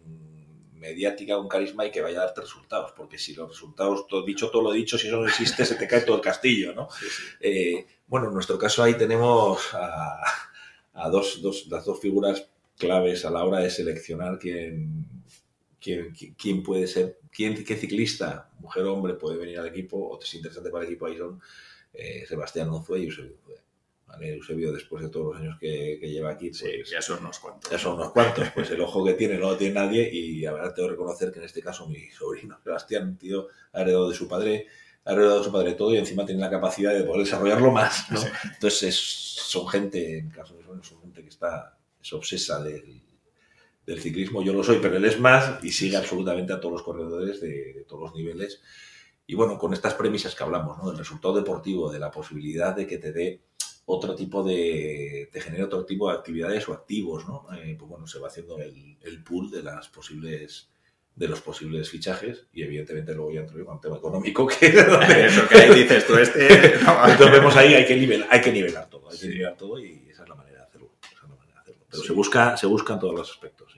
mediática, 0.87 1.39
un 1.39 1.49
carisma 1.49 1.85
y 1.85 1.91
que 1.91 2.01
vaya 2.01 2.21
a 2.21 2.27
darte 2.27 2.43
resultados, 2.43 2.93
porque 2.93 3.19
si 3.19 3.35
los 3.35 3.49
resultados, 3.49 4.07
todo, 4.07 4.25
dicho 4.25 4.51
todo 4.51 4.63
lo 4.63 4.73
dicho, 4.73 4.97
si 4.97 5.09
eso 5.09 5.19
no 5.19 5.27
existe, 5.27 5.65
se 5.65 5.75
te 5.75 5.89
cae 5.89 6.03
todo 6.03 6.17
el 6.17 6.23
castillo, 6.23 6.75
¿no? 6.75 6.89
Eh, 7.41 7.87
bueno, 8.07 8.29
en 8.29 8.35
nuestro 8.35 8.59
caso 8.59 8.83
ahí 8.83 8.95
tenemos 8.95 9.75
a, 9.75 11.09
dos, 11.11 11.43
dos, 11.43 11.67
las 11.69 11.85
dos 11.85 12.01
figuras 12.01 12.49
claves 12.79 13.25
a 13.25 13.31
la 13.31 13.45
hora 13.45 13.61
de 13.61 13.71
seleccionar 13.71 14.39
quién, 14.39 15.07
quién, 15.81 16.15
quién 16.37 16.63
puede 16.63 16.87
ser, 16.87 17.19
quién, 17.33 17.65
qué 17.65 17.77
ciclista, 17.77 18.51
mujer 18.61 18.85
o 18.85 18.95
hombre, 18.95 19.15
puede 19.15 19.37
venir 19.37 19.59
al 19.59 19.67
equipo, 19.67 19.97
o 19.97 20.21
es 20.21 20.35
interesante 20.35 20.71
para 20.71 20.85
el 20.85 20.91
equipo, 20.91 21.07
ahí 21.07 21.17
son 21.17 21.41
eh, 21.93 22.25
Sebastián 22.29 22.69
Nozue 22.69 23.01
y 23.01 23.11
Eusebio 24.21 24.37
Eusebio, 24.37 24.73
después 24.73 25.03
de 25.03 25.11
todos 25.11 25.35
los 25.35 25.37
años 25.43 25.59
que, 25.59 25.99
lleva 26.03 26.31
aquí, 26.31 26.51
pues, 26.51 26.91
ya 26.91 27.03
son 27.03 27.21
unos 27.21 27.39
cuantos. 27.39 27.71
Ya 27.71 27.79
son 27.79 27.95
unos 27.95 28.13
cuantos. 28.13 28.49
Pues 28.55 28.71
el 28.71 28.81
ojo 28.81 29.05
que 29.05 29.15
tiene 29.15 29.35
no 29.39 29.51
lo 29.51 29.57
tiene 29.57 29.75
nadie 29.75 30.09
y 30.13 30.41
la 30.41 30.53
verdad 30.53 30.75
tengo 30.75 30.89
que 30.89 30.93
reconocer 30.93 31.33
que 31.33 31.39
en 31.39 31.45
este 31.45 31.63
caso 31.63 31.87
mi 31.89 32.11
sobrino 32.11 32.59
Sebastián, 32.63 33.17
tío, 33.17 33.49
ha 33.73 33.83
heredado 33.83 34.09
de 34.09 34.15
su 34.15 34.29
padre, 34.29 34.67
ha 35.05 35.13
heredado 35.13 35.39
de 35.39 35.45
su 35.45 35.53
padre 35.53 35.75
todo 35.75 35.93
y 35.95 35.99
encima 35.99 36.25
tiene 36.25 36.41
la 36.41 36.51
capacidad 36.51 36.95
de 36.95 37.05
poder 37.05 37.25
desarrollarlo 37.25 37.71
más. 37.71 38.07
Entonces 38.55 38.97
son 38.97 39.69
gente, 39.69 40.19
en 40.19 40.31
caso 40.31 40.57
de 40.57 40.65
son, 40.65 40.83
son 40.83 41.01
gente 41.01 41.23
que 41.23 41.29
está, 41.29 41.79
es 42.03 42.13
obsesa 42.13 42.63
del, 42.63 43.03
ciclismo. 44.01 44.43
Yo 44.43 44.53
lo 44.53 44.65
soy, 44.65 44.79
pero 44.83 44.97
él 44.97 45.05
es 45.05 45.21
más 45.21 45.63
y 45.63 45.71
sigue 45.71 45.97
absolutamente 45.97 46.53
a 46.53 46.61
todos 46.61 46.73
los 46.73 46.83
corredores 46.83 47.41
de, 47.41 47.73
de 47.73 47.85
todos 47.87 48.03
los 48.03 48.15
niveles. 48.15 48.61
Y 49.29 49.35
bueno, 49.35 49.59
con 49.59 49.73
estas 49.73 49.95
premisas 49.95 50.35
que 50.35 50.45
hablamos, 50.45 50.79
¿no? 50.79 50.89
del 50.89 50.99
resultado 50.99 51.35
deportivo, 51.35 51.91
de 51.91 51.99
la 51.99 52.11
posibilidad 52.11 52.75
de 52.75 52.87
que 52.87 52.99
te 52.99 53.13
dé 53.13 53.43
otro 53.87 54.15
tipo 54.15 54.43
de, 54.43 55.29
te 55.33 55.41
genera 55.41 55.67
otro 55.67 55.85
tipo 55.85 56.11
de 56.11 56.17
actividades 56.17 56.69
o 56.69 56.73
activos, 56.73 57.27
¿no? 57.27 57.47
Eh, 57.57 57.77
pues 57.79 57.89
bueno, 57.89 58.07
se 58.07 58.19
va 58.19 58.27
haciendo 58.27 58.59
el, 58.59 58.99
el, 59.01 59.23
pool 59.23 59.51
de 59.51 59.63
las 59.63 59.89
posibles 59.89 60.69
de 61.15 61.29
los 61.29 61.41
posibles 61.41 61.89
fichajes 61.89 62.47
y 62.53 62.63
evidentemente 62.63 63.15
luego 63.15 63.33
ya 63.33 63.41
entro 63.41 63.65
con 63.65 63.77
el 63.77 63.81
tema 63.81 63.97
económico 63.97 64.47
que 64.47 64.67
eso 65.27 65.49
que 65.49 65.57
ahí 65.57 65.75
dices 65.75 66.07
tú 66.07 66.15
este 66.19 66.75
entonces 66.75 67.31
vemos 67.31 67.57
ahí 67.57 67.73
hay 67.73 67.87
que 67.87 67.97
nivelar 67.97 68.29
hay 68.31 68.43
que 68.43 68.53
nivelar 68.53 68.91
todo 68.91 69.09
hay 69.11 69.19
que 69.19 69.29
nivelar 69.29 69.57
todo 69.57 69.79
y 69.79 70.11
esa 70.11 70.25
es 70.25 70.29
la 70.29 70.35
manera 70.35 70.59
de 70.59 70.65
hacerlo, 70.67 70.91
esa 71.01 71.25
es 71.25 71.31
la 71.31 71.37
manera 71.37 71.55
de 71.55 71.61
hacerlo. 71.63 71.87
pero 71.89 72.03
se 72.03 72.13
busca 72.13 72.57
se 72.59 72.67
buscan 72.67 73.01
todos 73.01 73.15
los 73.15 73.31
aspectos 73.31 73.73
¿sí? 73.73 73.76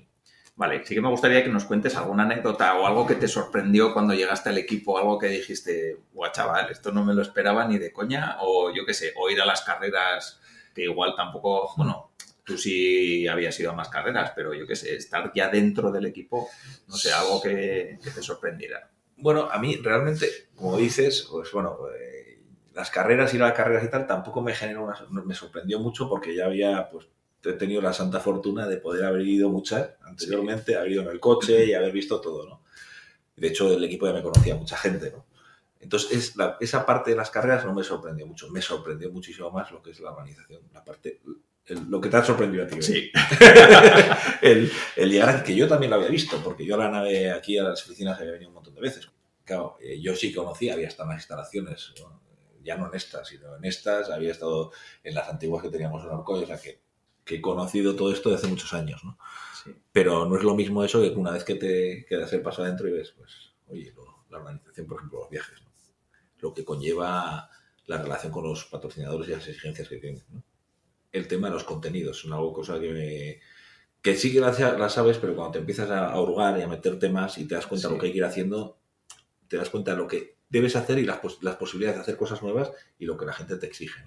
Vale, 0.58 0.84
sí 0.84 0.92
que 0.92 1.00
me 1.00 1.08
gustaría 1.08 1.44
que 1.44 1.50
nos 1.50 1.66
cuentes 1.66 1.94
alguna 1.94 2.24
anécdota 2.24 2.76
o 2.80 2.86
algo 2.88 3.06
que 3.06 3.14
te 3.14 3.28
sorprendió 3.28 3.94
cuando 3.94 4.12
llegaste 4.12 4.48
al 4.48 4.58
equipo, 4.58 4.98
algo 4.98 5.16
que 5.16 5.28
dijiste, 5.28 5.98
guau, 6.12 6.32
chaval, 6.32 6.68
esto 6.72 6.90
no 6.90 7.04
me 7.04 7.14
lo 7.14 7.22
esperaba 7.22 7.64
ni 7.64 7.78
de 7.78 7.92
coña, 7.92 8.38
o 8.40 8.74
yo 8.74 8.84
qué 8.84 8.92
sé, 8.92 9.12
o 9.16 9.30
ir 9.30 9.40
a 9.40 9.46
las 9.46 9.60
carreras, 9.60 10.40
que 10.74 10.82
igual 10.82 11.14
tampoco, 11.16 11.72
bueno, 11.76 12.10
tú 12.42 12.58
sí 12.58 13.28
habías 13.28 13.58
ido 13.60 13.70
a 13.70 13.74
más 13.76 13.88
carreras, 13.88 14.32
pero 14.34 14.52
yo 14.52 14.66
qué 14.66 14.74
sé, 14.74 14.96
estar 14.96 15.30
ya 15.32 15.48
dentro 15.48 15.92
del 15.92 16.06
equipo, 16.06 16.48
no 16.88 16.96
sé, 16.96 17.12
algo 17.12 17.40
que, 17.40 18.00
te 18.02 18.20
sorprendiera. 18.20 18.90
Bueno, 19.16 19.48
a 19.48 19.60
mí 19.60 19.76
realmente, 19.76 20.28
como 20.56 20.76
dices, 20.76 21.28
pues 21.30 21.52
bueno, 21.52 21.78
eh, 21.96 22.40
las 22.74 22.90
carreras, 22.90 23.32
ir 23.32 23.44
a 23.44 23.46
las 23.50 23.56
carreras 23.56 23.84
y 23.84 23.90
tal, 23.90 24.08
tampoco 24.08 24.40
me 24.40 24.56
generó 24.56 24.82
una, 24.82 24.96
me 25.24 25.36
sorprendió 25.36 25.78
mucho 25.78 26.08
porque 26.08 26.34
ya 26.34 26.46
había, 26.46 26.90
pues, 26.90 27.06
he 27.44 27.52
tenido 27.52 27.80
la 27.80 27.92
santa 27.92 28.20
fortuna 28.20 28.66
de 28.66 28.78
poder 28.78 29.04
haber 29.04 29.22
ido 29.22 29.48
muchas 29.48 29.90
anteriormente, 30.02 30.76
haber 30.76 30.92
ido 30.92 31.02
en 31.02 31.08
el 31.08 31.20
coche 31.20 31.66
y 31.66 31.74
haber 31.74 31.92
visto 31.92 32.20
todo, 32.20 32.46
¿no? 32.46 32.62
De 33.36 33.48
hecho, 33.48 33.72
el 33.72 33.84
equipo 33.84 34.06
ya 34.06 34.12
me 34.12 34.22
conocía 34.22 34.56
mucha 34.56 34.76
gente, 34.76 35.12
¿no? 35.12 35.26
Entonces, 35.80 36.34
esa 36.60 36.84
parte 36.84 37.10
de 37.10 37.16
las 37.16 37.30
carreras 37.30 37.64
no 37.64 37.72
me 37.72 37.84
sorprendió 37.84 38.26
mucho, 38.26 38.50
me 38.50 38.60
sorprendió 38.60 39.10
muchísimo 39.10 39.50
más 39.50 39.70
lo 39.70 39.80
que 39.80 39.92
es 39.92 40.00
la 40.00 40.10
organización, 40.10 40.62
la 40.74 40.84
parte, 40.84 41.20
lo 41.88 42.00
que 42.00 42.08
te 42.08 42.16
ha 42.16 42.24
sorprendido 42.24 42.64
a 42.64 42.66
ti. 42.66 42.78
¿eh? 42.78 42.82
Sí. 42.82 43.12
el, 44.42 44.72
el, 44.96 45.10
llegar 45.10 45.44
que 45.44 45.54
yo 45.54 45.68
también 45.68 45.90
lo 45.90 45.96
había 45.96 46.08
visto, 46.08 46.42
porque 46.42 46.66
yo 46.66 46.74
a 46.74 46.78
la 46.78 46.90
nave 46.90 47.30
aquí 47.30 47.58
a 47.58 47.62
las 47.62 47.84
oficinas 47.84 48.18
había 48.18 48.32
venido 48.32 48.48
un 48.48 48.54
montón 48.54 48.74
de 48.74 48.80
veces. 48.80 49.08
Claro, 49.44 49.76
eh, 49.80 50.00
yo 50.00 50.16
sí 50.16 50.34
conocía, 50.34 50.74
había 50.74 50.88
estado 50.88 51.10
en 51.10 51.14
las 51.14 51.22
instalaciones, 51.22 51.94
ya 52.62 52.76
no 52.76 52.88
en 52.88 52.94
estas, 52.94 53.28
sino 53.28 53.56
en 53.56 53.64
estas, 53.64 54.10
había 54.10 54.32
estado 54.32 54.72
en 55.04 55.14
las 55.14 55.28
antiguas 55.28 55.62
que 55.62 55.70
teníamos 55.70 56.02
en 56.02 56.10
Orcoy, 56.10 56.42
o 56.42 56.46
sea 56.46 56.58
que 56.58 56.80
que 57.28 57.36
he 57.36 57.40
conocido 57.42 57.94
todo 57.94 58.10
esto 58.10 58.30
desde 58.30 58.40
hace 58.40 58.50
muchos 58.50 58.72
años, 58.72 59.04
¿no? 59.04 59.18
Pero 59.92 60.24
no 60.24 60.36
es 60.36 60.42
lo 60.42 60.54
mismo 60.54 60.82
eso 60.82 61.02
que 61.02 61.10
una 61.10 61.32
vez 61.32 61.44
que 61.44 61.56
te 61.56 62.06
quedas 62.08 62.32
el 62.32 62.40
paso 62.40 62.62
adentro 62.62 62.88
y 62.88 62.92
ves, 62.92 63.12
pues, 63.16 63.52
oye, 63.66 63.94
la 64.30 64.38
organización, 64.38 64.86
por 64.86 64.96
ejemplo, 64.96 65.20
los 65.20 65.30
viajes, 65.30 65.60
¿no? 65.62 65.68
Lo 66.38 66.54
que 66.54 66.64
conlleva 66.64 67.50
la 67.86 68.02
relación 68.02 68.32
con 68.32 68.44
los 68.44 68.64
patrocinadores 68.64 69.28
y 69.28 69.32
las 69.32 69.46
exigencias 69.46 69.88
que 69.88 69.98
tienen, 69.98 70.24
¿no? 70.30 70.42
El 71.12 71.28
tema 71.28 71.48
de 71.48 71.54
los 71.54 71.64
contenidos, 71.64 72.18
es 72.18 72.24
una 72.24 72.36
cosa 72.36 72.80
que 72.80 72.92
me, 72.92 73.40
que 74.00 74.14
sí 74.14 74.32
que 74.32 74.40
las, 74.40 74.56
sabes, 74.92 75.18
pero 75.18 75.34
cuando 75.34 75.52
te 75.52 75.58
empiezas 75.58 75.90
a 75.90 76.18
hurgar 76.18 76.58
y 76.58 76.62
a 76.62 76.68
meter 76.68 76.98
temas 76.98 77.36
y 77.36 77.46
te 77.46 77.54
das 77.54 77.66
cuenta 77.66 77.88
de 77.88 77.94
lo 77.94 78.00
que 78.00 78.06
hay 78.06 78.12
que 78.12 78.18
ir 78.18 78.24
haciendo, 78.24 78.78
te 79.48 79.58
das 79.58 79.68
cuenta 79.68 79.90
de 79.90 79.98
lo 79.98 80.06
que 80.06 80.38
debes 80.48 80.76
hacer 80.76 80.98
y 80.98 81.04
las, 81.04 81.20
las 81.42 81.56
posibilidades 81.56 81.98
de 81.98 82.02
hacer 82.02 82.16
cosas 82.16 82.42
nuevas 82.42 82.72
y 82.98 83.04
lo 83.04 83.18
que 83.18 83.26
la 83.26 83.34
gente 83.34 83.56
te 83.56 83.66
exige. 83.66 84.02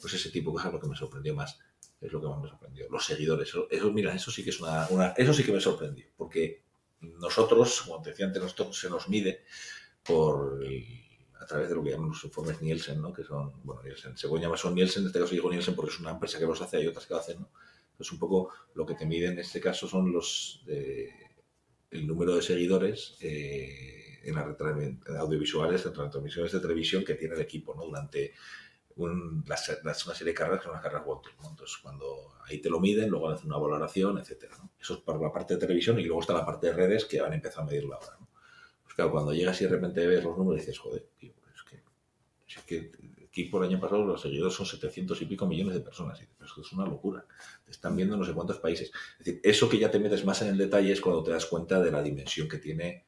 Pues 0.00 0.12
ese 0.14 0.30
tipo 0.30 0.50
de 0.50 0.54
cosas 0.54 0.68
es 0.68 0.72
lo 0.74 0.80
que 0.80 0.88
me 0.88 0.96
sorprendió 0.96 1.34
más. 1.34 1.58
Es 2.02 2.12
lo 2.12 2.20
que 2.20 2.26
más 2.26 2.42
me 2.42 2.48
sorprendió. 2.48 2.88
Los 2.90 3.06
seguidores. 3.06 3.52
Eso, 3.70 3.92
mira, 3.92 4.14
eso 4.14 4.30
sí 4.30 4.42
que 4.42 4.50
es 4.50 4.60
una, 4.60 5.14
Eso 5.16 5.32
sí 5.32 5.44
que 5.44 5.52
me 5.52 5.60
sorprendió. 5.60 6.06
Porque 6.16 6.64
nosotros, 7.00 7.82
como 7.82 8.02
te 8.02 8.10
decía 8.10 8.26
antes, 8.26 8.42
nosotros 8.42 8.78
se 8.78 8.90
nos 8.90 9.08
mide 9.08 9.44
por 10.02 10.60
a 11.40 11.46
través 11.46 11.68
de 11.68 11.74
lo 11.74 11.82
que 11.82 11.90
llaman 11.90 12.10
los 12.10 12.24
informes 12.24 12.60
Nielsen, 12.60 13.00
¿no? 13.00 13.12
Que 13.12 13.24
son, 13.24 13.52
bueno, 13.64 13.82
Nielsen, 13.82 14.16
se 14.16 14.28
puede 14.28 14.42
llamar 14.42 14.58
son 14.58 14.74
Nielsen, 14.74 15.02
en 15.02 15.08
este 15.08 15.18
caso 15.18 15.32
digo 15.32 15.50
Nielsen 15.50 15.74
porque 15.74 15.92
es 15.92 15.98
una 15.98 16.12
empresa 16.12 16.38
que 16.38 16.46
los 16.46 16.60
hace, 16.60 16.76
hay 16.76 16.86
otras 16.86 17.06
que 17.06 17.14
lo 17.14 17.20
hacen, 17.20 17.40
¿no? 17.40 17.50
Entonces 17.90 18.12
un 18.12 18.18
poco 18.18 18.50
lo 18.74 18.86
que 18.86 18.94
te 18.94 19.06
mide 19.06 19.26
en 19.26 19.38
este 19.40 19.60
caso 19.60 19.88
son 19.88 20.12
los 20.12 20.64
el 21.92 22.06
número 22.06 22.34
de 22.34 22.42
seguidores 22.42 23.16
eh, 23.20 24.20
en 24.24 24.34
las 24.34 24.46
audiovisuales, 25.18 25.84
en 25.84 25.92
transmisiones 25.92 26.52
de 26.52 26.60
televisión 26.60 27.04
que 27.04 27.14
tiene 27.14 27.34
el 27.34 27.40
equipo, 27.40 27.74
¿no? 27.74 27.84
Durante 27.84 28.32
las, 28.96 29.68
una 29.84 30.14
serie 30.14 30.32
de 30.32 30.34
carreras 30.34 30.60
que 30.60 30.64
son 30.64 30.74
las 30.74 30.82
carreras 30.82 31.06
World 31.06 31.26
Entonces, 31.48 31.76
cuando 31.78 32.34
ahí 32.44 32.60
te 32.60 32.70
lo 32.70 32.80
miden, 32.80 33.08
luego 33.10 33.30
hacen 33.30 33.46
una 33.46 33.58
valoración, 33.58 34.18
etcétera. 34.18 34.56
Eso 34.78 34.94
es 34.94 35.00
para 35.00 35.18
la 35.18 35.32
parte 35.32 35.54
de 35.54 35.60
televisión 35.60 35.98
y 35.98 36.04
luego 36.04 36.20
está 36.20 36.34
la 36.34 36.44
parte 36.44 36.68
de 36.68 36.72
redes 36.74 37.04
que 37.04 37.20
van 37.20 37.32
a 37.32 37.36
empezar 37.36 37.62
a 37.62 37.66
medirla 37.66 37.96
ahora. 37.96 38.16
¿no? 38.20 38.28
Pues 38.82 38.94
claro, 38.94 39.12
cuando 39.12 39.32
llegas 39.32 39.60
y 39.60 39.64
de 39.64 39.70
repente 39.70 40.06
ves 40.06 40.24
los 40.24 40.36
números 40.36 40.60
dices, 40.60 40.78
joder, 40.78 41.08
tío, 41.18 41.32
es 41.54 41.62
que, 41.62 41.82
es 42.48 42.62
que 42.64 42.76
el 42.76 43.24
equipo 43.24 43.58
el 43.58 43.70
año 43.70 43.80
pasado 43.80 44.04
los 44.04 44.20
seguidores 44.20 44.54
son 44.54 44.66
700 44.66 45.22
y 45.22 45.24
pico 45.24 45.46
millones 45.46 45.74
de 45.74 45.80
personas. 45.80 46.20
Y 46.20 46.26
dices, 46.26 46.58
es 46.58 46.72
una 46.72 46.84
locura. 46.84 47.24
Te 47.64 47.70
están 47.70 47.96
viendo 47.96 48.16
no 48.16 48.24
sé 48.24 48.32
cuántos 48.32 48.58
países. 48.58 48.90
Es 49.18 49.24
decir, 49.24 49.40
eso 49.42 49.68
que 49.68 49.78
ya 49.78 49.90
te 49.90 49.98
metes 49.98 50.24
más 50.24 50.42
en 50.42 50.48
el 50.48 50.58
detalle 50.58 50.92
es 50.92 51.00
cuando 51.00 51.22
te 51.22 51.30
das 51.30 51.46
cuenta 51.46 51.80
de 51.80 51.90
la 51.90 52.02
dimensión 52.02 52.48
que 52.48 52.58
tiene, 52.58 53.06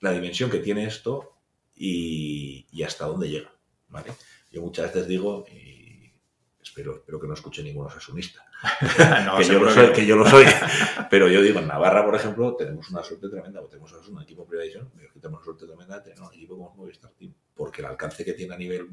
la 0.00 0.12
dimensión 0.12 0.50
que 0.50 0.58
tiene 0.58 0.86
esto 0.86 1.36
y, 1.74 2.66
y 2.72 2.82
hasta 2.82 3.06
dónde 3.06 3.28
llega. 3.28 3.56
¿vale? 3.88 4.12
Yo 4.56 4.62
muchas 4.62 4.86
veces 4.86 5.06
digo, 5.06 5.44
y 5.52 6.10
espero, 6.62 6.94
espero 6.94 7.20
que 7.20 7.26
no 7.26 7.34
escuche 7.34 7.62
ninguno 7.62 7.90
asesunista, 7.90 8.42
que, 9.36 9.44
yo 9.44 9.58
lo 9.58 9.70
soy, 9.70 9.92
que 9.92 10.06
yo 10.06 10.16
lo 10.16 10.24
soy, 10.24 10.46
pero 11.10 11.28
yo 11.28 11.42
digo, 11.42 11.58
en 11.58 11.68
Navarra, 11.68 12.02
por 12.02 12.14
ejemplo, 12.14 12.56
tenemos 12.56 12.88
una 12.88 13.02
suerte 13.02 13.28
tremenda, 13.28 13.60
tenemos 13.68 13.92
un 14.08 14.22
equipo 14.22 14.48
pero 14.48 14.62
que 14.62 15.20
tenemos 15.20 15.40
una 15.40 15.44
suerte 15.44 15.66
tremenda 15.66 15.96
de 15.96 16.04
tener 16.04 16.22
un 16.22 16.32
equipo 16.32 16.56
como 16.56 16.74
Movistar 16.74 17.10
Team, 17.10 17.34
porque 17.54 17.82
el 17.82 17.88
alcance 17.88 18.24
que 18.24 18.32
tiene 18.32 18.54
a 18.54 18.56
nivel 18.56 18.88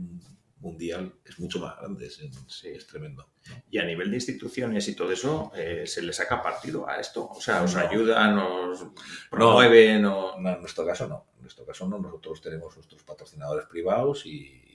mundial 0.59 1.13
es 1.23 1.39
mucho 1.39 1.59
más 1.59 1.77
grande, 1.77 2.07
es, 2.07 2.19
es 2.65 2.85
tremendo. 2.85 3.29
Y 3.71 3.77
a 3.77 3.85
nivel 3.85 4.09
de 4.09 4.17
instituciones 4.17 4.85
y 4.89 4.97
todo 4.97 5.13
eso, 5.13 5.49
eh, 5.55 5.83
¿se 5.87 6.01
le 6.01 6.11
saca 6.11 6.43
partido 6.43 6.89
a 6.89 6.99
esto? 6.99 7.29
O 7.29 7.39
sea, 7.39 7.63
¿os 7.63 7.73
ayudan, 7.77 8.37
os 8.37 8.85
promueven? 9.31 10.01
No, 10.01 10.37
no, 10.41 10.55
en 10.55 10.59
nuestro 10.59 10.85
caso 10.85 11.07
no. 11.07 11.27
En 11.37 11.43
nuestro 11.43 11.65
caso 11.65 11.87
no. 11.87 11.99
Nosotros 11.99 12.41
tenemos 12.41 12.75
nuestros 12.75 13.01
patrocinadores 13.03 13.65
privados 13.67 14.25
y, 14.25 14.72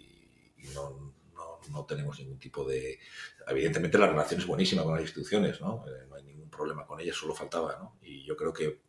no, 0.75 1.15
no, 1.71 1.85
tenemos 1.85 2.19
ningún 2.19 2.39
tipo 2.39 2.65
de... 2.65 2.99
Evidentemente 3.47 3.99
la 3.99 4.09
relación 4.09 4.41
es 4.41 4.47
buenísima 4.47 4.83
con 4.83 4.95
las 4.95 5.03
instituciones, 5.03 5.61
¿no? 5.61 5.85
Eh, 5.87 6.07
no 6.09 6.17
hay 6.17 6.25
ningún 6.25 6.51
problema 6.51 6.87
con 6.87 7.01
ellas, 7.01 7.17
solo 7.17 7.35
faltaba, 7.35 7.77
¿no? 7.79 7.99
Y 8.03 8.25
yo 8.25 8.37
creo 8.37 8.53
que 8.53 8.83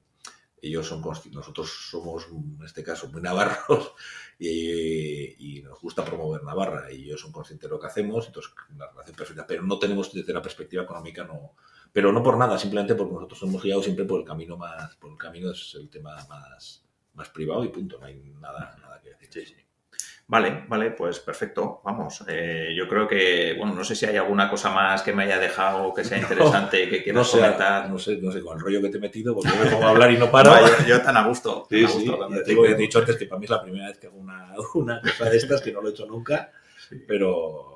ellos 0.62 0.88
son 0.88 1.02
nosotros 1.02 1.88
somos 1.90 2.28
en 2.28 2.60
este 2.66 2.84
caso 2.84 3.10
muy 3.10 3.22
navarros 3.22 3.94
y, 4.40 5.62
nos 5.64 5.80
gusta 5.82 6.04
promover 6.04 6.44
Navarra 6.44 6.92
y 6.92 7.04
ellos 7.04 7.22
son 7.22 7.32
conscientes 7.32 7.70
de 7.70 7.76
lo 7.76 7.80
que 7.80 7.88
hacemos, 7.88 8.26
entonces 8.28 8.52
la 8.78 8.90
relación 8.90 9.16
perfecta, 9.16 9.46
pero 9.46 9.62
no 9.62 9.78
tenemos 9.78 10.12
desde 10.12 10.34
la 10.34 10.42
perspectiva 10.42 10.84
económica, 10.84 11.24
no, 11.24 11.56
pero 11.92 12.12
no 12.12 12.24
por 12.24 12.38
nada, 12.38 12.58
simplemente 12.58 12.96
porque 12.96 13.14
nosotros 13.14 13.44
hemos 13.44 13.62
guiado 13.62 13.84
siempre 13.84 14.06
por 14.06 14.20
el 14.20 14.26
camino 14.26 14.58
más, 14.58 14.96
por 14.96 15.12
el 15.12 15.18
camino 15.18 15.52
es 15.52 15.76
el 15.80 15.90
tema 15.90 16.16
más, 16.28 16.86
más 17.14 17.30
privado 17.30 17.64
y 17.64 17.70
punto, 17.70 18.00
no 18.00 18.06
hay 18.06 18.16
nada, 18.40 18.76
nada 18.82 19.00
que 19.02 19.10
decir. 19.10 19.30
Sí, 19.32 19.46
sí. 19.46 19.69
Vale, 20.30 20.66
vale, 20.68 20.92
pues 20.92 21.20
perfecto. 21.20 21.82
Vamos, 21.84 22.24
eh, 22.28 22.72
yo 22.78 22.88
creo 22.88 23.08
que, 23.08 23.56
bueno, 23.58 23.74
no 23.74 23.84
sé 23.84 23.96
si 23.96 24.06
hay 24.06 24.16
alguna 24.16 24.48
cosa 24.48 24.70
más 24.70 25.02
que 25.02 25.12
me 25.12 25.24
haya 25.24 25.40
dejado 25.40 25.92
que 25.92 26.04
sea 26.04 26.18
interesante 26.20 26.88
que 26.88 27.02
quieras 27.02 27.28
comentar. 27.30 27.90
No 27.90 27.98
sé, 27.98 28.18
no 28.18 28.32
sé, 28.32 28.42
con 28.42 28.56
el 28.56 28.64
rollo 28.64 28.80
que 28.80 28.90
te 28.90 29.00
he 29.00 29.02
metido, 29.02 29.34
porque 29.34 29.50
me 29.58 29.72
pongo 29.72 29.88
a 29.88 29.90
hablar 29.90 30.12
y 30.12 30.18
no 30.20 30.30
paro. 30.30 30.52
yo, 30.88 31.02
tan 31.02 31.18
a 31.18 31.26
gusto. 31.26 31.66
Sí, 31.68 31.88
sí. 31.88 32.12
te, 32.46 32.52
he 32.52 32.76
dicho 32.76 33.00
antes 33.00 33.18
que 33.18 33.26
para 33.26 33.40
mí 33.40 33.46
es 33.46 33.50
la 33.50 33.64
primera 33.64 33.88
vez 33.88 33.98
que 33.98 34.06
hago 34.06 34.20
una, 34.20 34.54
una 34.76 35.02
cosa 35.02 35.32
de 35.32 35.38
estas, 35.38 35.62
que 35.62 35.72
no 35.72 35.82
lo 35.82 35.90
he 35.90 35.92
hecho 35.92 36.06
nunca, 36.06 36.52
pero... 37.08 37.76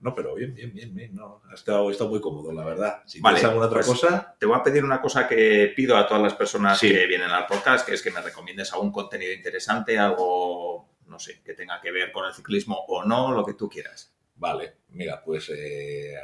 No, 0.00 0.14
pero 0.14 0.34
bien, 0.34 0.54
bien, 0.54 0.72
bien, 0.72 0.94
bien. 0.94 1.14
No, 1.14 1.42
ha 1.50 1.52
estado, 1.52 1.90
estado 1.90 2.08
muy 2.08 2.22
cómodo, 2.22 2.50
la 2.50 2.64
verdad. 2.64 3.02
Si 3.04 3.20
vale, 3.20 3.40
alguna 3.40 3.66
otra 3.66 3.80
pues 3.80 3.88
cosa. 3.88 4.34
Te 4.38 4.46
voy 4.46 4.56
a 4.58 4.62
pedir 4.62 4.82
una 4.82 5.02
cosa 5.02 5.28
que 5.28 5.74
pido 5.76 5.94
a 5.98 6.06
todas 6.06 6.22
las 6.22 6.32
personas 6.32 6.80
que 6.80 7.06
vienen 7.06 7.28
al 7.28 7.44
podcast, 7.44 7.86
que 7.86 7.92
es 7.92 8.00
que 8.02 8.10
me 8.10 8.22
recomiendes 8.22 8.72
algún 8.72 8.90
contenido 8.90 9.30
interesante, 9.30 9.98
algo 9.98 10.89
no 11.10 11.18
sé, 11.18 11.42
que 11.44 11.54
tenga 11.54 11.80
que 11.80 11.90
ver 11.90 12.12
con 12.12 12.24
el 12.24 12.32
ciclismo 12.32 12.84
o 12.88 13.04
no, 13.04 13.32
lo 13.32 13.44
que 13.44 13.54
tú 13.54 13.68
quieras. 13.68 14.14
Vale, 14.36 14.76
mira, 14.90 15.22
pues 15.22 15.50
eh, 15.54 16.14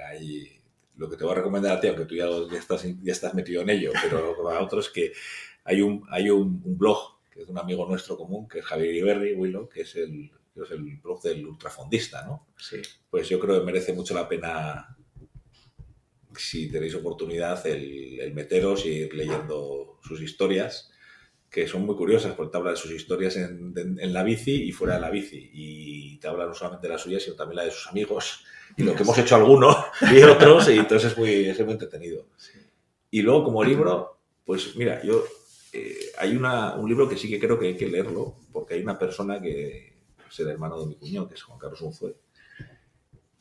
lo 0.97 1.11
que 1.11 1.17
te 1.17 1.25
voy 1.25 1.33
a 1.33 1.37
recomendar 1.37 1.77
a 1.77 1.81
ti, 1.81 1.89
aunque 1.89 2.07
tú 2.07 2.15
ya, 2.15 2.27
estás, 2.57 2.87
ya 3.03 3.13
estás 3.13 3.35
metido 3.35 3.63
en 3.63 3.71
ello, 3.71 3.93
pero 4.03 4.49
a 4.51 4.63
otros 4.63 4.89
que 4.89 5.13
hay 5.65 5.83
un, 5.83 6.07
hay 6.09 6.31
un, 6.31 6.63
blog 6.79 7.19
que 7.31 7.43
es 7.43 7.49
un 7.49 7.59
amigo 7.59 7.87
nuestro 7.87 8.17
común, 8.17 8.49
que 8.49 8.61
es 8.61 8.65
Javier 8.65 8.95
Iberri, 8.95 9.35
Willow, 9.35 9.69
que 9.69 9.83
es 9.83 9.95
el, 9.97 10.31
es 10.55 10.71
el 10.71 10.97
blog 10.97 11.21
del 11.21 11.45
ultrafondista, 11.47 12.25
¿no? 12.25 12.47
Sí. 12.57 12.81
Pues 13.11 13.29
yo 13.29 13.39
creo 13.39 13.59
que 13.59 13.67
merece 13.67 13.93
mucho 13.93 14.15
la 14.15 14.27
pena, 14.27 14.97
si 16.35 16.71
tenéis 16.71 16.95
oportunidad, 16.95 17.67
el, 17.67 18.21
el 18.21 18.33
meteros 18.33 18.87
y 18.87 18.91
ir 18.91 19.15
leyendo 19.15 19.99
sus 20.03 20.23
historias 20.23 20.91
que 21.51 21.67
son 21.67 21.87
muy 21.87 21.97
curiosas 21.97 22.35
porque 22.35 22.53
te 22.53 22.59
habla 22.59 22.73
de 22.73 22.77
sus 22.77 22.91
historias 22.91 23.37
en, 23.37 24.13
la 24.13 24.23
bici 24.23 24.65
y 24.65 24.73
fuera 24.73 24.95
de 24.95 25.01
la 25.01 25.11
bici. 25.11 25.51
Y 25.53 26.19
te 26.19 26.29
habla 26.29 26.47
no 26.47 26.55
solamente 26.55 26.87
de 26.87 26.93
la 26.93 26.99
suya, 26.99 27.21
sino 27.21 27.37
también 27.37 27.57
la 27.57 27.65
de 27.65 27.71
sus 27.71 27.87
amigos 27.89 28.45
y 28.77 28.83
lo 28.83 28.95
que 28.95 29.03
hemos 29.03 29.17
hecho 29.19 29.37
algunos 29.37 29.77
y 30.13 30.23
otros. 30.23 30.69
Y 30.69 30.79
entonces 30.79 31.13
es 31.13 31.19
muy, 31.19 31.47
es 31.47 31.61
muy 31.65 31.73
entretenido. 31.73 32.27
Y 33.11 33.23
luego, 33.23 33.45
como 33.45 33.65
libro, 33.65 34.19
pues 34.45 34.77
mira, 34.77 35.03
yo 35.03 35.25
eh, 35.73 35.97
hay 36.19 36.37
una, 36.37 36.75
un 36.75 36.89
libro 36.89 37.09
que 37.09 37.17
sí 37.17 37.29
que 37.29 37.39
creo 37.39 37.59
que 37.59 37.69
hay 37.69 37.77
que 37.77 37.89
leerlo 37.89 38.37
porque 38.53 38.75
hay 38.75 38.83
una 38.83 38.99
persona 38.99 39.41
que 39.41 39.95
es 40.29 40.41
el 40.41 40.49
hermano 40.49 40.81
de 40.81 40.87
mi 40.87 40.95
cuñado, 40.97 41.29
que 41.29 41.35
es 41.35 41.43
Juan 41.43 41.59
Carlos 41.59 41.81
Unzué, 41.81 42.15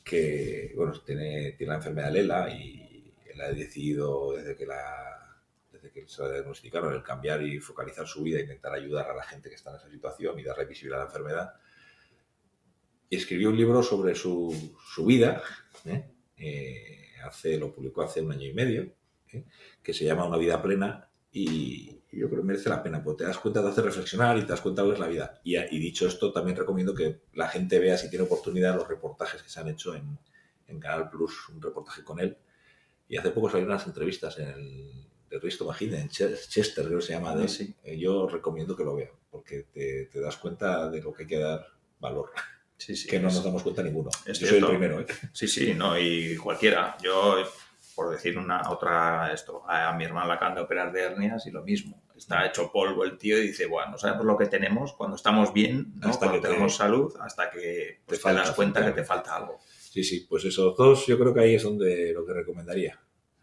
que 0.04 0.72
bueno, 0.76 0.92
tiene, 1.04 1.52
tiene 1.52 1.72
la 1.72 1.76
enfermedad 1.76 2.12
Lela 2.12 2.50
y 2.50 3.12
él 3.26 3.40
ha 3.40 3.52
decidido 3.52 4.32
desde 4.32 4.56
que 4.56 4.66
la 4.66 5.15
que 5.90 6.06
se 6.08 6.30
diagnosticaron, 6.30 6.94
el 6.94 7.02
cambiar 7.02 7.42
y 7.42 7.60
focalizar 7.60 8.06
su 8.06 8.22
vida, 8.22 8.40
intentar 8.40 8.72
ayudar 8.72 9.10
a 9.10 9.14
la 9.14 9.22
gente 9.22 9.48
que 9.48 9.54
está 9.54 9.70
en 9.70 9.76
esa 9.76 9.90
situación 9.90 10.38
y 10.38 10.42
darle 10.42 10.64
visibilidad 10.66 11.00
a 11.00 11.04
la 11.04 11.10
enfermedad. 11.10 11.54
Y 13.08 13.16
escribió 13.16 13.50
un 13.50 13.56
libro 13.56 13.82
sobre 13.82 14.14
su, 14.14 14.74
su 14.92 15.06
vida, 15.06 15.42
¿eh? 15.84 16.10
Eh, 16.38 17.12
hace, 17.24 17.58
lo 17.58 17.72
publicó 17.72 18.02
hace 18.02 18.20
un 18.20 18.32
año 18.32 18.46
y 18.46 18.52
medio, 18.52 18.92
¿eh? 19.32 19.44
que 19.82 19.94
se 19.94 20.04
llama 20.04 20.26
Una 20.26 20.36
vida 20.36 20.60
plena 20.60 21.08
y 21.32 22.02
yo 22.12 22.28
creo 22.30 22.40
que 22.40 22.46
merece 22.46 22.68
la 22.70 22.82
pena, 22.82 23.02
porque 23.02 23.24
te 23.24 23.28
das 23.28 23.38
cuenta, 23.38 23.60
de 23.60 23.68
hacer 23.68 23.84
reflexionar 23.84 24.38
y 24.38 24.42
te 24.42 24.48
das 24.48 24.60
cuenta 24.60 24.82
de 24.82 24.88
lo 24.88 24.94
que 24.94 25.00
es 25.00 25.06
la 25.06 25.12
vida. 25.12 25.40
Y, 25.44 25.56
y, 25.56 25.78
dicho 25.78 26.06
esto, 26.06 26.32
también 26.32 26.56
recomiendo 26.56 26.94
que 26.94 27.20
la 27.34 27.48
gente 27.48 27.78
vea, 27.78 27.98
si 27.98 28.08
tiene 28.08 28.24
oportunidad, 28.24 28.74
los 28.74 28.88
reportajes 28.88 29.42
que 29.42 29.48
se 29.50 29.60
han 29.60 29.68
hecho 29.68 29.94
en, 29.94 30.18
en 30.66 30.80
Canal 30.80 31.10
Plus, 31.10 31.48
un 31.50 31.60
reportaje 31.60 32.02
con 32.02 32.20
él. 32.20 32.38
Y 33.08 33.16
hace 33.18 33.30
poco 33.30 33.48
salieron 33.48 33.72
unas 33.72 33.86
entrevistas 33.86 34.38
en 34.38 34.48
el, 34.48 35.06
de 35.30 35.38
Risto 35.38 35.64
Magida, 35.64 36.00
en 36.00 36.08
Chester, 36.08 36.86
creo 36.86 36.98
que 36.98 37.04
se 37.04 37.12
llama. 37.12 37.34
De, 37.34 37.48
sí. 37.48 37.74
Eh, 37.84 37.98
yo 37.98 38.28
recomiendo 38.28 38.76
que 38.76 38.84
lo 38.84 38.94
vean, 38.94 39.10
porque 39.30 39.66
te, 39.72 40.06
te, 40.06 40.20
das 40.20 40.36
cuenta 40.36 40.88
de 40.90 41.02
lo 41.02 41.12
que 41.12 41.24
hay 41.24 41.28
que 41.28 41.38
dar 41.38 41.66
valor. 42.00 42.30
Sí, 42.78 42.94
sí, 42.94 43.08
que 43.08 43.18
no 43.18 43.28
nos 43.28 43.42
damos 43.42 43.62
cuenta 43.62 43.82
ninguno. 43.82 44.10
yo 44.26 44.34
soy 44.34 44.58
el 44.58 44.66
primero. 44.66 45.00
¿eh? 45.00 45.06
Sí, 45.32 45.48
sí, 45.48 45.72
no, 45.72 45.98
y 45.98 46.36
cualquiera. 46.36 46.94
Yo, 47.02 47.36
por 47.94 48.10
decir 48.10 48.36
una 48.36 48.70
otra, 48.70 49.32
esto, 49.32 49.64
a, 49.66 49.94
mi 49.94 50.04
hermana 50.04 50.26
la 50.26 50.34
acaban 50.34 50.56
de 50.56 50.60
operar 50.60 50.92
de 50.92 51.00
hernias 51.00 51.46
y 51.46 51.50
lo 51.50 51.62
mismo. 51.62 52.02
Está 52.14 52.44
hecho 52.44 52.70
polvo 52.70 53.02
el 53.04 53.16
tío 53.16 53.38
y 53.38 53.46
dice, 53.46 53.64
bueno, 53.64 53.92
no 53.92 53.98
sabemos 53.98 54.26
lo 54.26 54.36
que 54.36 54.44
tenemos 54.44 54.92
cuando 54.92 55.16
estamos 55.16 55.54
bien, 55.54 55.94
hasta 56.02 56.30
que 56.30 56.38
tenemos 56.38 56.76
salud, 56.76 57.14
hasta 57.18 57.48
que 57.48 58.00
pues, 58.04 58.20
te, 58.20 58.34
das 58.34 58.50
cuenta 58.50 58.84
que 58.84 58.92
te 58.92 59.04
falta 59.04 59.36
algo. 59.36 59.58
Sí, 59.96 60.04
sí, 60.04 60.26
pues 60.28 60.44
esos 60.44 60.76
dos 60.76 61.06
yo 61.06 61.18
creo 61.18 61.32
que 61.32 61.40
ahí 61.40 61.54
es 61.54 61.62
donde 61.62 62.12
lo 62.12 62.26
que 62.26 62.34
recomendaría. 62.34 63.00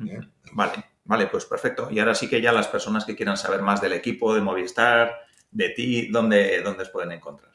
¿eh? 0.07 0.19
Vale. 0.51 0.92
Vale, 1.05 1.27
pues 1.27 1.45
perfecto. 1.45 1.89
Y 1.91 1.99
ahora 1.99 2.15
sí 2.15 2.29
que 2.29 2.41
ya 2.41 2.51
las 2.51 2.67
personas 2.67 3.05
que 3.05 3.15
quieran 3.15 3.37
saber 3.37 3.61
más 3.61 3.81
del 3.81 3.93
equipo, 3.93 4.33
de 4.33 4.41
Movistar, 4.41 5.11
de 5.51 5.69
ti, 5.69 6.07
¿dónde, 6.07 6.61
dónde 6.61 6.83
os 6.83 6.89
pueden 6.89 7.11
encontrar? 7.11 7.53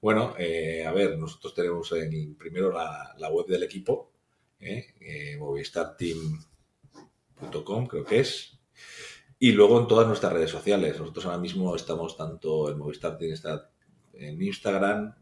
Bueno, 0.00 0.34
eh, 0.38 0.84
a 0.86 0.92
ver, 0.92 1.18
nosotros 1.18 1.54
tenemos 1.54 1.90
en, 1.92 2.34
primero 2.36 2.70
la, 2.70 3.30
web 3.30 3.46
del 3.46 3.62
equipo, 3.62 4.12
eh, 4.60 4.94
eh, 5.00 5.36
movistarteam.com 5.38 7.86
creo 7.86 8.04
que 8.04 8.20
es, 8.20 8.58
y 9.38 9.52
luego 9.52 9.80
en 9.80 9.86
todas 9.86 10.06
nuestras 10.06 10.32
redes 10.32 10.50
sociales. 10.50 10.98
Nosotros 10.98 11.26
ahora 11.26 11.38
mismo 11.38 11.74
estamos 11.74 12.16
tanto 12.16 12.70
en 12.70 12.78
Movistar 12.78 13.18
Team 13.18 13.32
está 13.32 13.70
en 14.14 14.40
Instagram, 14.40 15.14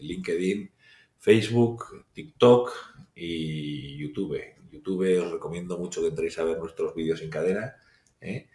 LinkedIn, 0.00 0.72
Facebook, 1.18 2.06
TikTok 2.12 2.72
y 3.14 3.98
YouTube 3.98 4.57
YouTube 4.70 5.20
os 5.22 5.32
recomiendo 5.32 5.78
mucho 5.78 6.00
que 6.00 6.08
entréis 6.08 6.38
a 6.38 6.44
ver 6.44 6.58
nuestros 6.58 6.94
vídeos 6.94 7.20
en 7.22 7.30
cadena. 7.30 7.76
¿eh? 8.20 8.48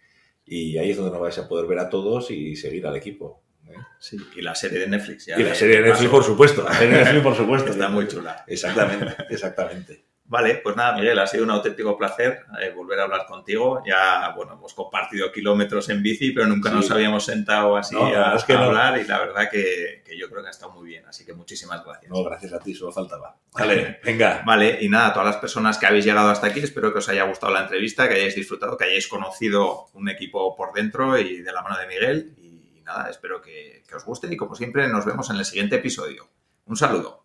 Y 0.44 0.78
ahí 0.78 0.90
es 0.90 0.96
donde 0.96 1.12
nos 1.12 1.20
vais 1.20 1.38
a 1.38 1.48
poder 1.48 1.66
ver 1.66 1.78
a 1.78 1.88
todos 1.88 2.30
y 2.30 2.56
seguir 2.56 2.86
al 2.86 2.96
equipo. 2.96 3.42
¿eh? 3.66 3.74
Sí, 3.98 4.18
y 4.36 4.42
la 4.42 4.54
serie 4.54 4.80
de 4.80 4.88
Netflix. 4.88 5.28
y 5.28 5.42
la 5.42 5.54
serie 5.54 5.76
de 5.76 5.88
Netflix, 5.88 6.10
por 6.10 6.24
supuesto. 6.24 6.64
La 6.68 6.74
serie 6.74 6.98
de 6.98 7.04
Netflix, 7.04 7.22
por 7.22 7.36
supuesto. 7.36 7.70
Está 7.70 7.88
muy 7.88 8.06
chula. 8.08 8.44
Exactamente, 8.46 9.16
exactamente. 9.30 10.04
Vale, 10.34 10.56
pues 10.56 10.74
nada, 10.74 10.96
Miguel, 10.96 11.16
ha 11.20 11.28
sido 11.28 11.44
un 11.44 11.52
auténtico 11.52 11.96
placer 11.96 12.44
eh, 12.60 12.72
volver 12.74 12.98
a 12.98 13.04
hablar 13.04 13.24
contigo. 13.24 13.80
Ya, 13.86 14.32
bueno, 14.34 14.54
hemos 14.54 14.74
compartido 14.74 15.30
kilómetros 15.30 15.88
en 15.90 16.02
bici, 16.02 16.32
pero 16.32 16.48
nunca 16.48 16.70
nos 16.70 16.90
habíamos 16.90 17.24
sentado 17.24 17.76
así 17.76 17.94
a, 17.94 18.32
hablar 18.32 18.98
y 18.98 19.04
la 19.04 19.20
verdad 19.20 19.48
que, 19.48 20.02
yo 20.18 20.28
creo 20.28 20.42
que 20.42 20.48
ha 20.48 20.50
estado 20.50 20.72
muy 20.72 20.88
bien. 20.88 21.06
Así 21.06 21.24
que 21.24 21.34
muchísimas 21.34 21.84
gracias. 21.84 22.10
No, 22.10 22.24
gracias 22.24 22.52
a 22.52 22.58
ti, 22.58 22.74
solo 22.74 22.90
faltaba. 22.90 23.36
Vale, 23.52 24.00
venga. 24.02 24.42
Vale, 24.44 24.78
y 24.80 24.88
nada, 24.88 25.06
a 25.06 25.12
todas 25.12 25.26
las 25.26 25.36
personas 25.36 25.78
que 25.78 25.86
habéis 25.86 26.04
llegado 26.04 26.30
hasta 26.30 26.48
aquí, 26.48 26.58
espero 26.58 26.92
que 26.92 26.98
os 26.98 27.08
haya 27.08 27.22
gustado 27.22 27.52
la 27.52 27.60
entrevista, 27.60 28.08
que 28.08 28.14
hayáis 28.14 28.34
disfrutado, 28.34 28.76
que 28.76 28.86
hayáis 28.86 29.06
conocido 29.06 29.86
un 29.92 30.08
equipo 30.08 30.56
por 30.56 30.72
dentro 30.72 31.16
y 31.16 31.42
de 31.42 31.52
la 31.52 31.62
mano 31.62 31.78
de 31.78 31.86
Miguel. 31.86 32.34
Y, 32.38 32.82
nada, 32.82 33.08
espero 33.08 33.40
que 33.40 33.84
os 33.94 34.04
guste 34.04 34.26
y 34.34 34.36
como 34.36 34.56
siempre 34.56 34.88
nos 34.88 35.06
vemos 35.06 35.30
en 35.30 35.36
el 35.36 35.44
siguiente 35.44 35.76
episodio. 35.76 36.28
Un 36.66 36.76
saludo. 36.76 37.24